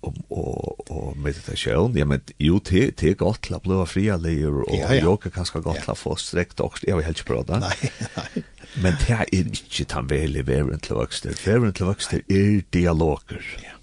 og, 0.04 0.16
og, 0.28 0.90
og 0.92 1.20
meditasjon, 1.20 1.94
ja, 1.96 2.04
men 2.08 2.24
jo, 2.40 2.58
det, 2.58 2.82
det 3.00 3.12
er 3.12 3.20
godt 3.20 3.46
til 3.46 3.56
å 3.56 3.62
bli 3.64 3.78
frialig, 3.88 4.34
og 4.48 4.64
ja, 4.72 4.90
ja. 4.92 5.04
yoga 5.04 5.32
kan 5.32 5.48
skal 5.48 5.64
godt 5.64 5.84
til 5.84 5.94
å 5.94 6.00
få 6.00 6.16
strekt 6.20 6.64
også, 6.64 6.88
jeg 6.88 6.98
vil 6.98 7.08
helst 7.08 7.24
prøve 7.28 7.46
det. 7.52 7.60
Nei, 7.64 7.92
nei. 8.18 8.44
Men 8.82 8.98
det 9.04 9.14
er 9.14 9.30
ikke 9.30 9.86
den 9.92 10.10
veldig 10.10 10.48
veveren 10.48 10.82
til 10.82 10.98
vokster. 10.98 11.36
Veveren 11.44 11.76
til 11.76 11.92
vokster 11.92 12.24
er 12.26 12.60
dialoger. 12.74 13.44
Ja 13.62 13.73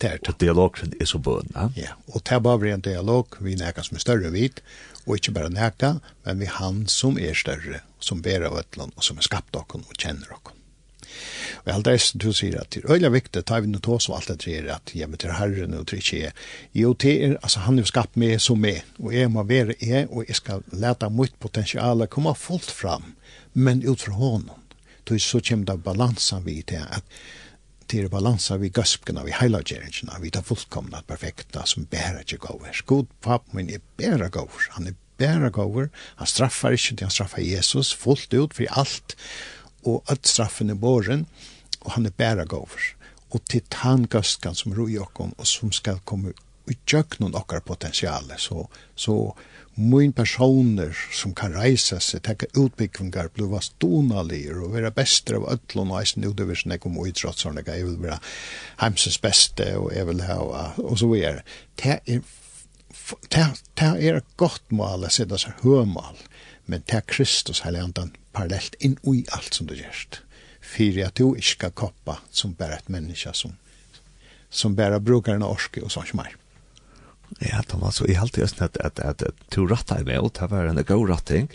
Det 0.00 0.08
er 0.10 0.22
det. 0.24 0.36
dialog 0.40 0.78
er 0.80 1.04
så 1.04 1.18
bøn, 1.18 1.50
ja? 1.54 1.66
Ja, 1.76 1.96
og 2.08 2.22
det 2.24 2.32
er 2.32 2.40
bare 2.44 2.72
en 2.72 2.80
dialog, 2.80 3.36
vi 3.40 3.54
nækker 3.54 3.84
som 3.84 3.98
er 3.98 4.04
større 4.04 4.30
vidt, 4.32 4.62
og 5.06 5.18
ikke 5.18 5.34
bare 5.36 5.50
nækker, 5.52 6.00
men 6.24 6.40
vi 6.40 6.48
han 6.48 6.86
som 6.88 7.18
er 7.18 7.36
større, 7.36 7.82
som 8.00 8.22
ber 8.22 8.46
av 8.48 8.56
et 8.62 8.80
land, 8.80 8.96
og 8.96 9.04
som 9.04 9.20
er 9.20 9.28
skapt 9.28 9.56
av 9.56 9.68
og 9.76 9.92
kjenner 9.98 10.32
av 10.32 10.54
Og 11.60 11.66
jeg 11.66 11.74
heldig 11.74 11.94
som 12.00 12.20
du 12.22 12.30
sier 12.32 12.56
at 12.60 12.70
det 12.72 12.80
er 12.84 12.94
øyla 12.94 13.10
viktig, 13.12 13.42
tar 13.44 13.60
vi 13.60 13.68
noe 13.68 13.82
tås 13.84 14.08
og 14.08 14.16
alt 14.16 14.30
det 14.44 14.54
er 14.54 14.70
at 14.76 14.92
jeg 14.94 15.18
til 15.18 15.34
herren 15.36 15.74
og 15.76 15.88
til 15.90 16.00
ikke 16.00 16.20
jeg. 16.20 16.32
Jo, 16.72 16.94
det 16.94 17.14
er, 17.24 17.34
altså 17.42 17.64
han 17.66 17.78
er 17.78 17.90
skapt 17.90 18.16
meg 18.16 18.40
som 18.40 18.60
meg, 18.62 18.86
og 19.02 19.12
jeg 19.14 19.32
må 19.34 19.44
være 19.44 19.76
jeg, 19.80 20.08
og 20.08 20.24
jeg 20.28 20.38
skal 20.38 20.64
leta 20.72 21.10
mitt 21.10 21.36
potensial 21.42 22.06
komme 22.08 22.34
fullt 22.38 22.70
fram, 22.70 23.14
men 23.52 23.84
ut 23.84 24.00
fra 24.00 24.16
hånden. 24.16 24.56
Så 25.10 25.40
kommer 25.42 25.66
det 25.66 25.82
balansen 25.82 26.44
vi 26.44 26.60
til 26.62 26.86
at 26.86 27.02
til 27.90 28.06
balansa 28.10 28.54
vi 28.60 28.70
gøspkena, 28.70 29.24
vi 29.26 29.34
heilagerina, 29.34 30.18
vi 30.22 30.30
tar 30.30 30.44
fullkomna, 30.46 31.02
perfekta, 31.08 31.64
som 31.66 31.88
bæra 31.90 32.22
ikke 32.22 32.38
gåver. 32.46 32.82
God 32.86 33.08
papp 33.24 33.50
min 33.56 33.70
er 33.72 33.82
bæra 33.98 34.28
gåver, 34.30 34.68
han 34.76 34.86
er 34.92 34.98
bæra 35.18 35.50
gåver, 35.50 35.90
han 36.20 36.30
straffar 36.30 36.76
ikke, 36.76 37.00
han 37.02 37.14
straffar 37.14 37.42
Jesus 37.42 37.92
fullt 37.96 38.34
ut 38.34 38.54
for 38.54 38.78
alt, 38.78 39.16
og 39.82 40.04
at 40.12 40.28
straffen 40.28 40.70
er 40.70 40.78
båren, 40.78 41.26
og 41.80 41.96
han 41.96 42.06
er 42.06 42.14
bæra 42.14 42.46
gåver. 42.46 42.92
Og 43.30 43.42
til 43.50 43.62
tan 43.70 44.06
gøstkan 44.10 44.54
som 44.58 44.74
roi 44.76 44.98
okkom, 45.00 45.34
og 45.38 45.46
som 45.46 45.72
skal 45.74 46.02
komme 46.04 46.34
utjøknon 46.70 47.34
okkar 47.34 47.64
potensiale, 47.66 48.38
så, 48.38 48.68
så 48.94 49.16
min 49.74 50.12
personer 50.12 50.96
som 51.14 51.32
kan 51.34 51.54
reisa 51.54 52.00
seg, 52.02 52.24
tekka 52.26 52.50
utbyggvingar, 52.58 53.30
bliva 53.36 53.62
stonalir 53.64 54.58
og 54.60 54.74
vera 54.74 54.90
bestre 54.94 55.38
av 55.38 55.46
ötlun 55.54 55.92
og 55.94 56.02
eisen 56.02 56.26
utover 56.26 56.58
sin 56.58 56.74
ekom 56.74 56.98
og 57.00 57.08
idrottsarna, 57.12 57.64
jeg 57.66 57.86
vil 57.86 57.98
vera 58.02 58.18
heimsens 58.82 59.20
beste 59.22 59.70
og 59.78 59.92
jeg 59.94 60.08
vil 60.10 60.24
hava, 60.26 60.70
og 60.82 60.98
så 61.00 61.10
er. 61.16 61.42
Det 61.80 62.00
er 62.06 62.22
det 63.30 63.86
er 64.06 64.20
godt 64.38 64.70
mål, 64.70 65.06
å 65.06 65.10
er 65.10 65.38
seg 65.40 65.62
høymål, 65.64 66.18
men 66.70 66.82
det 66.86 67.00
er 67.00 67.06
Kristus 67.10 67.62
heilig 67.64 67.82
andan 67.82 68.12
parallelt 68.36 68.76
inn 68.78 68.98
i 69.08 69.24
alt 69.34 69.56
som 69.56 69.66
du 69.66 69.74
gjerst, 69.74 70.20
fyrir 70.60 71.08
at 71.08 71.18
du 71.18 71.32
ikke 71.32 71.54
skal 71.54 71.74
koppa 71.82 72.20
som 72.30 72.54
bare 72.58 72.78
et 72.78 72.92
menneske 72.92 73.32
som, 73.34 73.56
som 74.50 74.76
bare 74.78 75.00
brukar 75.02 75.38
en 75.38 75.46
orske 75.46 75.82
og 75.82 75.90
sånn 75.90 76.06
som 76.12 76.22
er. 76.22 76.39
Ja, 77.38 77.62
de 77.70 77.80
var 77.80 77.90
så 77.90 78.06
i 78.06 78.16
allt 78.16 78.36
just 78.36 78.62
att 78.62 78.76
at 78.76 78.98
att 78.98 79.22
to 79.48 79.66
ratta 79.66 80.00
i 80.00 80.02
väl 80.02 80.30
ta 80.30 80.46
var 80.46 80.64
en 80.64 80.84
go 80.84 81.06
ratting. 81.06 81.48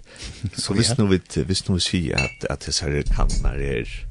Så 0.58 0.74
hvis 0.74 0.98
nu 0.98 1.08
vi 1.08 1.44
hvis 1.44 1.70
nu 1.70 1.80
vi 1.92 2.14
at 2.14 2.46
att 2.50 2.60
det 2.60 2.82
här 2.82 3.02
kammar 3.02 3.58
är 3.58 4.06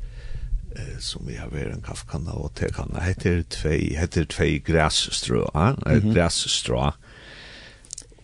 som 0.99 1.27
vi 1.27 1.37
har 1.37 1.49
vært 1.49 1.73
en 1.73 1.83
kaffekanna 1.83 2.33
och 2.33 2.55
tekanna 2.55 3.01
heter 3.01 3.43
tvei 3.43 3.97
heter 3.97 4.25
två 4.25 4.45
grässtrå, 4.65 5.51
ja, 5.55 5.77
grässtrå. 5.85 6.93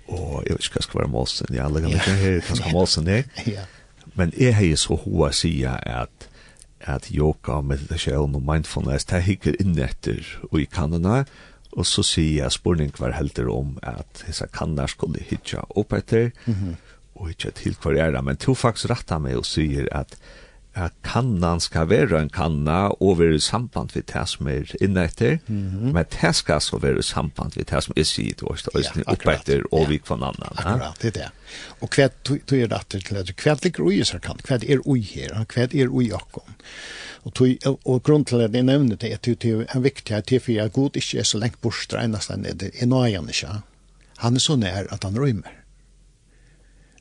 Och 0.07 0.43
jag 0.47 0.63
ska 0.63 0.81
ska 0.81 0.99
vara 0.99 1.09
måsen, 1.09 1.47
jag 1.51 1.75
lägger 1.75 1.89
mig 1.89 1.99
her, 1.99 2.41
hva 2.41 2.57
skal 2.57 2.73
målsen 2.79 3.05
det. 3.05 3.25
Ja. 3.45 3.63
Men 4.15 4.33
är 4.37 4.53
här 4.53 4.77
så 4.77 4.97
hoa 4.97 5.33
sia 5.33 5.71
att 5.71 6.29
at 6.81 7.11
yoga 7.13 7.61
meditation 7.61 8.35
og 8.35 8.43
mindfulness 8.43 9.05
det 9.05 9.23
hikker 9.23 9.57
inn 9.61 9.79
etter 9.79 10.25
og 10.49 10.63
i 10.63 10.65
kanene, 10.65 11.25
Og 11.79 11.87
så 11.87 12.03
sier 12.07 12.43
jeg 12.43 12.57
spurning 12.57 12.91
hver 12.99 13.15
helter 13.15 13.51
om 13.53 13.77
at 13.87 14.25
hessa 14.27 14.49
kannar 14.51 14.91
skulle 14.91 15.23
hitja 15.23 15.63
opp 15.79 15.93
etter, 15.93 16.31
mm 16.47 16.55
-hmm. 16.55 16.75
og 17.15 17.29
hitja 17.29 17.51
til 17.51 17.77
hver 17.83 17.97
er 17.99 18.23
men 18.23 18.37
to 18.37 18.55
faktisk 18.55 18.91
rattar 18.91 19.19
meg 19.19 19.37
og 19.37 19.47
sier 19.47 19.87
at 19.93 20.19
at 20.75 20.95
kannan 21.03 21.61
skal 21.61 21.89
være 21.91 22.21
en 22.21 22.31
kanna 22.31 22.93
og 23.03 23.19
være 23.19 23.35
i 23.35 23.43
samband 23.43 23.91
med 23.95 24.07
det 24.07 24.23
som 24.31 24.49
er 24.49 24.71
inne 24.81 25.05
etter, 25.05 25.39
mm 25.47 25.71
-hmm. 25.71 25.93
men 25.93 26.05
det 26.23 26.35
skal 26.37 26.61
så 26.61 26.79
være 26.79 26.99
i 26.99 27.03
samband 27.03 27.57
med 27.57 27.65
det 27.65 27.83
som 27.85 27.95
er 27.97 28.03
sitt 28.03 28.43
og 28.43 28.59
øyne 28.75 29.03
ja, 29.07 29.13
oppe 29.13 29.33
etter 29.33 29.63
og 29.73 29.81
ja. 29.81 29.89
vi 29.89 29.99
kvann 29.99 30.23
annan. 30.23 30.57
Akkurat, 30.57 31.03
det 31.03 31.17
er 31.17 31.21
det. 31.21 31.31
Og 31.81 31.89
hva 31.89 32.09
du 32.25 32.57
er 32.57 32.69
rett 32.69 32.89
til 32.89 33.03
det, 33.17 33.35
hva 33.43 33.57
ligger 33.65 33.83
ui 33.83 34.05
som 34.05 34.21
kan, 34.21 34.37
hva 34.49 34.59
er 34.63 34.79
ui 34.87 35.03
her, 35.03 35.45
hva 35.55 35.69
er 35.73 35.89
ui 35.89 36.13
akkon. 36.13 36.55
Og, 37.25 37.35
tog, 37.35 37.49
og 37.85 38.03
grunn 38.03 38.25
til 38.25 38.41
at 38.41 38.55
jeg 38.55 38.63
nevner 38.63 38.97
det, 38.97 39.11
er 39.11 39.15
at 39.15 39.25
det 39.43 39.67
er 39.75 39.81
viktig 39.81 40.17
at 40.17 40.29
det 40.29 40.49
er 40.49 40.69
god 40.69 40.97
ikke 40.97 41.19
er 41.19 41.23
så 41.23 41.39
lengt 41.39 41.61
bort, 41.61 41.87
det 41.91 41.99
eneste 42.05 42.33
er 42.33 42.87
nøyene 42.87 43.29
ikke. 43.29 43.63
Han 44.19 44.37
er 44.37 44.41
så 44.41 44.57
nær 44.57 44.87
at 44.91 45.05
han 45.05 45.19
røymer 45.19 45.60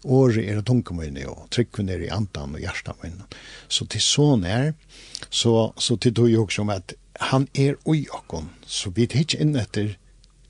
året 0.03 0.45
er 0.45 0.59
det 0.59 0.65
tunga 0.69 0.95
minne, 0.95 1.25
og 1.29 1.47
tryggven 1.53 1.89
er 1.89 2.05
i 2.05 2.11
andan 2.13 2.55
og 2.55 2.61
med 2.61 2.93
minne. 3.03 3.27
Så 3.67 3.87
til 3.87 4.01
sånn 4.01 4.45
er, 4.45 4.73
så, 5.29 5.73
så 5.77 5.97
til 5.97 6.13
tog 6.13 6.29
jeg 6.29 6.39
også 6.39 6.61
om 6.61 6.73
at 6.73 6.95
han 7.31 7.47
er 7.53 7.75
ui 7.85 8.07
okkon, 8.15 8.49
så 8.65 8.93
vi 8.95 9.07
tar 9.07 9.25
ikke 9.25 9.41
inn 9.43 9.55
etter 9.59 9.97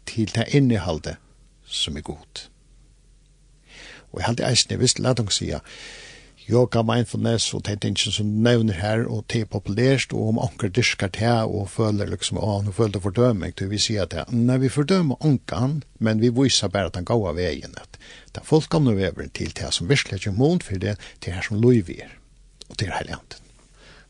til 0.06 0.30
det 0.36 0.46
innehalde 0.54 1.18
som 1.66 1.98
er 1.98 2.06
god. 2.06 2.46
Og 4.12 4.22
jeg 4.22 4.28
halte 4.28 4.46
eisne, 4.46 4.78
visst, 4.82 5.02
la 5.02 5.14
dem 5.14 5.30
si, 5.34 5.52
yoga, 6.50 6.82
mindfulness 6.86 7.54
og 7.54 7.66
det 7.66 7.76
er 7.78 7.92
ikke 7.92 8.14
som 8.14 8.30
nevner 8.44 8.80
her, 8.82 9.04
og 9.06 9.26
det 9.30 9.44
er 9.44 9.52
populært, 9.54 10.14
og 10.14 10.32
om 10.34 10.42
anker 10.42 10.72
dyrker 10.74 11.12
det, 11.14 11.36
og 11.46 11.70
føler 11.70 12.10
liksom, 12.10 12.40
å, 12.42 12.60
nå 12.66 12.74
føler 12.74 12.98
det 12.98 13.04
fordøming, 13.06 13.54
til 13.58 13.70
vi 13.74 13.82
sier 13.82 14.10
det, 14.10 14.26
nei, 14.34 14.58
vi 14.64 14.72
fordømer 14.74 15.22
ankan, 15.26 15.82
men 16.00 16.24
vi 16.24 16.34
viser 16.34 16.74
bare 16.74 16.90
at 16.90 16.98
han 16.98 17.08
går 17.10 17.30
av 17.32 17.38
veien, 17.38 17.78
at 17.78 18.02
Det 18.30 18.44
den 18.44 18.46
fullkomne 18.46 18.94
veveren 18.94 19.32
til 19.34 19.54
det 19.58 19.74
som 19.74 19.90
virkelig 19.90 20.28
er 20.28 20.36
mån 20.38 20.62
for 20.62 20.78
det, 20.78 20.98
til 21.22 21.34
her 21.34 21.42
som 21.42 21.62
lov 21.62 21.90
er, 21.90 22.12
og 22.70 22.78
til 22.78 22.88
hele 22.88 22.98
helgjenten. 23.00 23.48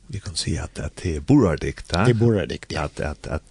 Vi 0.10 0.20
kan 0.20 0.36
si 0.36 0.56
at, 0.58 0.80
at 0.82 0.98
det 1.04 1.16
er 1.16 1.22
borardikt, 1.22 1.92
da? 1.92 2.04
Det 2.06 2.16
er 2.16 2.20
borardikt, 2.20 2.72
ja. 2.74 2.84
At, 2.84 3.00
at, 3.00 3.28
at, 3.30 3.42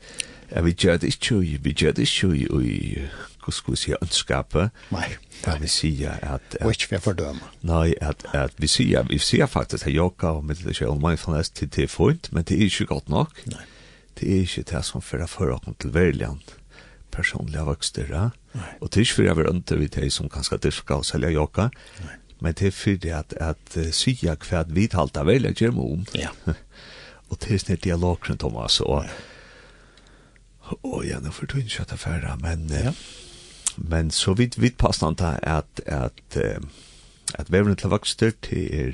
at 0.50 0.64
vi 0.64 0.74
gjør 0.74 0.98
det 0.98 1.14
ikke, 1.14 1.40
vi 1.64 1.72
gjør 1.72 1.92
det 1.96 2.04
ikke, 2.04 2.34
i 2.36 3.06
hva 3.44 3.54
skal 3.54 3.72
vi 3.72 3.80
si, 3.80 3.94
ønskapet. 3.96 4.82
Nei. 4.92 5.06
Ja, 5.46 5.54
vi 5.62 5.70
sier 5.70 6.18
at... 6.26 6.58
Og 6.60 6.74
ikke 6.74 6.90
for 6.98 7.12
fordømme. 7.12 7.48
Nei, 7.64 7.94
at, 8.02 8.26
at 8.36 8.58
vi 8.58 8.68
sier, 8.68 9.06
vi 9.08 9.20
sier 9.22 9.48
faktisk 9.48 9.86
at 9.86 9.94
yoga 9.94 10.34
og 10.36 10.44
meditasjon 10.50 10.98
og 10.98 11.00
mindfulness 11.00 11.54
til 11.54 11.70
det 11.72 11.86
er 11.86 11.92
fint, 11.94 12.28
men 12.34 12.44
det 12.44 12.58
er 12.58 12.66
ikke 12.66 12.90
godt 12.92 13.08
nok. 13.08 13.40
Nei. 13.48 13.64
Det 14.18 14.28
er 14.34 14.44
ikke 14.44 14.66
det 14.72 14.84
som 14.84 15.00
fører 15.00 15.30
for 15.30 15.54
åkken 15.54 15.78
til 15.80 15.94
verden, 15.94 16.42
personlige 17.14 17.64
vokster, 17.70 18.10
ja? 18.10 18.28
Og 18.80 18.88
det 18.88 18.96
er 18.96 19.06
ikke 19.06 19.14
for 19.14 19.28
jeg 19.28 19.36
vil 19.36 19.50
ønte 19.50 19.78
vi 19.78 19.86
de 19.86 20.10
som 20.10 20.28
kanskje 20.28 20.58
dyrka 20.68 21.00
og 21.00 21.06
selja 21.06 21.30
jokka, 21.30 21.68
men 22.40 22.54
det 22.54 22.66
er 22.66 22.74
for 22.74 23.00
det 23.02 23.14
at, 23.14 23.34
at 23.40 23.76
uh, 23.76 23.90
sya 23.94 24.36
hva 24.36 24.64
vi 24.68 24.86
talte 24.86 25.24
vel 25.26 25.48
jeg 25.48 25.58
gjør 25.62 25.80
om. 25.82 26.04
Ja. 26.14 26.30
og 27.30 27.40
det 27.42 27.56
er 27.56 27.64
dialog 27.64 27.80
dialogren, 27.84 28.38
Thomas, 28.38 28.80
og 28.80 29.04
og 30.84 31.06
ja, 31.06 31.16
nå 31.24 31.30
får 31.32 31.46
du 31.48 31.56
ikke 31.62 31.80
at 31.80 31.92
affæra, 31.92 32.36
men 32.40 32.68
uh, 32.70 32.76
ja. 32.76 32.92
men 33.76 34.10
så 34.10 34.34
vidt 34.36 34.60
vidt 34.60 34.78
passant 34.78 35.20
er 35.20 35.38
at 35.42 35.80
at 35.86 36.38
at 37.34 37.52
vevren 37.52 37.76
til 37.76 37.90
vokster 37.90 38.30
til 38.42 38.68
er 38.74 38.92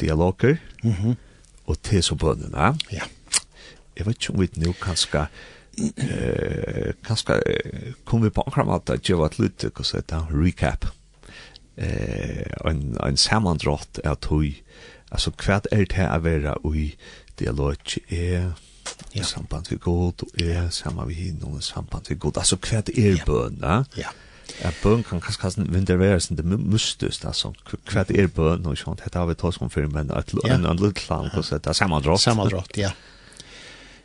dialoger, 0.00 0.56
mm 0.82 0.92
-hmm. 0.92 1.14
og 1.66 1.82
til 1.82 2.02
så 2.02 2.14
bøndene. 2.14 2.78
Ja. 2.92 3.02
Jeg 3.96 4.06
vet 4.06 4.14
ikke 4.14 4.32
om 4.34 4.40
vi 4.40 4.48
nå 4.56 4.72
kan 4.72 4.96
skal 4.96 5.26
eh 5.96 6.92
kanske 7.06 7.42
kom 8.04 8.22
vi 8.22 8.30
på 8.30 8.42
ankramata 8.42 8.92
att 8.92 9.08
göra 9.08 9.26
ett 9.26 9.38
litet 9.38 9.78
och 9.78 9.86
sätta 9.86 10.26
recap. 10.30 10.84
Eh 11.76 12.52
en 12.64 12.96
en 13.00 13.16
sammandratt 13.16 13.98
att 14.04 14.30
hur 14.30 14.54
alltså 15.08 15.30
kvart 15.30 15.66
är 15.70 15.86
det 15.86 15.94
här 15.94 16.18
vara 16.18 16.76
i 16.76 16.96
dialog? 17.36 17.76
Är 18.08 18.52
ja. 19.12 19.24
samband 19.24 19.66
med 19.70 19.80
god 19.80 20.22
och 20.22 20.40
är 20.40 20.70
samma 20.70 21.04
vi 21.04 21.14
hinner 21.14 21.58
i 21.58 21.62
samband 21.62 22.06
med 22.08 22.18
god 22.18 22.38
alltså 22.38 22.56
kvart 22.56 22.88
är 22.88 23.22
bön 23.26 23.58
ja 23.62 23.84
ja. 23.94 24.08
Ja, 24.62 24.70
bøn 24.82 25.04
kan 25.04 25.20
kanskje 25.20 25.42
kassen 25.42 25.68
vintervære 25.72 26.20
sin 26.20 26.38
det 26.38 26.44
mystus, 26.46 27.20
altså, 27.24 27.52
hva 27.90 28.04
er 28.08 28.30
bøn, 28.32 28.66
og 28.66 28.78
sånt, 28.80 29.04
dette 29.04 29.20
har 29.20 29.28
vi 29.28 29.36
tås 29.38 29.60
om 29.62 29.70
før, 29.70 29.86
men 29.92 30.10
et 30.10 30.34
annet 30.44 30.80
land, 31.08 31.30
det 31.36 31.66
er 31.66 31.76
sammandratt. 31.76 32.22
Sammandratt, 32.24 32.78
ja. 32.80 32.90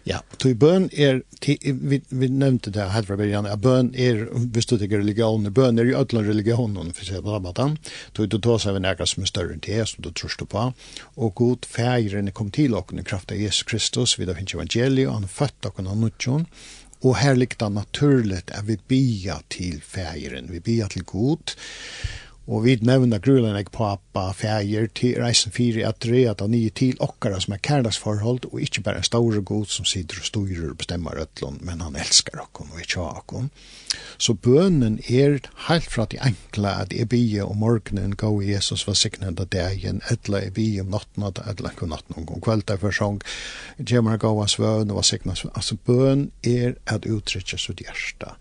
Ja, 0.04 0.18
tog 0.38 0.58
bøn 0.60 0.90
er, 0.92 1.22
vi, 1.48 2.02
vi 2.10 2.28
nevnte 2.28 2.74
det 2.76 2.90
her 2.92 3.06
fra 3.08 3.16
begynnelsen, 3.16 3.54
at 3.54 3.62
bøn 3.64 3.94
er, 3.96 4.26
hvis 4.52 4.68
du 4.68 4.76
tenker 4.76 5.00
religioner, 5.00 5.54
bøn 5.56 5.80
er 5.80 5.88
jo 5.88 6.02
ødelen 6.02 6.28
religionen, 6.28 6.92
for 6.98 7.08
seg 7.08 7.24
på 7.24 7.32
rabatten, 7.32 7.78
tog 8.12 8.28
du 8.28 8.36
ta 8.44 8.58
seg 8.60 8.76
ved 8.76 8.84
nærkast 8.84 9.16
som 9.16 9.24
er 9.24 9.32
større 9.32 9.56
enn 9.56 9.64
det, 9.64 9.80
som 9.88 10.04
du 10.04 10.12
tror 10.12 10.36
du 10.42 10.46
på, 10.52 10.66
og 11.16 11.36
god 11.40 11.70
fægrene 11.72 12.36
kom 12.36 12.52
til 12.52 12.76
åkken 12.76 13.00
i 13.00 13.08
kraft 13.08 13.32
av 13.32 13.40
Jesus 13.40 13.64
Kristus, 13.70 14.18
vi 14.20 14.28
da 14.28 14.36
finnes 14.36 14.58
evangeliet, 14.58 15.08
og 15.08 15.22
han 15.22 15.30
er 15.30 15.36
født 15.38 15.72
åkken 15.72 15.88
av 15.88 16.02
nødtjon, 16.02 16.48
og 17.04 17.18
her 17.20 17.40
likte 17.40 17.68
han 17.68 17.80
naturligt 17.80 18.52
at 18.56 18.68
vi 18.68 18.80
bia 18.88 19.40
til 19.52 19.80
fægren, 19.84 20.52
vi 20.52 20.60
bia 20.64 20.92
til 20.92 21.08
god, 21.08 21.56
Og 22.44 22.66
vi 22.66 22.74
nevner 22.84 23.22
grunnen 23.24 23.56
jeg 23.56 23.70
pappa, 23.72 24.26
fæger, 24.36 24.90
til 24.92 25.16
reisen 25.24 25.54
fire 25.56 25.86
at 25.88 26.02
dreja 26.04 26.34
da 26.36 26.50
nye 26.52 26.74
til 26.76 26.98
okkara 27.00 27.40
som 27.40 27.56
er 27.56 27.62
kærdagsforhold, 27.64 28.50
og 28.52 28.60
ikke 28.60 28.84
bare 28.84 29.00
en 29.00 29.08
store 29.08 29.40
god 29.42 29.72
som 29.72 29.88
sitter 29.88 30.20
og 30.20 30.28
styrer 30.28 30.74
og 30.74 30.82
bestemmer 30.82 31.22
øtlån, 31.24 31.62
men 31.64 31.86
han 31.86 31.96
elskar 31.96 32.44
okkon 32.44 32.74
og 32.76 32.84
ikke 32.84 33.00
okkon. 33.00 33.48
Så 34.18 34.36
bønnen 34.36 35.00
er 35.08 35.40
helt 35.70 35.88
fra 35.88 36.06
de 36.12 36.20
enkla 36.20 36.76
at 36.84 36.92
jeg 36.92 37.08
bie 37.14 37.46
om 37.46 37.64
morgenen 37.64 38.18
gå 38.20 38.34
i 38.42 38.52
Jesus 38.52 38.84
var 38.88 39.00
siknet 39.00 39.40
av 39.40 39.48
dagen, 39.48 40.04
etla 40.12 40.44
jeg 40.44 40.56
bie 40.60 40.84
om 40.84 40.92
natten 40.92 41.24
at 41.24 41.40
etla 41.48 41.72
ikke 41.72 41.88
natten 41.88 42.20
om 42.28 42.44
kveld 42.44 42.68
der 42.68 42.82
for 42.84 42.92
sång, 42.92 43.24
gjemmer 43.80 44.20
gå 44.20 44.36
av 44.36 44.52
svøn 44.52 44.92
og 44.92 45.00
var 45.00 45.12
siknet. 45.14 45.48
Altså 45.56 45.80
bøn 45.88 46.32
er 46.44 46.76
at 46.92 47.08
uttrykja 47.08 47.62
sitt 47.62 47.88
hjärsta. 47.88 48.36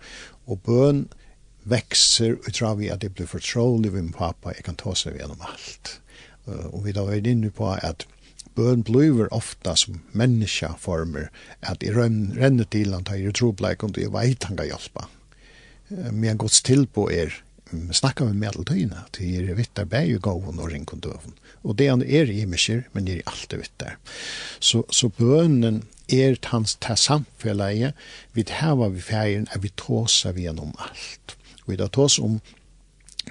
Og 0.50 0.58
bøn 0.66 1.04
er 1.06 1.21
växer 1.62 2.38
och 2.46 2.54
tror 2.54 2.74
vi 2.74 2.90
att 2.90 3.00
det 3.00 3.08
blir 3.08 3.26
förtrolig 3.26 3.92
med 3.92 4.14
pappa. 4.14 4.52
Jag 4.54 4.64
kan 4.64 4.74
ta 4.74 4.94
sig 4.94 5.14
igenom 5.14 5.36
allt. 5.40 6.00
Uh, 6.48 6.66
och 6.66 6.86
vi 6.86 6.92
då 6.92 7.08
är 7.08 7.26
inne 7.26 7.50
på 7.50 7.68
att 7.68 8.06
bön 8.54 8.82
blir 8.82 9.34
ofta 9.34 9.76
som 9.76 10.00
människa 10.12 10.74
former 10.78 11.30
att 11.60 11.82
i 11.82 11.90
rön 11.90 12.66
till 12.70 12.92
han 12.92 13.04
tar 13.04 13.14
ju 13.14 13.32
troblek 13.32 13.82
och 13.82 13.92
det 13.92 14.08
vet 14.08 14.42
han 14.42 14.56
kan 14.56 14.66
hjälpa. 14.66 15.08
Uh, 15.92 16.12
men 16.12 16.38
till 16.64 16.86
på 16.86 17.12
er 17.12 17.44
snakka 17.92 18.24
med 18.24 18.40
medeltøyene, 18.40 19.04
til 19.16 19.48
er 19.48 19.56
vittar 19.56 19.86
bæg 19.88 20.10
jo 20.10 20.18
gåven 20.22 20.60
og 20.60 20.70
ringkondøven. 20.72 21.36
Og 21.62 21.78
det 21.78 21.88
han 21.88 22.02
er 22.02 22.30
i 22.30 22.44
mykjer, 22.44 22.82
men 22.92 23.08
er 23.08 23.16
är 23.16 23.22
alt 23.26 23.54
vittar. 23.54 23.96
Så, 24.60 24.84
så 24.90 25.08
bønnen 25.08 25.82
er 26.08 26.36
hans 26.44 26.74
ta 26.74 26.94
samfellet, 26.94 27.94
vi 28.32 28.44
hava 28.48 28.88
vi 28.88 29.00
færen, 29.00 29.48
er 29.54 29.58
vi 29.58 29.72
tåsa 29.76 30.32
vi 30.32 30.42
gjennom 30.42 30.74
alt 30.78 31.36
vi 31.72 31.80
da 31.80 31.88
tås 31.88 32.18
om 32.22 32.38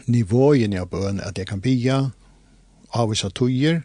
nivåen 0.07 0.75
av 0.79 0.89
bøn, 0.91 1.21
at 1.23 1.37
jeg 1.37 1.49
kan 1.51 1.61
bia, 1.63 2.01
avvisa 2.91 3.29
tøyer, 3.29 3.83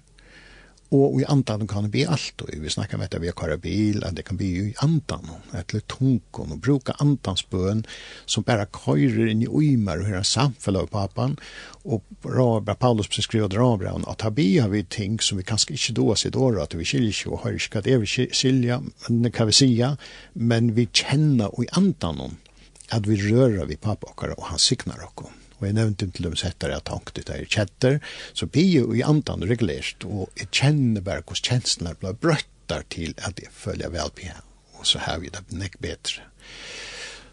og 0.94 1.16
i 1.18 1.24
andan 1.26 1.66
kan 1.66 1.88
bli 1.90 2.04
alt, 2.06 2.42
og 2.42 2.50
vi 2.62 2.70
snakkar 2.70 2.98
om 2.98 3.02
dette 3.02 3.18
vi 3.18 3.30
har 3.34 3.56
bil, 3.58 4.04
at 4.04 4.14
det 4.14 4.24
kan 4.24 4.36
bli 4.38 4.50
i 4.68 4.74
andan, 4.82 5.26
eller 5.52 5.82
tungon, 5.90 6.52
og 6.54 6.60
bruka 6.62 6.94
andansbøen 7.02 7.84
som 8.26 8.44
bara 8.46 8.68
køyrer 8.70 9.32
inn 9.32 9.42
i 9.42 9.50
uimer, 9.50 9.98
og 9.98 10.06
høyra 10.06 10.22
samfella 10.22 10.84
av 10.84 10.92
papan, 10.94 11.36
og 11.84 12.02
rabra, 12.24 12.74
Paulus 12.74 13.08
beskriver 13.08 13.50
rabra, 13.58 13.96
at 14.06 14.22
her 14.22 14.30
bia 14.30 14.68
vi 14.68 14.84
ting 14.84 15.18
som 15.20 15.38
vi 15.38 15.44
kanskje 15.44 15.74
ikke 15.74 15.92
då 15.92 16.14
sitt 16.14 16.36
år, 16.36 16.62
at 16.62 16.74
vi 16.74 16.84
skiljer 16.84 17.10
ikke 17.10 17.30
og 17.30 17.44
høyre 17.44 17.56
ikke 17.56 17.78
at 17.78 17.84
det 17.84 18.00
vi 18.00 18.28
skilja, 18.32 18.80
men 19.08 19.32
kan 19.32 19.46
vi 19.46 19.52
sija, 19.52 19.96
men 20.34 20.76
vi 20.76 20.86
kjenner 20.86 21.50
i 21.62 21.66
andan 21.72 22.38
at 22.94 23.08
vi 23.08 23.18
rører 23.20 23.66
vi 23.66 23.76
pappa 23.76 24.10
okkar, 24.12 24.36
og 24.36 24.50
han 24.50 24.62
signar 24.62 25.02
okkar. 25.04 25.32
Og 25.56 25.64
jeg 25.64 25.76
nevnte 25.78 26.08
til 26.12 26.28
dem 26.28 26.36
settere 26.36 26.76
at 26.76 26.90
han 26.92 27.04
det 27.16 27.28
er 27.32 27.48
kjetter, 27.48 27.98
så 28.36 28.46
blir 28.46 28.68
jo 28.68 28.92
i 28.94 29.02
andan 29.02 29.44
regulert, 29.48 30.04
og 30.04 30.28
jeg 30.36 30.50
kjenner 30.52 31.04
bare 31.04 31.24
hvordan 31.24 31.48
kjenslene 31.48 31.96
ble 32.00 32.12
brøttar 32.20 32.84
til 32.92 33.14
at 33.16 33.40
jeg 33.40 33.52
følger 33.52 33.92
vel 33.94 34.12
på 34.12 34.28
henne, 34.28 34.44
og 34.76 34.86
så 34.86 35.00
har 35.06 35.22
vi 35.22 35.32
det 35.32 35.46
nek 35.50 35.78
bedre. 35.80 36.26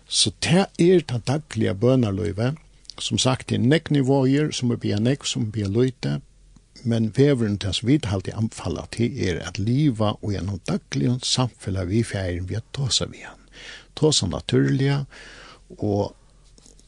Så 0.07 0.31
det 0.45 0.67
er 0.79 1.03
den 1.09 1.23
daglige 1.27 1.73
bønarløyve, 1.75 2.53
som 3.01 3.17
sagt, 3.17 3.49
det 3.49 3.57
er 3.57 3.65
nekk 3.65 3.89
nivåer 3.91 4.51
som 4.53 4.71
er 4.71 4.79
bia 4.79 4.99
nekk, 5.01 5.25
som 5.25 5.47
er 5.47 5.55
bia 5.55 5.67
løyte, 5.67 6.19
men 6.83 7.11
veveren 7.15 7.57
til 7.59 7.71
oss 7.71 7.83
vi 7.83 7.99
alltid 8.03 8.35
anfaller 8.37 8.87
til 8.91 9.15
er 9.23 9.39
at 9.47 9.59
liva 9.59 10.13
og 10.19 10.33
gjennom 10.33 10.59
daglig 10.67 11.13
samfunnet 11.25 11.87
vi 11.89 12.03
fjæren 12.03 12.47
vi 12.49 12.57
har 12.59 12.65
tåsa 12.75 13.07
vi 13.11 13.23
han. 13.23 13.39
Tåsa 13.95 14.27
naturlige, 14.27 15.03
og 15.03 15.42
og 15.77 16.13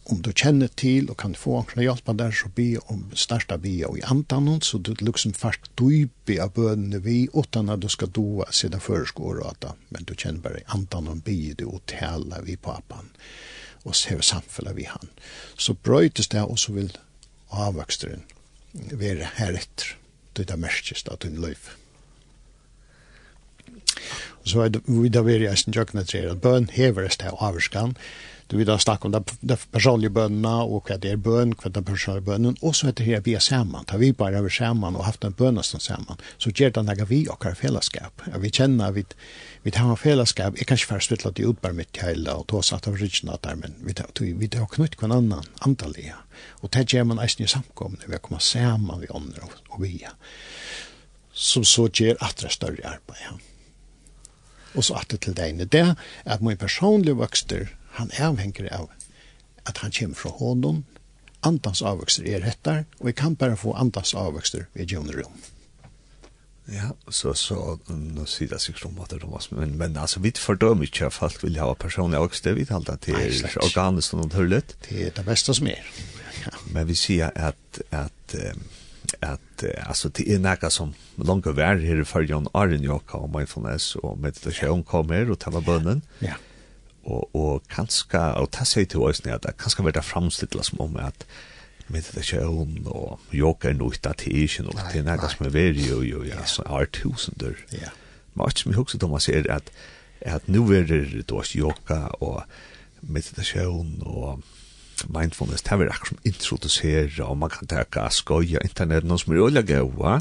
om 0.06 0.20
du 0.22 0.30
kjenner 0.38 0.70
til 0.78 1.08
og 1.10 1.18
kan 1.18 1.34
få 1.38 1.56
omkring 1.60 1.88
hjelp 1.88 2.12
der, 2.20 2.34
så 2.36 2.50
be 2.54 2.68
om 2.94 3.08
starta 3.18 3.58
be 3.58 3.74
og 3.88 3.98
i 3.98 4.04
antanon, 4.06 4.62
så 4.62 4.78
du 4.78 4.94
liksom 5.00 5.34
fast 5.34 5.72
dype 5.82 6.38
av 6.42 6.54
bønene 6.54 7.02
vi, 7.02 7.24
utan 7.34 7.72
at 7.74 7.82
du 7.82 7.90
skal 7.90 8.12
doa 8.14 8.52
sida 8.54 8.78
føreskår 8.78 9.42
og 9.42 9.48
ata, 9.50 9.74
men 9.90 10.06
du 10.06 10.14
kjenner 10.14 10.44
bare 10.44 10.62
i 10.62 10.68
antanon 10.78 11.24
be 11.26 11.56
du 11.58 11.66
og 11.72 11.82
tala 11.90 12.44
vi 12.46 12.56
papan, 12.56 13.10
og 13.84 13.98
se 13.98 14.20
samfella 14.22 14.76
vi 14.78 14.86
han. 14.90 15.10
Så 15.58 15.74
brøytes 15.74 16.30
det, 16.30 16.44
og 16.44 16.60
så 16.62 16.78
vil 16.78 16.94
avvøksteren 17.50 18.22
være 18.94 19.32
her 19.40 19.58
etter, 19.58 19.96
det 20.38 20.52
er 20.52 20.62
merkest 20.62 21.10
at 21.10 21.26
hun 21.26 21.42
løyf. 21.42 21.74
Og 24.44 24.52
så 24.52 24.62
er 24.62 24.70
det 24.76 24.84
videre 24.86 25.40
i 25.40 25.50
eisen 25.50 25.74
jøkna 25.74 26.04
tre, 26.06 26.28
at 26.30 26.42
bøn 26.44 26.70
hever 26.76 27.08
det 27.08 27.26
av 27.26 27.42
avvøksteren, 27.42 27.96
Du 28.48 28.58
vet 28.58 28.82
snacka 28.82 29.08
om 29.08 29.24
det 29.40 29.72
personliga 29.72 30.10
bönerna 30.10 30.64
och 30.64 30.90
vad 30.90 31.00
det 31.00 31.10
är 31.10 31.16
bön, 31.16 31.56
vad 31.64 31.74
den 31.74 31.84
personliga 31.84 32.22
bönen 32.22 32.56
och 32.62 32.76
så 32.76 32.88
heter 32.88 33.06
det 33.06 33.12
här 33.12 33.22
vi 33.22 33.36
är 33.36 33.40
samman. 33.40 33.86
Tar 33.86 33.98
vi 33.98 34.14
bara 34.14 34.38
över 34.38 34.50
samman 34.50 34.96
och 34.96 35.06
haft 35.06 35.24
en 35.24 35.32
bön 35.32 35.64
som 35.64 35.80
samman 35.80 36.18
så 36.38 36.50
ger 36.50 36.70
det 36.70 36.82
några 36.82 37.06
vi 37.06 37.28
och 37.30 37.44
har 37.44 37.54
fällskap. 37.54 38.22
Ja, 38.32 38.38
vi 38.38 38.52
känner 38.52 38.92
vi 38.92 39.06
vi 39.64 39.72
har 39.78 39.90
en 39.90 39.98
fällskap. 39.98 40.54
Jag 40.58 40.68
kanske 40.68 40.88
först 40.88 41.12
vill 41.12 41.28
att 41.28 41.36
det 41.36 41.44
utbär 41.44 41.72
mitt 41.72 41.98
hela 41.98 42.36
och 42.36 42.48
ta 42.48 42.62
satt 42.62 42.88
av 42.88 42.98
ryggna 42.98 43.38
där 43.42 43.56
men 43.56 43.74
vi 43.86 43.94
tar, 43.94 44.06
vi, 44.20 44.34
vi 44.34 44.48
tar 44.48 44.66
knutt 44.66 44.96
kvann 44.96 45.12
annan 45.12 45.44
antaliga. 45.60 46.16
Och 46.48 46.70
det 46.70 46.94
ger 46.94 47.04
man 47.04 47.20
eisen 47.20 47.46
i 47.46 47.48
samkomna. 47.48 47.98
Vi 48.08 48.18
kommer 48.18 48.40
samman 48.40 49.00
vi 49.00 49.08
andra 49.14 49.42
och, 49.42 49.76
och 49.76 49.84
vi 49.86 50.08
som 51.34 51.66
så 51.66 51.90
ger 51.94 52.18
attra 52.20 52.50
större 52.50 52.88
arbete 52.88 53.20
Ja. 53.30 53.40
och 54.76 54.86
så 54.86 54.94
att 54.94 55.10
det 55.10 55.18
till 55.18 55.34
dig 55.34 55.54
det 55.54 55.80
är 55.80 55.96
att 56.24 56.42
min 56.42 56.58
personliga 56.58 57.14
vokster 57.14 57.78
han 58.00 58.12
er 58.14 58.30
avhenger 58.30 58.70
av 58.76 58.90
at 59.66 59.82
han 59.82 59.92
kommer 59.92 60.20
fra 60.20 60.30
hånden, 60.38 60.84
andans 61.46 61.82
avvokster 61.86 62.26
er 62.30 62.46
hettar, 62.46 62.86
og 63.00 63.10
vi 63.10 63.14
kan 63.18 63.36
bare 63.36 63.58
få 63.58 63.74
andans 63.78 64.14
avvokster 64.18 64.68
ved 64.74 64.92
Jon 64.94 65.12
rom. 65.14 65.36
Ja, 66.66 66.90
så, 67.14 67.36
så, 67.38 67.78
nå 67.90 68.24
sier 68.26 68.50
det 68.50 68.60
sikkert 68.64 68.88
om 68.90 69.02
at 69.04 69.12
det 69.14 69.28
var, 69.30 69.44
men, 69.54 69.76
men 69.78 69.98
altså, 70.02 70.20
vi 70.24 70.32
fordømmer 70.34 70.88
ikke 70.88 71.12
at 71.12 71.14
folk 71.14 71.44
vil 71.44 71.60
ha 71.62 71.68
personlig 71.78 72.18
avvokster, 72.18 72.58
vi 72.58 72.66
taler 72.66 72.98
til 73.02 73.20
er 73.20 73.60
organisk 73.62 74.16
og 74.16 74.26
naturligt. 74.26 74.74
Det 74.88 75.04
er 75.08 75.14
det 75.14 75.26
beste 75.28 75.54
som 75.54 75.70
er. 75.70 75.86
Ja. 76.42 76.56
Men 76.74 76.90
vi 76.90 76.98
sier 76.98 77.30
at, 77.36 77.82
at 77.92 78.36
um, 78.40 78.66
at 79.22 79.64
altså, 79.86 80.10
det 80.10 80.26
er 80.34 80.40
något 80.42 80.74
som 80.74 80.94
långt 81.18 81.48
över 81.48 81.78
her 81.78 82.02
i 82.02 82.06
förrjon 82.06 82.48
Arjen 82.54 82.84
Jokka 82.84 83.18
og 83.18 83.30
mindfulness 83.30 83.96
og 83.96 84.18
Meditasjon 84.20 84.84
kommer 84.84 85.30
og 85.32 85.40
tala 85.40 85.62
bønnen. 85.62 86.02
Ja. 86.22 86.26
Yeah 86.26 86.40
og, 87.06 87.36
og 87.36 87.68
kanska, 87.70 88.32
og 88.42 88.52
ta 88.52 88.66
seg 88.66 88.90
til 88.90 89.06
oss 89.06 89.22
at 89.26 89.44
det 89.46 89.58
kanska 89.62 89.86
verda 89.86 90.02
framstilla 90.02 90.64
som 90.66 90.82
om 90.82 90.98
at 91.02 91.26
med 91.88 92.08
det 92.16 92.24
sjøen 92.26 92.88
og 92.90 93.20
yoga 93.34 93.70
er 93.70 93.78
det 93.78 94.06
er 94.10 94.40
ikke 94.42 94.66
noe, 94.66 94.88
til 94.92 95.06
nægda 95.06 95.30
som 95.30 95.46
er 95.46 95.54
veri 95.54 95.86
og 95.94 96.06
jo, 96.06 96.24
ja, 96.26 96.46
så 96.50 96.66
er 96.66 96.90
tusinder. 96.90 97.54
Ja. 97.72 97.94
Men 98.34 98.48
alt 98.48 98.60
som 98.60 98.72
jeg 98.72 98.78
husker, 98.78 99.00
Thomas, 99.00 99.30
er 99.30 99.46
at, 99.50 99.70
at 100.22 100.50
nu 100.50 100.66
er 100.72 100.84
det 100.84 101.32
også 101.32 101.60
yoga 101.60 102.08
og 102.20 102.44
meditasjon 103.02 104.02
og 104.02 104.42
mindfulness, 105.10 105.62
det 105.62 105.72
er 105.72 105.90
akkurat 105.92 106.08
som 106.08 106.18
introduserer, 106.26 107.24
og 107.24 107.38
man 107.38 107.50
kan 107.50 107.68
teka 107.68 108.08
skoja 108.10 108.64
internet, 108.64 109.04
noe 109.04 109.20
som 109.20 109.34
er 109.34 109.44
olja 109.44 109.62
gaua, 109.62 110.20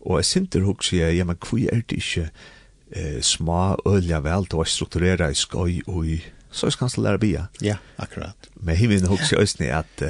og 0.00 0.20
jeg 0.20 0.24
sinter 0.24 0.64
hukset, 0.64 1.16
ja, 1.16 1.24
men 1.24 1.36
hvor 1.36 1.58
er 1.58 1.82
det 1.82 1.98
ikke, 1.98 2.30
eh, 2.90 3.20
små 3.20 3.80
ölja 3.84 4.20
väl 4.20 4.44
då 4.44 4.64
strukturera 4.64 5.30
i 5.30 5.34
skoj 5.34 5.82
och 5.86 6.06
i 6.06 6.24
så 6.50 6.70
ska 6.70 6.88
han 6.94 7.04
lära 7.04 7.18
bia. 7.18 7.48
Ja, 7.60 7.76
akkurat. 7.96 8.36
Men 8.54 8.76
himlen 8.76 9.08
också 9.08 9.36
just 9.40 9.58
ni 9.58 9.70
att 9.70 10.02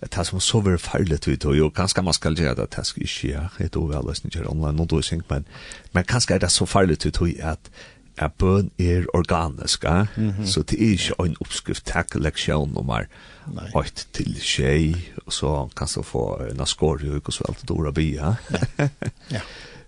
det 0.00 0.14
här 0.14 0.24
som 0.24 0.40
så 0.40 0.60
var 0.60 0.76
farligt 0.76 1.28
ut 1.28 1.44
och 1.44 1.74
ganska 1.74 2.02
man 2.02 2.14
ska 2.14 2.30
göra 2.30 2.54
det 2.54 2.74
här 2.74 2.82
ska 2.82 3.00
inte 3.00 3.26
göra 3.26 3.50
ett 3.58 3.76
oväl 3.76 4.06
lösning 4.06 4.30
göra 4.34 4.50
online 4.50 4.80
och 4.80 4.86
då 4.86 5.02
synk, 5.02 5.24
men 5.28 5.44
men 5.92 6.04
kanske 6.04 6.34
är 6.34 6.38
det 6.38 6.48
så 6.48 6.66
farligt 6.66 7.06
ut 7.06 7.22
att 7.42 7.70
att 8.16 8.38
bön 8.38 8.70
är 8.76 9.16
organisk 9.16 9.84
mm 9.84 10.06
-hmm. 10.14 10.46
så 10.46 10.62
det 10.62 10.82
är 10.82 10.92
inte 10.92 11.14
en 11.18 11.36
uppskrift 11.40 11.84
tack 11.84 12.14
lektion 12.14 12.70
nummer 12.70 13.08
8 13.74 13.90
till 14.12 14.40
tjej 14.40 15.12
och 15.24 15.32
så 15.32 15.70
kan 15.74 15.88
så 15.88 16.02
få 16.02 16.38
en 16.50 16.66
skor 16.66 17.20
och 17.24 17.34
så 17.34 17.44
allt 17.44 17.62
dora 17.62 17.92
bia. 17.92 18.36
Ja. 18.76 18.88
ja. 19.28 19.40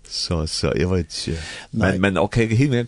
Så, 0.09 0.47
så 0.47 0.73
jag 0.77 0.89
vet 0.89 1.27
inte. 1.29 1.43
Men 1.71 1.91
Men, 1.91 2.01
men 2.01 2.19
ok, 2.19 2.37
himmel, 2.37 2.87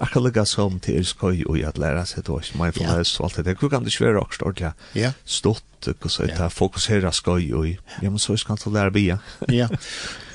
Jag 0.00 0.08
kan 0.08 0.22
lägga 0.22 0.44
som 0.44 0.80
till 0.80 0.96
er 0.96 1.02
skoj 1.02 1.44
och 1.44 1.58
jag 1.58 1.78
lära 1.78 2.06
sig 2.06 2.22
då. 2.26 2.40
Man 2.54 2.72
får 2.72 2.84
lära 2.84 3.04
sig 3.04 3.24
allt 3.24 3.44
det 3.44 3.60
Hur 3.60 3.68
kan 3.68 3.84
det 3.84 3.94
ikke 3.94 4.04
være 4.04 4.20
også 4.20 4.44
ordentlig 4.44 4.72
ja. 4.94 5.12
Stort 5.24 5.88
och 6.00 6.10
så 6.10 6.22
etter 6.22 6.48
fokusere 6.48 7.12
skoj 7.12 7.54
och 7.54 7.66
ja, 8.02 8.10
men 8.10 8.18
så 8.18 8.36
skal 8.36 8.56
du 8.64 8.70
lære 8.70 8.90
bia. 8.90 9.18
ja, 9.48 9.68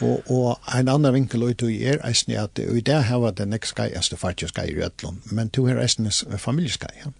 Och, 0.02 0.22
och 0.28 0.60
en 0.80 0.88
annan 0.88 1.14
vinkel 1.14 1.44
ut 1.44 1.62
i 1.62 1.84
er 1.84 1.98
är 2.04 2.30
er 2.30 2.40
att 2.40 2.60
i 2.60 2.82
det 2.82 3.02
här 3.02 3.18
var 3.18 3.32
det 3.32 3.48
nek 3.48 3.66
skoj, 3.66 3.92
altså 3.96 4.16
fartje 4.16 4.48
skoj 4.48 4.66
i 4.68 4.82
Rødlund, 4.82 5.18
men 5.32 5.50
to 5.50 5.66
här 5.66 5.78
är 5.78 6.34
er 6.34 6.38
familieskoj, 6.38 6.90
ja. 7.06 7.12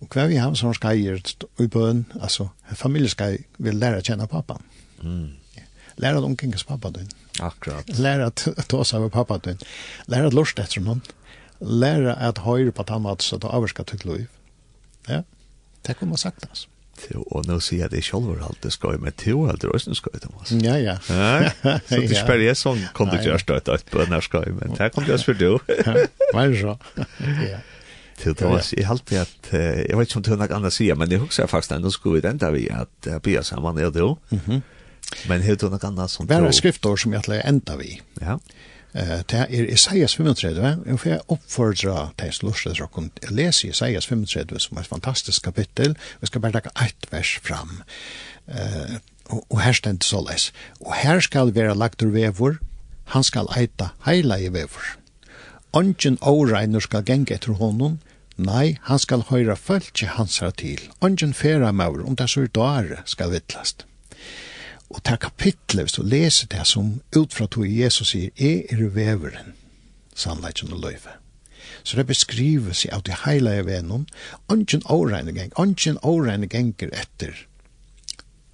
Och 0.00 0.08
kvar 0.08 0.26
vi 0.26 0.36
har 0.36 0.54
sånn 0.54 0.74
skoj 0.74 1.22
i 1.58 1.66
bön, 1.66 2.04
alltså 2.20 2.48
familieskoj 2.74 3.44
vill 3.58 3.78
lära 3.78 4.00
känna 4.00 4.26
pappan. 4.26 4.62
Mm 5.02 5.37
lära 5.98 6.20
dem 6.24 6.36
kring 6.36 6.54
pappa 6.66 6.90
din. 6.94 7.08
Akkurat. 7.40 7.88
Læra 7.98 8.30
at 8.32 8.46
ta 8.68 8.84
seg 8.84 9.06
av 9.06 9.10
pappa 9.14 9.38
din. 9.44 9.58
Læra 10.08 10.30
at 10.30 10.34
lort 10.36 10.58
etter 10.58 10.82
noen. 10.84 11.02
Læra 11.60 12.16
at 12.28 12.42
høyre 12.46 12.72
på 12.72 12.86
tammat 12.86 13.22
så 13.22 13.38
ta 13.38 13.50
avvarska 13.50 13.84
til 13.84 14.04
liv. 14.06 14.26
Ja, 15.08 15.22
det 15.86 15.96
kunne 15.98 16.14
man 16.14 16.18
sagt 16.20 16.44
altså. 16.48 16.68
Jo, 17.12 17.22
og 17.30 17.46
nå 17.46 17.60
sier 17.62 17.84
jeg 17.86 17.92
det 17.92 18.00
selv 18.02 18.26
var 18.26 18.40
alt 18.48 18.58
det 18.64 18.72
skal 18.74 18.96
jeg, 18.96 19.02
men 19.04 19.14
det 19.22 19.34
var 19.36 19.52
alt 19.52 19.62
det 19.62 19.70
også 19.70 19.94
skal 19.94 20.16
jeg, 20.16 20.22
Thomas. 20.24 20.52
Ja, 20.64 20.74
ja. 20.82 20.96
Så 21.86 22.00
du 22.02 22.14
spør 22.18 22.42
jeg 22.42 22.58
sånn, 22.58 22.80
kom 22.96 23.10
du 23.10 23.18
ikke 23.18 23.30
gjøre 23.30 23.42
støtt 23.44 23.70
ut 23.70 23.84
på 23.92 24.00
denne 24.02 24.18
skal 24.24 24.48
men 24.56 24.74
det 24.74 24.90
kom 24.94 25.06
du 25.06 25.12
også 25.14 25.30
for 25.30 25.38
du. 25.38 25.50
Hva 26.34 26.42
er 26.42 26.54
det 26.54 26.62
så. 26.62 26.74
Ja. 27.46 27.60
Til 28.18 28.34
Thomas, 28.34 28.72
jeg 28.74 28.88
halte 28.88 29.20
at, 29.22 29.50
jeg 29.54 29.94
vet 29.94 30.08
ikke 30.10 30.18
om 30.18 30.24
du 30.26 30.32
har 30.32 30.40
noe 30.40 30.56
annet 30.56 30.72
å 30.72 30.74
si, 30.74 30.88
men 30.98 31.14
jeg 31.14 31.22
husker 31.22 31.46
faktisk 31.46 31.76
at 31.76 31.84
nå 31.84 31.92
skulle 31.94 32.18
vi 32.18 32.24
den 32.26 32.40
der 32.42 32.50
vi 32.56 32.64
at 32.74 33.06
jeg 33.06 33.22
blir 33.22 33.46
sammen, 33.46 33.78
er 33.78 33.92
og 33.92 33.94
du. 33.94 34.34
Mhm. 34.34 34.62
Men 35.28 35.42
helt 35.42 35.62
under 35.62 35.84
annars 35.84 36.10
som 36.10 36.26
tror. 36.26 36.40
Vara 36.40 36.52
skriftor 36.52 36.96
som 36.96 37.12
jag 37.12 37.28
lägger 37.28 37.46
ända 37.46 37.76
vi. 37.76 38.00
Ja. 38.20 38.40
Eh 38.92 39.18
det 39.26 39.36
är 39.36 39.70
Isaias 39.70 40.14
35. 40.14 40.84
Jag 40.86 41.00
får 41.00 41.20
uppfordra 41.26 42.10
till 42.16 42.32
slutet 42.32 42.76
så 42.76 42.86
kom 42.86 43.10
läsa 43.28 43.66
Isaias 43.66 44.06
35 44.06 44.58
som 44.58 44.76
är 44.76 44.80
ett 44.80 44.86
fantastiskt 44.86 45.44
kapitel. 45.44 45.98
Vi 46.20 46.26
ska 46.26 46.38
bara 46.38 46.60
ta 46.60 46.84
ett 46.84 47.12
vers 47.12 47.40
fram. 47.42 47.82
Eh 48.46 48.96
och 49.28 49.60
här 49.60 49.78
det 49.82 50.02
så 50.02 50.28
läs. 50.28 50.52
Och 50.80 50.94
här 50.94 51.20
skall 51.20 51.52
vara 51.52 51.74
lagt 51.74 52.02
ur 52.02 52.10
vevor. 52.10 52.58
Han 53.04 53.24
skall 53.24 53.48
äta 53.56 53.90
hela 54.04 54.38
i 54.38 54.48
vevor. 54.48 54.98
Ongen 55.70 56.18
åreiner 56.20 56.80
skal 56.80 57.04
genge 57.04 57.34
etter 57.34 57.52
honom, 57.52 57.98
nei, 58.36 58.78
han 58.82 58.98
skal 58.98 59.26
høyra 59.28 59.56
følge 59.56 60.08
hans 60.16 60.40
til. 60.56 60.80
Ongen 61.00 61.34
færa 61.34 61.72
maur, 61.72 62.06
om 62.06 62.16
det 62.16 62.30
så 62.30 62.46
er 62.46 62.52
dåre, 62.56 63.02
skal 63.04 63.30
vittlast. 63.30 63.84
Og 64.90 65.00
det 65.04 65.20
kapitlet, 65.20 65.84
hvis 65.84 65.96
du 65.98 66.02
leser 66.02 66.48
det 66.48 66.66
som 66.66 67.00
ut 67.16 67.34
fra 67.34 67.46
tog 67.46 67.68
Jesus 67.68 68.14
sier, 68.14 68.30
er 68.36 68.64
er 68.72 68.88
veveren, 68.88 69.54
sannleggen 70.14 70.72
og 70.72 70.80
løyve». 70.80 71.18
Så 71.84 71.96
det 71.96 72.06
beskrives 72.06 72.86
av 72.92 73.02
de 73.02 73.14
heilige 73.24 73.66
venom, 73.66 74.06
«Ongen 74.48 74.82
åregne 74.84 75.32
geng, 75.32 75.52
ongen 75.56 75.98
åregne 76.02 76.48
genger 76.48 76.90
etter, 76.92 77.46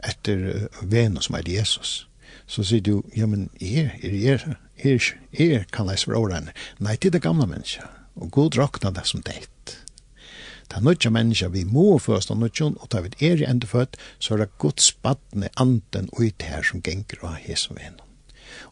etter 0.04 0.68
venom 0.82 1.22
som 1.22 1.38
er 1.38 1.48
Jesus». 1.48 2.06
Så 2.46 2.62
sier 2.62 2.82
du, 2.84 3.02
«Ja, 3.16 3.26
men 3.26 3.48
er, 3.60 3.94
er, 4.02 4.34
er, 4.34 4.56
er, 4.78 5.08
er, 5.32 5.64
kan 5.72 5.86
leise 5.86 6.04
for 6.04 6.18
åregne». 6.18 6.52
Nei, 6.78 6.96
det 6.96 7.08
er 7.08 7.18
det 7.18 7.24
gamle 7.24 7.46
mennesker, 7.48 7.88
og 8.16 8.30
god 8.30 8.58
råkna 8.58 8.92
det 8.94 9.06
som 9.08 9.22
delt. 9.24 9.78
Det 10.74 10.80
er 10.80 10.84
nødja 10.84 11.10
menneska 11.10 11.46
vi 11.54 11.60
må 11.70 11.98
først 12.02 12.32
av 12.34 12.40
nødjon, 12.40 12.74
og 12.82 12.88
ta 12.90 12.98
vi 13.04 13.12
er 13.22 13.38
i 13.38 13.44
endefødt, 13.46 13.94
så 14.18 14.34
er 14.34 14.40
det 14.40 14.56
Guds 14.58 14.88
badne 14.92 15.46
anden 15.54 16.08
og 16.10 16.24
ut 16.26 16.42
her 16.42 16.64
som 16.66 16.82
genger 16.82 17.20
av 17.22 17.36
hesen 17.38 17.78
vi. 17.78 17.92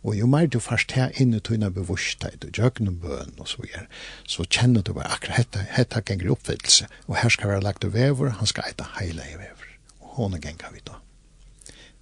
Og 0.02 0.16
jo 0.18 0.26
mer 0.26 0.48
du 0.50 0.58
først 0.58 0.96
her 0.98 1.14
inne 1.22 1.38
tøyna 1.38 1.68
bevursthet 1.70 2.42
og 2.42 2.58
jøgnum 2.58 2.96
bøn 3.04 3.38
og 3.38 3.46
så 3.46 3.62
gjør, 3.62 3.86
så 4.26 4.48
kjenner 4.50 4.82
du 4.82 4.96
bare 4.96 5.12
akkurat 5.14 5.38
hetta, 5.38 5.62
hetta 5.76 6.02
genger 6.02 6.32
oppfyllelse, 6.34 6.88
og 7.06 7.20
her 7.22 7.30
skal 7.30 7.54
være 7.54 7.66
lagt 7.68 7.86
vever, 7.86 8.34
han 8.40 8.50
skal 8.50 8.66
eita 8.72 8.88
heila 8.98 9.28
i 9.30 9.38
vever. 9.38 9.70
Og 10.02 10.18
hånden 10.18 10.42
genger 10.42 10.74
vi 10.74 10.82
da. 10.82 10.98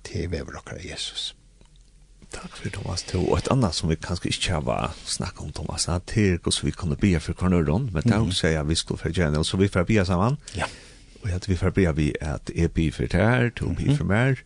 Til 0.08 0.32
vever 0.32 0.56
okkar 0.62 0.80
Jesus. 0.80 1.34
Takk 2.30 2.56
for 2.56 2.70
Thomas 2.70 3.02
Tho. 3.08 3.22
Og 3.26 3.40
et 3.40 3.48
annet 3.50 3.74
som 3.74 3.90
vi 3.90 3.96
kanskje 3.98 4.30
ikke 4.30 4.60
har 4.60 4.94
snakket 5.04 5.42
om, 5.44 5.54
Thomas, 5.56 5.88
det 6.10 6.26
er 6.26 6.38
hvordan 6.38 6.66
vi 6.68 6.74
kunne 6.76 6.98
be 7.00 7.14
for 7.20 7.36
Kornøren, 7.38 7.88
men 7.92 8.06
det 8.06 8.14
er 8.14 8.22
også 8.22 8.52
jeg 8.52 8.68
vi 8.68 8.78
skulle 8.78 9.00
for 9.00 9.14
Gjerne, 9.14 9.38
og 9.38 9.46
så 9.46 9.58
vi 9.58 9.68
får 9.68 9.88
be 9.88 10.04
sammen. 10.06 10.38
Ja. 10.56 10.68
Og 11.22 11.32
at 11.36 11.48
vi 11.48 11.56
får 11.56 11.74
be 11.76 11.88
vi 11.96 12.12
at 12.20 12.50
jeg 12.54 12.72
be 12.72 12.90
for 12.92 13.10
det 13.10 13.20
her, 13.20 13.50
to 13.50 13.74
be 13.76 13.96
for 13.96 14.04
mer, 14.04 14.38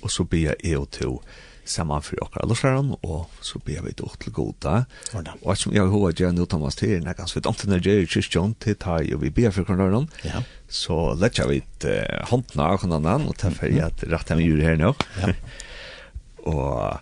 og 0.00 0.10
så 0.10 0.24
be 0.24 0.46
jeg 0.46 0.78
og 0.78 0.90
to 0.90 1.18
sammen 1.64 2.02
for 2.04 2.20
dere 2.20 2.42
alle 2.42 2.52
lossaren, 2.52 2.92
og 3.02 3.30
så 3.40 3.58
be 3.64 3.76
vi 3.82 3.92
då 3.96 4.08
til 4.20 4.32
goda. 4.32 4.84
Og 5.42 5.56
som 5.58 5.72
jeg 5.72 5.82
har 5.82 6.12
gjør 6.12 6.32
nu, 6.32 6.44
Thomas, 6.46 6.76
til 6.76 7.02
når 7.02 7.16
ganske 7.16 7.40
vidt 7.40 7.46
antingen 7.46 7.80
gjør 7.80 8.02
i 8.02 8.06
kyrkjøn, 8.06 8.54
til 8.60 8.76
ta 8.76 8.98
jo 9.02 9.18
vi 9.18 9.30
be 9.30 9.50
for 9.50 9.64
Kornøren, 9.64 10.08
ja. 10.24 10.42
så 10.68 11.14
lett 11.18 11.40
vi 11.48 11.62
et 11.62 11.88
håndna 12.28 12.70
av 12.72 12.84
hverandre, 12.84 13.28
og 13.28 13.36
ta 13.40 13.50
for 13.50 13.66
at 13.66 14.04
rett 14.04 14.30
av 14.30 14.40
jord 14.40 14.64
her 14.64 14.76
nå. 14.76 14.94
Ja. 15.20 15.32
og 16.44 17.00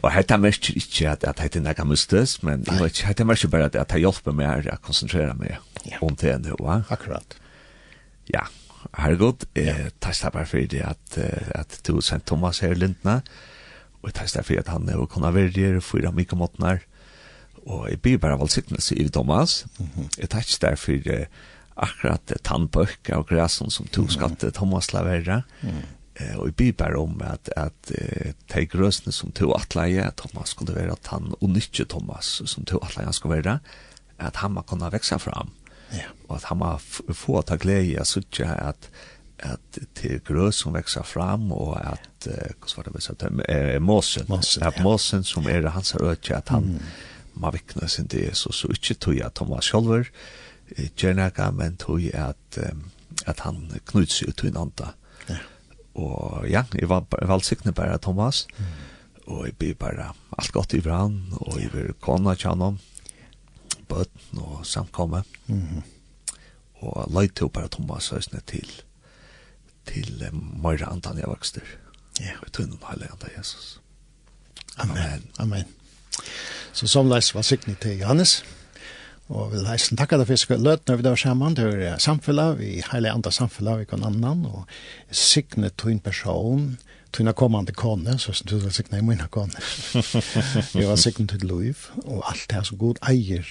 Og 0.00 0.08
hetta 0.14 0.38
mest 0.40 0.70
ikkje 0.70 1.10
at 1.12 1.24
at 1.28 1.42
hetta 1.42 1.60
nakar 1.60 1.86
mustes, 1.88 2.38
men 2.42 2.64
det 2.64 2.78
var 2.78 2.90
ikkje 2.90 3.10
hetta 3.10 3.26
mest 3.28 3.50
bara 3.50 3.68
at 3.70 3.76
at 3.76 3.94
hjelpa 3.98 4.32
meg 4.32 4.66
at 4.66 4.82
konsentrera 4.82 5.34
meg 5.38 5.58
ja. 5.84 6.00
om 6.00 6.16
det 6.16 6.38
nu, 6.46 6.54
va? 6.60 6.82
Akkurat. 6.90 7.36
Ja, 8.32 8.46
har 8.92 9.16
godt. 9.20 9.44
Eh 9.54 9.90
testa 10.00 10.30
bara 10.30 10.44
for 10.44 10.58
det 10.58 10.82
at 10.82 11.18
at 11.54 11.80
du 11.86 12.00
sent 12.00 12.26
Thomas 12.26 12.58
her 12.60 12.74
Lindna. 12.74 13.20
Og 14.02 14.14
testa 14.14 14.42
for 14.42 14.58
at 14.58 14.68
han 14.68 14.88
og 14.94 15.08
kunna 15.10 15.30
verja 15.30 15.78
mykje 16.10 16.36
måtnar. 16.36 16.82
Og 17.66 17.92
eg 17.92 18.00
blir 18.02 18.18
bara 18.18 18.36
valsittnes 18.36 18.92
i 18.92 19.08
Thomas. 19.08 19.66
Mm 19.78 19.86
-hmm. 19.86 20.08
Eg 20.18 20.28
testa 20.28 20.70
der 20.70 20.76
for 20.76 21.26
akkurat 21.76 22.32
tannbøkka 22.44 23.16
og 23.16 23.26
græsson 23.26 23.70
som 23.70 23.86
to 23.86 24.08
skatte 24.08 24.50
Thomas 24.50 24.92
laverra. 24.92 25.42
Mm 25.62 25.82
eh 26.14 26.36
och 26.36 26.60
i 26.60 26.72
bare 26.72 26.96
om 26.96 27.22
at, 27.22 27.48
at 27.56 27.90
eh, 27.94 28.32
de 28.54 28.66
grøsene 28.66 29.12
som 29.12 29.32
to 29.32 29.52
atleie, 29.52 30.02
at 30.02 30.16
Thomas 30.16 30.48
skulle 30.48 30.74
vara 30.74 30.92
at 30.92 31.06
han 31.06 31.34
och 31.40 31.50
nyttje 31.50 31.84
Thomas 31.84 32.42
som 32.44 32.64
to 32.64 32.78
atleie 32.78 33.04
han 33.04 33.12
skulle 33.12 33.36
være, 33.36 33.58
att 34.18 34.36
han 34.36 34.62
kunna 34.68 34.90
vekse 34.90 35.18
fram. 35.18 35.50
Ja. 35.92 36.04
Och 36.28 36.36
att 36.36 36.44
han 36.44 36.58
må 36.58 36.78
få 37.14 37.42
ta 37.42 37.56
glede, 37.56 38.04
så 38.04 38.20
att 38.20 38.40
att 38.40 38.90
att 39.42 39.78
til 39.94 40.20
grøs 40.24 40.54
som 40.54 40.74
vekser 40.74 41.02
fram 41.02 41.52
och 41.52 41.76
att 41.80 42.26
eh, 42.26 42.52
vad 42.60 42.76
var 42.76 42.84
det 42.84 42.92
vi 42.94 43.00
sa 43.00 43.14
eh, 43.48 43.80
Måsen, 43.80 44.32
att 44.62 44.78
ja. 44.78 45.22
som 45.22 45.48
er 45.48 45.66
hans 45.66 45.94
öke 45.94 46.36
att 46.36 46.48
han 46.48 46.64
mm. 46.64 46.82
må 47.34 47.50
vikne 47.50 47.88
sin 47.88 48.06
det 48.06 48.36
så 48.36 48.52
så 48.52 48.68
inte 48.68 48.94
tog 48.94 49.14
jag 49.14 49.34
Thomas 49.34 49.64
Scholver 49.64 50.10
eh, 50.76 50.88
Jenna 50.96 51.50
men 51.52 51.76
tog 51.76 52.14
att 52.14 52.58
eh, 52.58 52.74
att 53.26 53.40
han 53.40 53.72
knyts 53.86 54.22
ut 54.22 54.44
i 54.44 54.48
en 54.48 54.56
anda. 54.56 54.88
Ja 55.26 55.36
Og 55.94 56.48
ja, 56.48 56.64
jeg 56.72 56.88
var 56.88 57.04
velsiktende 57.28 57.74
bare 57.76 57.98
Thomas, 57.98 58.46
mm. 58.58 58.64
og 59.26 59.46
jeg 59.46 59.56
blir 59.58 59.74
bare 59.74 60.12
alt 60.38 60.52
godt 60.52 60.74
i 60.74 60.80
brann, 60.80 61.18
og 61.40 61.60
jeg 61.60 61.72
vil 61.74 61.92
kona 62.00 62.34
tjanom, 62.34 62.78
bøtten 63.88 64.40
og 64.40 64.66
samkomme. 64.66 65.22
Mm. 65.46 65.82
Og 66.82 67.12
løyte 67.12 67.44
jo 67.44 67.48
bare 67.48 67.68
Thomas 67.68 68.08
høysene 68.08 68.40
til, 68.46 68.70
til 69.86 70.24
uh, 70.26 70.32
Møyre 70.34 70.88
Antan 70.88 71.20
jeg 71.20 71.30
vokste. 71.30 71.62
Ja. 72.18 72.32
Yeah. 72.32 72.40
Og 72.42 72.58
noen 72.58 72.88
heilig 72.88 73.12
Antan 73.12 73.36
Jesus. 73.36 73.78
Amen. 74.78 74.96
Amen. 74.96 75.28
Amen. 75.38 75.64
Så 76.72 76.88
som 76.88 77.08
leis 77.08 77.34
var 77.34 77.44
siktene 77.46 77.76
til 77.80 78.00
Johannes. 78.00 78.40
Og 79.32 79.52
vil 79.54 79.64
heisen 79.64 79.96
takka 79.96 80.18
deg 80.20 80.28
for 80.28 80.60
løt 80.60 80.84
når 80.88 80.98
vi 80.98 81.04
da 81.06 81.12
var 81.14 81.20
sammen 81.20 81.56
er 81.56 82.00
samfunnet, 82.02 82.58
vi 82.58 82.82
heile 82.90 83.14
andre 83.14 83.32
samfunnet, 83.32 83.80
vi 83.80 83.88
kan 83.88 84.04
annan, 84.04 84.44
og 84.44 84.66
sikne 85.08 85.70
en 85.72 86.02
person, 86.04 86.66
tøyna 87.12 87.32
kommande 87.32 87.72
kone, 87.72 88.18
så 88.18 88.34
som 88.36 88.50
du 88.50 88.58
var 88.60 88.74
sikne 88.76 89.00
i 89.00 89.06
mina 89.06 89.28
kone. 89.32 89.56
Vi 90.76 90.84
var 90.84 91.00
sikne 91.00 91.26
til 91.32 91.46
liv, 91.48 91.88
og 92.04 92.24
alt 92.28 92.44
det 92.48 92.58
her 92.58 92.68
så 92.68 92.76
god 92.76 93.00
eier 93.08 93.48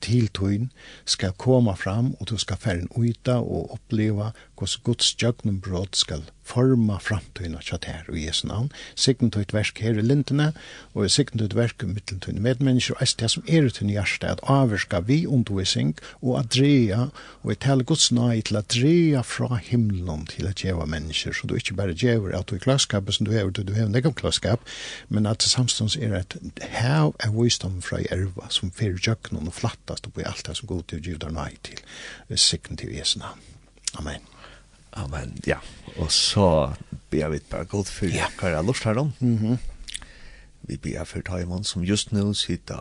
til 0.00 0.28
tøyn 0.32 0.68
skal 1.04 1.36
komme 1.36 1.74
fram, 1.76 2.14
og 2.20 2.28
du 2.30 2.36
skal 2.40 2.60
fære 2.60 2.84
en 2.84 2.92
uita 2.96 3.38
og 3.40 3.72
oppleva 3.76 4.32
hvordan 4.56 4.84
Guds 4.84 5.14
jøgnum 5.20 5.60
brot 5.60 5.96
skal 5.96 6.24
forma 6.48 6.98
framtiden 7.02 7.56
kjatt 7.64 7.88
her 7.88 8.08
og 8.08 8.18
Jesu 8.20 8.46
navn. 8.48 8.70
Sikten 8.96 9.30
til 9.32 9.44
et 9.44 9.54
versk 9.54 9.80
her 9.84 9.98
i 9.98 10.04
lintene, 10.04 10.52
og 10.94 11.10
sikten 11.12 11.40
til 11.40 11.48
et 11.50 11.56
versk 11.58 11.84
i 11.84 11.90
mittelen 11.90 12.22
til 12.24 12.40
medmennesker, 12.42 12.96
og 12.98 13.14
det 13.20 13.30
som 13.32 13.44
er 13.48 13.68
uten 13.68 13.92
hjerte, 13.92 14.30
at 14.30 14.42
avvirka 14.48 15.02
vi 15.06 15.20
undervisning, 15.26 15.94
og 16.22 16.38
at 16.40 16.52
dreia, 16.56 17.08
og 17.42 17.52
et 17.52 17.68
hele 17.68 17.84
Guds 17.84 18.10
nøy 18.12 18.42
til 18.48 18.60
at 18.60 18.70
dreia 18.72 19.22
fra 19.26 19.60
himmelen 19.62 20.26
til 20.30 20.48
at 20.48 20.62
djeva 20.62 20.86
mennesker, 20.88 21.32
så 21.32 21.46
du 21.46 21.54
ikke 21.58 21.76
bare 21.78 21.96
djever 21.96 22.36
at 22.38 22.48
du 22.48 22.56
er 22.56 22.64
klasskapet 22.64 23.18
som 23.18 23.28
du 23.28 23.34
er, 23.34 23.50
du 23.50 23.74
hever 23.74 23.92
nekam 23.92 24.16
klasskap, 24.16 24.64
men 25.08 25.26
at 25.26 25.42
det 25.44 25.52
samstånds 25.52 25.96
er 25.96 26.16
at 26.22 26.38
hav 26.78 27.14
er 27.24 27.34
visdom 27.34 27.80
fra 27.84 28.00
erva, 28.10 28.48
som 28.50 28.72
fyrir 28.72 29.00
jøkken 29.04 29.40
og 29.40 29.54
flattast, 29.54 30.06
og 30.06 30.16
på 30.16 30.26
alt 30.26 30.46
det 30.46 30.56
som 30.58 30.70
god 30.70 30.88
til 30.88 31.00
å 31.00 31.06
giv 31.08 31.28
nøy 31.28 31.60
til, 31.66 31.84
sikten 32.38 32.78
til 32.78 32.94
Jesu 32.94 33.18
navn. 33.20 33.40
Amen. 33.98 34.37
Amen, 34.98 35.36
ja. 35.46 35.60
Og 35.96 36.10
så 36.12 36.74
ber 37.10 37.28
vi 37.34 37.40
bare 37.50 37.68
godt 37.70 37.90
for 37.92 38.10
ja. 38.10 38.26
hva 38.40 38.52
jeg 38.52 38.66
lort 38.66 38.84
her 38.84 38.98
om. 38.98 39.12
Mm 39.20 39.38
-hmm. 39.38 39.56
Vi 40.68 40.76
ber 40.76 41.04
for 41.04 41.20
Taiwan 41.20 41.64
som 41.64 41.82
just 41.82 42.12
nå 42.12 42.34
sitter 42.34 42.74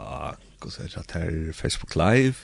og 0.62 0.72
sier 0.72 0.98
at 0.98 1.12
her 1.12 1.54
Facebook 1.54 1.96
Live. 1.96 2.36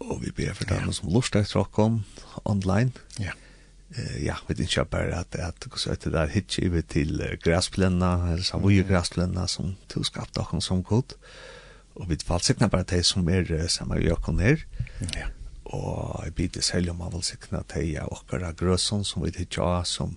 Og 0.00 0.20
vi 0.22 0.30
ber 0.30 0.54
for 0.54 0.64
Taiwan 0.64 0.86
ja. 0.86 0.92
som 0.92 1.08
lort 1.08 1.34
her 1.34 1.44
tråk 1.44 1.78
om 1.78 2.04
online. 2.44 2.92
Ja. 3.20 3.30
Eh, 3.96 4.24
ja, 4.24 4.34
vi 4.48 4.54
vet 4.54 4.60
ikke 4.60 4.84
bare 4.84 5.20
at, 5.20 5.36
at 5.38 5.66
hva 5.68 5.78
sier 5.78 5.94
det 5.94 6.12
der 6.12 6.26
hitje 6.26 6.70
vi 6.72 6.82
til 6.82 7.20
uh, 7.20 7.36
græsplennene, 7.44 8.32
eller 8.32 8.44
så 8.44 8.58
mye 8.58 8.82
græsplennene 8.82 9.46
som 9.48 9.76
tilskapte 9.88 10.40
dere 10.40 10.60
som 10.62 10.82
god. 10.82 11.14
Og 11.94 12.10
vi 12.10 12.18
falsikner 12.26 12.68
bare 12.68 12.84
til 12.84 13.04
som 13.04 13.28
er 13.28 13.46
uh, 13.54 13.68
samme 13.68 13.94
med 13.94 14.04
Jøkken 14.08 14.40
her. 14.40 14.56
Ja 15.14 15.30
og 15.74 16.24
jeg 16.24 16.34
bidde 16.38 16.62
selv 16.62 16.92
om 16.92 17.02
man 17.02 17.12
vil 17.12 17.24
sikne 17.26 17.60
at 17.60 17.76
jeg 17.76 17.98
er 17.98 18.46
av 18.46 18.56
grøsson 18.58 19.04
som 19.04 19.24
vi 19.24 19.32
ikke 19.44 19.62
har 19.62 19.84
som 19.88 20.16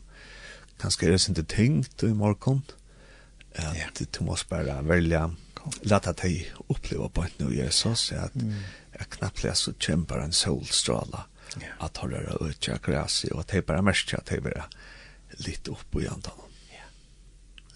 kanskje 0.82 1.12
er 1.12 1.18
sin 1.18 1.36
tyngt 1.36 2.04
i 2.06 2.14
morgen. 2.14 2.64
At 3.58 3.78
ja. 3.78 3.90
du 4.06 4.24
må 4.24 4.38
bare 4.50 4.82
velge 4.86 5.24
lata 5.84 6.14
deg 6.16 6.46
oppleva 6.72 7.10
på 7.10 7.26
et 7.26 7.40
nye 7.42 7.58
Jesus 7.58 8.12
at 8.16 8.36
jeg 8.38 8.54
knapt 8.94 9.16
knapplega 9.18 9.56
så 9.58 9.74
kjemper 9.74 10.22
en 10.24 10.36
solstråla 10.36 11.26
at 11.84 11.98
holde 11.98 12.22
det 12.24 12.38
utja 12.44 12.78
græs 12.84 13.26
og 13.32 13.42
at 13.42 13.56
jeg 13.56 13.66
bare 13.68 13.84
merker 13.84 14.20
at 14.20 14.32
jeg 14.32 14.46
bare 14.46 14.68
litt 15.44 15.68
opp 15.68 15.98
i 16.00 16.08
andan 16.08 16.46
Ja. 16.72 16.86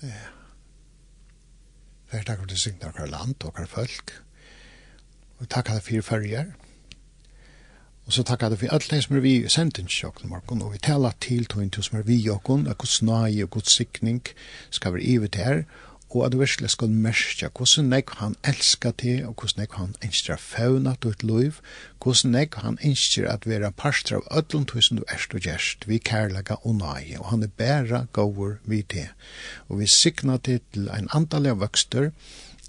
Ja. 0.08 0.30
Vær 2.12 2.26
takk 2.28 2.42
for 2.44 2.52
du 2.52 2.58
signar 2.60 2.92
hver 2.96 3.08
land 3.08 3.44
og 3.48 3.56
hver 3.56 3.70
folk. 3.72 4.12
Og 5.40 5.48
takk 5.50 5.70
for 5.72 5.86
fire 5.86 6.04
fyrjer 6.04 6.50
Og 8.12 8.16
så 8.16 8.24
takkar 8.28 8.52
vi 8.60 8.68
alle 8.68 8.84
ting 8.84 9.00
som 9.00 9.16
er 9.16 9.22
vi 9.24 9.32
i 9.40 9.48
sendinskjøkken 9.48 10.28
morgen, 10.28 10.62
og 10.66 10.74
vi 10.74 10.80
taler 10.84 11.14
til 11.24 11.46
tog 11.48 11.78
som 11.80 11.94
er 11.96 12.02
vi 12.04 12.18
i 12.20 12.28
åkken, 12.30 12.66
at 12.68 12.82
god 12.84 12.98
nøye 13.08 13.46
og 13.46 13.50
god 13.56 13.72
sikning 13.72 14.20
skal 14.70 14.98
være 14.98 15.06
ivet 15.14 15.38
her, 15.40 15.62
og 16.10 16.26
at 16.26 16.34
du 16.34 16.42
virkelig 16.42 16.74
skal 16.74 16.92
merke 16.92 17.48
hvordan 17.56 17.88
nek 17.94 18.12
han 18.20 18.36
elsker 18.44 18.92
til, 19.00 19.24
og 19.30 19.40
hvordan 19.40 19.64
nek 19.64 19.80
han 19.80 19.96
ønsker 20.04 20.36
å 20.36 20.44
fauna 20.44 20.98
til 21.00 21.16
et 21.16 21.24
liv, 21.24 21.64
hvordan 22.04 22.36
nek 22.36 22.60
han 22.66 22.82
ønsker 22.84 23.32
at 23.32 23.48
være 23.48 23.72
parster 23.72 24.20
av 24.20 24.28
ødlund 24.42 24.68
tusen 24.74 25.00
du 25.00 25.08
erst 25.08 25.32
og 25.32 25.48
gjerst, 25.48 25.88
vi 25.88 26.04
kærlega 26.12 26.60
og 26.68 26.82
nøye, 26.84 27.16
og 27.16 27.32
han 27.32 27.48
er 27.48 27.56
bæra 27.64 28.06
gåver 28.12 28.58
vi 28.68 28.84
til. 28.84 29.08
Og 29.70 29.80
vi 29.80 29.88
sikna 29.88 30.36
til 30.36 30.92
en 31.00 31.08
antall 31.16 31.48
av 31.48 31.64
vøkster, 31.64 32.12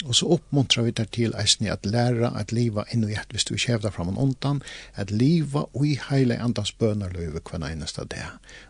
Og 0.05 0.15
så 0.19 0.27
oppmuntrar 0.35 0.85
vi 0.85 0.91
der 0.91 1.05
til 1.05 1.35
eisne 1.39 1.71
at 1.73 1.87
læra 1.87 2.33
at 2.39 2.53
liva 2.53 2.85
inn 2.93 3.05
i 3.07 3.15
et 3.15 3.31
hvis 3.31 3.45
du 3.45 3.55
kjevda 3.55 3.93
fram 3.95 4.11
og 4.13 4.23
undan, 4.23 4.63
at 4.95 5.11
liva 5.11 5.65
ui 5.75 5.95
heile 6.09 6.39
andas 6.43 6.73
bønar 6.73 7.15
løyve 7.15 7.41
kvann 7.41 7.67
einasta 7.67 8.05
det. 8.05 8.25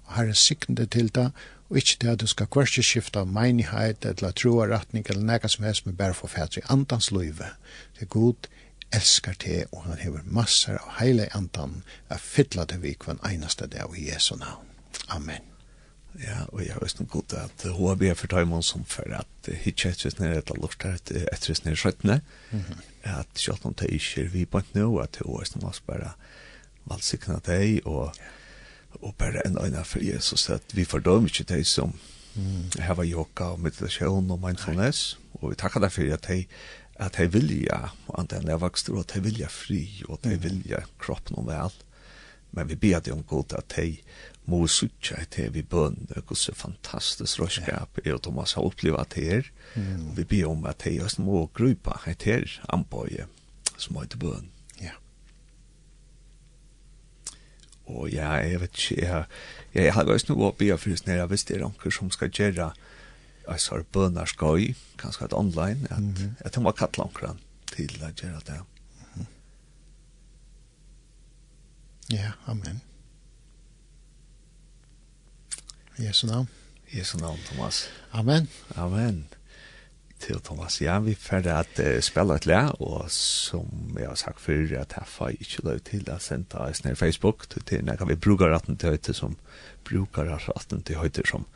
Og 0.04 0.16
her 0.16 0.28
er 0.28 0.38
siknende 0.38 0.86
til 0.86 1.08
det, 1.14 1.30
og 1.70 1.78
ikkje 1.80 1.98
det 2.00 2.10
at 2.12 2.20
du 2.20 2.26
skal 2.26 2.50
kvarske 2.52 2.84
skifta 2.84 3.24
meinighet 3.24 4.04
eller 4.04 4.34
troa 4.36 4.66
retning, 4.68 5.06
eller 5.08 5.24
nega 5.24 5.48
som 5.48 5.64
helst 5.64 5.86
med 5.86 5.96
bæra 5.96 6.12
for 6.12 6.28
fætri 6.28 6.60
andans 6.68 7.10
løyve. 7.10 7.54
Det 7.96 8.08
er 8.08 8.12
god 8.12 8.50
elskar 8.92 9.38
te 9.40 9.62
og 9.72 9.86
han 9.86 10.02
hever 10.02 10.26
massar 10.26 10.76
av 10.82 10.98
heile 11.00 11.30
andan 11.36 11.80
a 12.10 12.20
fylla 12.20 12.68
det 12.68 12.82
vi 12.82 12.96
hver 12.98 13.22
einasta 13.28 13.66
det 13.66 13.88
i 13.96 14.10
Jesu 14.10 14.36
navn. 14.36 14.68
Amen. 15.08 15.51
Ja, 16.20 16.42
og 16.52 16.60
jeg 16.60 16.76
visste 16.82 17.02
noe 17.02 17.12
godt 17.12 17.32
at 17.40 17.64
hun 17.72 17.88
har 17.88 18.16
for 18.18 18.28
Taimon 18.28 18.64
som 18.66 18.84
for 18.84 19.08
at 19.16 19.48
hitje 19.64 19.94
etter 19.94 20.12
nere 20.20 20.42
etter 20.42 20.58
lort 20.60 20.84
her 20.84 20.98
etter 21.00 21.56
nere 21.64 21.78
skjøttene, 21.80 22.18
at 23.08 23.40
selv 23.40 23.64
om 23.68 23.74
det 23.78 23.88
ikke 23.96 24.26
er 24.26 24.32
vi 24.32 24.44
på 24.44 24.60
nå, 24.74 24.88
at 25.00 25.22
hun 25.24 25.40
er 25.40 25.52
noe 25.62 25.72
bare 25.86 26.12
valgsikna 26.90 27.38
deg, 27.46 27.86
og, 27.86 28.12
og 29.00 29.14
bare 29.16 29.46
en 29.46 29.58
øyne 29.58 29.84
for 29.88 30.04
Jesus, 30.04 30.50
at 30.50 30.76
vi 30.76 30.84
fordømmer 30.84 31.32
ikke 31.32 31.48
deg 31.54 31.64
som 31.66 31.94
mm. 32.34 32.76
var 32.76 33.08
yoga 33.08 33.54
og 33.54 33.60
meditasjon 33.64 34.30
og 34.30 34.42
mindfulness, 34.42 35.18
og 35.40 35.50
vi 35.54 35.60
takkar 35.62 35.86
deg 35.86 35.92
for 35.92 36.18
at 36.18 36.28
de 36.28 36.44
at 37.02 37.16
de 37.16 37.24
vilja, 37.32 37.88
og 38.06 38.18
anten 38.20 38.46
jeg 38.46 38.60
vokste, 38.60 38.92
og 38.92 39.00
at 39.00 39.14
de 39.14 39.22
vilja 39.24 39.48
fri, 39.50 40.04
og 40.08 40.18
at 40.18 40.28
de 40.28 40.36
vilja 40.38 40.84
kroppen 41.00 41.40
og 41.40 41.48
vel, 41.48 41.72
mm 41.72 41.91
men 42.52 42.68
vi 42.68 42.76
ber 42.76 43.00
dig 43.00 43.12
om 43.12 43.22
god 43.22 43.52
at 43.56 43.72
hej 43.76 44.02
må 44.44 44.66
sucha 44.66 45.16
att 45.16 45.34
hej 45.34 45.50
vi 45.50 45.62
bön 45.62 46.06
och 46.26 46.38
så 46.38 46.54
fantastisk 46.54 47.38
råskap 47.40 47.98
är 48.04 48.14
att 48.14 48.22
Thomas 48.22 48.54
har 48.54 48.62
opplevd 48.62 49.14
det 49.14 49.24
her, 49.24 49.50
mm. 49.74 50.08
og 50.08 50.16
vi 50.16 50.24
ber 50.24 50.48
om 50.48 50.66
at 50.66 50.82
hej 50.82 51.00
også 51.00 51.22
må 51.22 51.50
grupa 51.54 52.00
att 52.06 52.22
her 52.22 52.60
anbøye, 52.68 53.26
som 53.78 53.96
har 53.96 54.04
til 54.04 54.18
bønn. 54.18 54.50
ja. 54.80 54.90
Og 57.86 58.10
ja 58.10 58.30
jeg 58.32 58.60
vet 58.60 58.70
ikke, 58.70 59.02
jeg, 59.04 59.24
jeg, 59.74 59.84
jeg 59.84 59.94
har 59.94 60.04
varit 60.04 60.28
noe 60.28 60.50
å 60.50 60.56
be 60.58 60.78
för 60.78 61.06
när 61.06 61.16
jag 61.16 61.30
visste 61.30 61.54
det 61.54 61.60
er 61.60 61.64
noen 61.64 61.92
som 61.92 62.10
skal 62.10 62.30
gjøre 62.30 62.72
Jeg 63.48 63.60
sa 63.60 63.82
bønner 63.92 64.24
skal 64.24 64.60
i, 64.60 64.74
kanskje 64.98 65.24
et 65.24 65.32
online 65.32 65.86
at, 65.90 65.98
mm 65.98 66.14
-hmm. 66.14 66.44
jeg 66.44 66.54
de 66.54 66.64
var 66.64 66.72
kattlankran 66.72 67.38
til 67.66 67.90
å 68.02 68.10
gjøre 68.22 68.40
det. 68.46 68.60
Ja, 72.10 72.32
amen. 72.46 72.80
Jesu 75.98 76.26
navn. 76.26 76.48
Jesu 76.92 77.18
navn, 77.18 77.38
Thomas. 77.46 77.88
Amen. 78.10 78.48
Amen. 78.76 79.26
Til 80.18 80.40
Thomas, 80.44 80.80
ja, 80.80 80.98
vi 80.98 81.14
ferdig 81.14 81.50
at 81.50 81.78
uh, 81.82 82.00
spela 82.00 82.36
et 82.38 82.46
lær, 82.46 82.74
og 82.80 83.10
som 83.10 83.96
jeg 83.98 84.08
har 84.08 84.18
sagt 84.18 84.40
før, 84.40 84.62
at 84.78 84.94
jeg 84.98 85.06
får 85.06 85.32
ikke 85.40 85.64
lov 85.66 85.80
til 85.88 86.10
å 86.12 86.18
sende 86.22 86.60
oss 86.62 86.84
ned 86.84 86.96
Facebook, 86.96 87.48
til 87.66 87.82
når 87.84 88.04
vi 88.06 88.14
bruker 88.14 88.52
retten 88.54 88.78
til 88.78 88.94
høyte 88.94 89.14
som 89.18 89.34
bruker 89.88 90.30
retten 90.30 90.84
til 90.86 91.00
høyte 91.02 91.26
som 91.26 91.46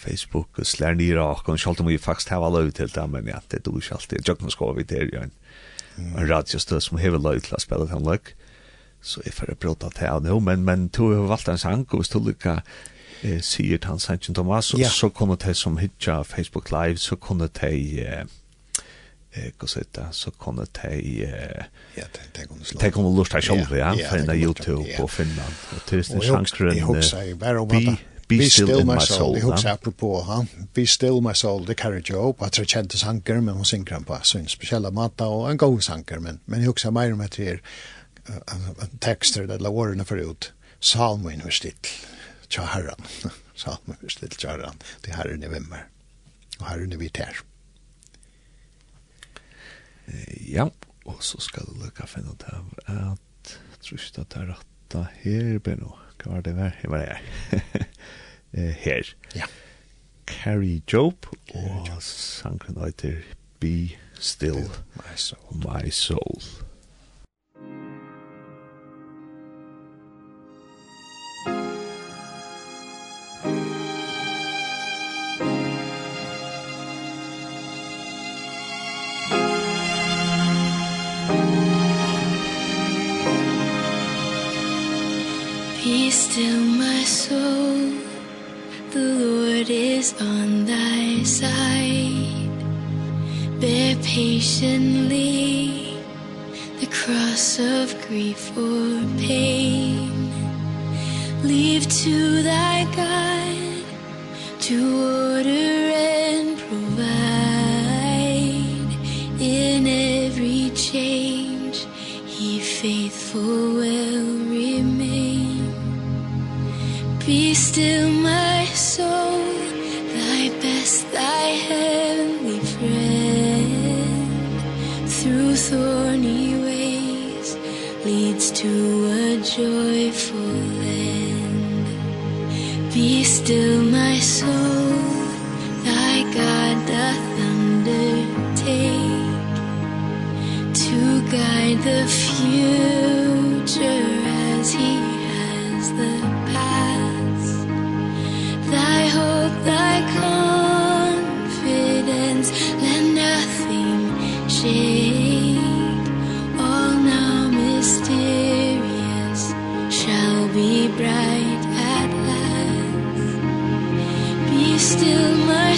Facebook 0.00 0.58
og 0.58 0.66
slær 0.68 0.96
nyr 0.96 1.20
og 1.20 1.44
kan 1.44 1.58
selv 1.60 1.80
om 1.80 1.88
vi 1.88 1.98
faktisk 2.00 2.32
har 2.32 2.44
lov 2.44 2.70
til 2.72 2.92
det, 2.92 3.06
men 3.10 3.28
ja, 3.28 3.40
det 3.50 3.60
er 3.60 3.64
du 3.64 3.78
ikke 3.78 3.96
alltid. 3.96 4.28
Jeg 4.28 4.38
kan 4.38 4.52
skåre 4.52 4.76
vidt 4.80 4.96
her, 4.96 5.08
ja, 5.12 5.24
en 6.00 6.30
radiostøt 6.30 6.84
som 6.84 7.00
hever 7.00 7.20
lov 7.20 7.40
til 7.44 7.56
å 7.56 7.60
spela 7.60 7.88
den 7.88 8.04
løk. 8.06 8.34
Så 9.02 9.22
jeg 9.24 9.32
får 9.32 9.54
bråta 9.60 9.88
til 9.96 10.06
av 10.06 10.22
det, 10.24 10.42
men, 10.42 10.64
men 10.64 10.88
to 10.88 11.10
har 11.14 11.28
valgt 11.28 11.48
en 11.48 11.58
sang, 11.58 11.86
og 11.90 12.02
hvis 12.02 12.12
du 12.12 12.18
lykker 12.20 12.60
eh, 13.22 13.40
sier 13.40 13.78
til 13.78 13.88
han 13.88 13.98
Sanchen 13.98 14.34
Thomas, 14.34 14.64
så, 14.72 14.80
ja. 14.80 14.88
så 14.88 15.08
kunne 15.08 15.36
de 15.40 15.54
som 15.54 15.78
hitja 15.78 16.22
Facebook 16.22 16.70
Live, 16.70 16.96
så 16.96 17.16
kunne 17.16 17.48
de, 17.60 18.04
eh, 18.04 19.48
hva 19.58 19.70
sier 19.70 19.88
det, 19.96 20.06
så 20.12 20.30
kunne 20.30 20.68
de, 20.82 21.24
eh, 21.24 21.64
ja, 21.96 22.04
de 22.36 22.46
kunne 22.46 22.64
slå. 22.64 22.80
De 22.80 22.90
kunne 22.90 23.16
lusta 23.16 23.40
selv, 23.40 23.72
ja, 23.72 23.94
ja 23.96 24.12
finne 24.12 24.36
YouTube 24.36 24.84
ja. 24.84 25.02
og 25.02 25.10
finne 25.10 25.40
han. 25.40 25.58
Og 25.76 25.84
til 25.88 26.04
sin 26.04 26.22
sjanskeren, 26.22 26.76
jeg 26.76 26.84
husker 26.84 27.36
bare 27.40 27.64
om 27.64 27.76
at 27.76 28.06
Be 28.30 28.50
still 28.50 28.84
my 28.86 28.98
soul. 29.02 29.34
Jeg 29.34 29.42
husker 29.42 29.72
apropå 29.72 30.20
ha 30.22 30.44
Be 30.74 30.86
still 30.86 31.20
my 31.22 31.32
soul, 31.34 31.66
det 31.66 31.76
Carrie 31.76 32.02
Joe, 32.10 32.34
på 32.34 32.44
at 32.44 32.56
det 32.56 32.68
kjente 32.70 32.98
sanker, 32.98 33.40
men 33.40 33.54
hun 33.54 33.64
synker 33.64 33.94
han 33.94 34.04
på 34.04 34.18
sin 34.22 34.46
spesielle 34.48 34.90
mat, 34.94 35.20
og 35.20 35.50
en 35.50 35.58
god 35.58 35.80
sanker, 35.80 36.20
men, 36.20 36.40
men 36.46 36.60
jeg 36.60 36.70
husker 36.70 36.90
mer 36.94 37.12
om 37.12 37.20
at 37.20 37.34
det 37.36 37.48
er, 37.48 37.58
tekster 39.00 39.46
det 39.46 39.54
eller 39.54 39.70
årene 39.70 40.04
förut. 40.04 40.52
Salmen 40.80 41.40
var 41.44 41.50
still 41.50 41.74
tja 42.48 42.62
herran. 42.62 43.02
Salmen 43.54 43.96
var 44.00 44.08
still 44.08 44.30
tja 44.30 44.50
herran. 44.50 44.76
Det 45.00 45.12
herren 45.14 45.42
i 45.42 45.48
vimmer. 45.48 45.86
og 46.60 46.66
herren 46.68 46.92
i 46.92 46.96
vitt 46.96 47.16
här. 47.22 47.36
Ja, 50.46 50.70
og 51.04 51.22
så 51.24 51.38
skal 51.40 51.66
du 51.68 51.76
lukka 51.84 52.06
finne 52.10 52.32
ut 52.34 52.44
av 52.50 52.70
at 52.88 53.52
trusk 53.84 54.18
at 54.18 54.32
det 54.34 54.40
er 54.42 54.48
ratta 54.54 55.04
her 55.22 55.58
beno. 55.64 55.94
Hva 56.20 56.34
var 56.34 56.42
det 56.44 56.56
var? 56.58 56.74
Det 56.82 56.90
var 56.90 56.98
det 56.98 57.08
her. 57.14 58.72
her. 58.82 59.12
Ja. 59.34 59.46
Carrie 60.26 60.82
Job 60.92 61.26
og 61.54 62.02
sangren 62.02 62.76
heter 62.82 63.22
Be 63.60 63.96
Still, 64.20 64.66
My 64.98 65.14
Soul. 65.16 65.62
My 65.64 65.90
Soul. 65.90 66.42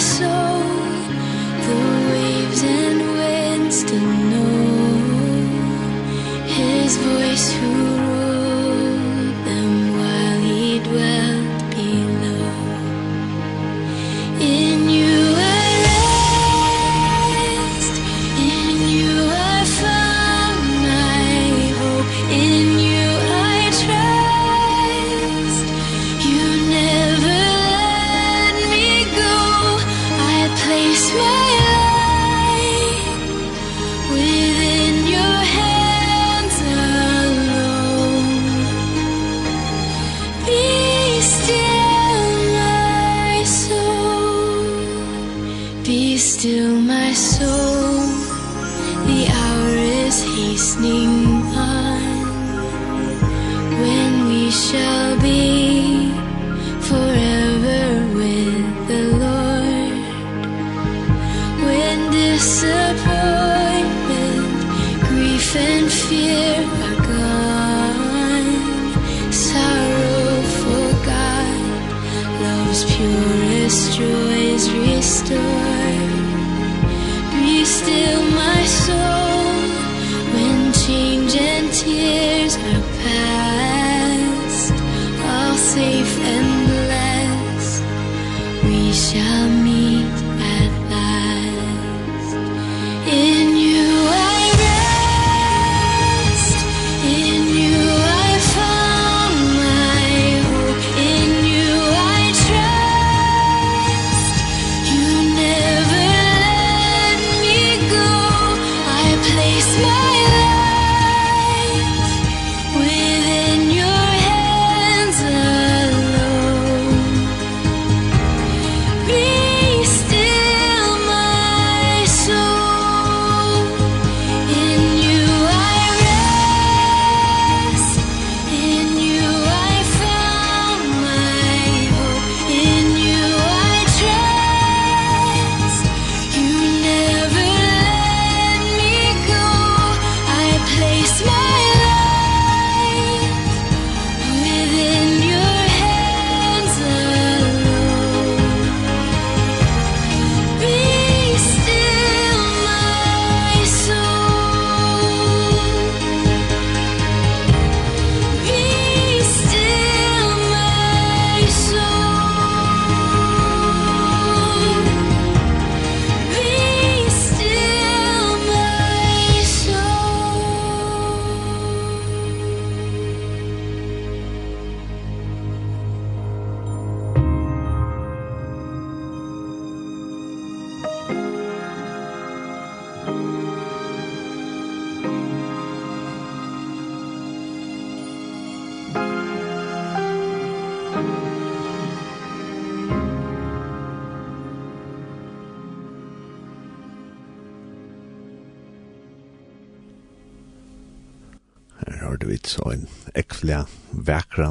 so 0.02 0.51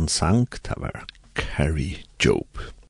han 0.01 0.07
sang, 0.07 0.47
det 0.65 0.73
var 0.77 1.05
Carrie 1.35 1.97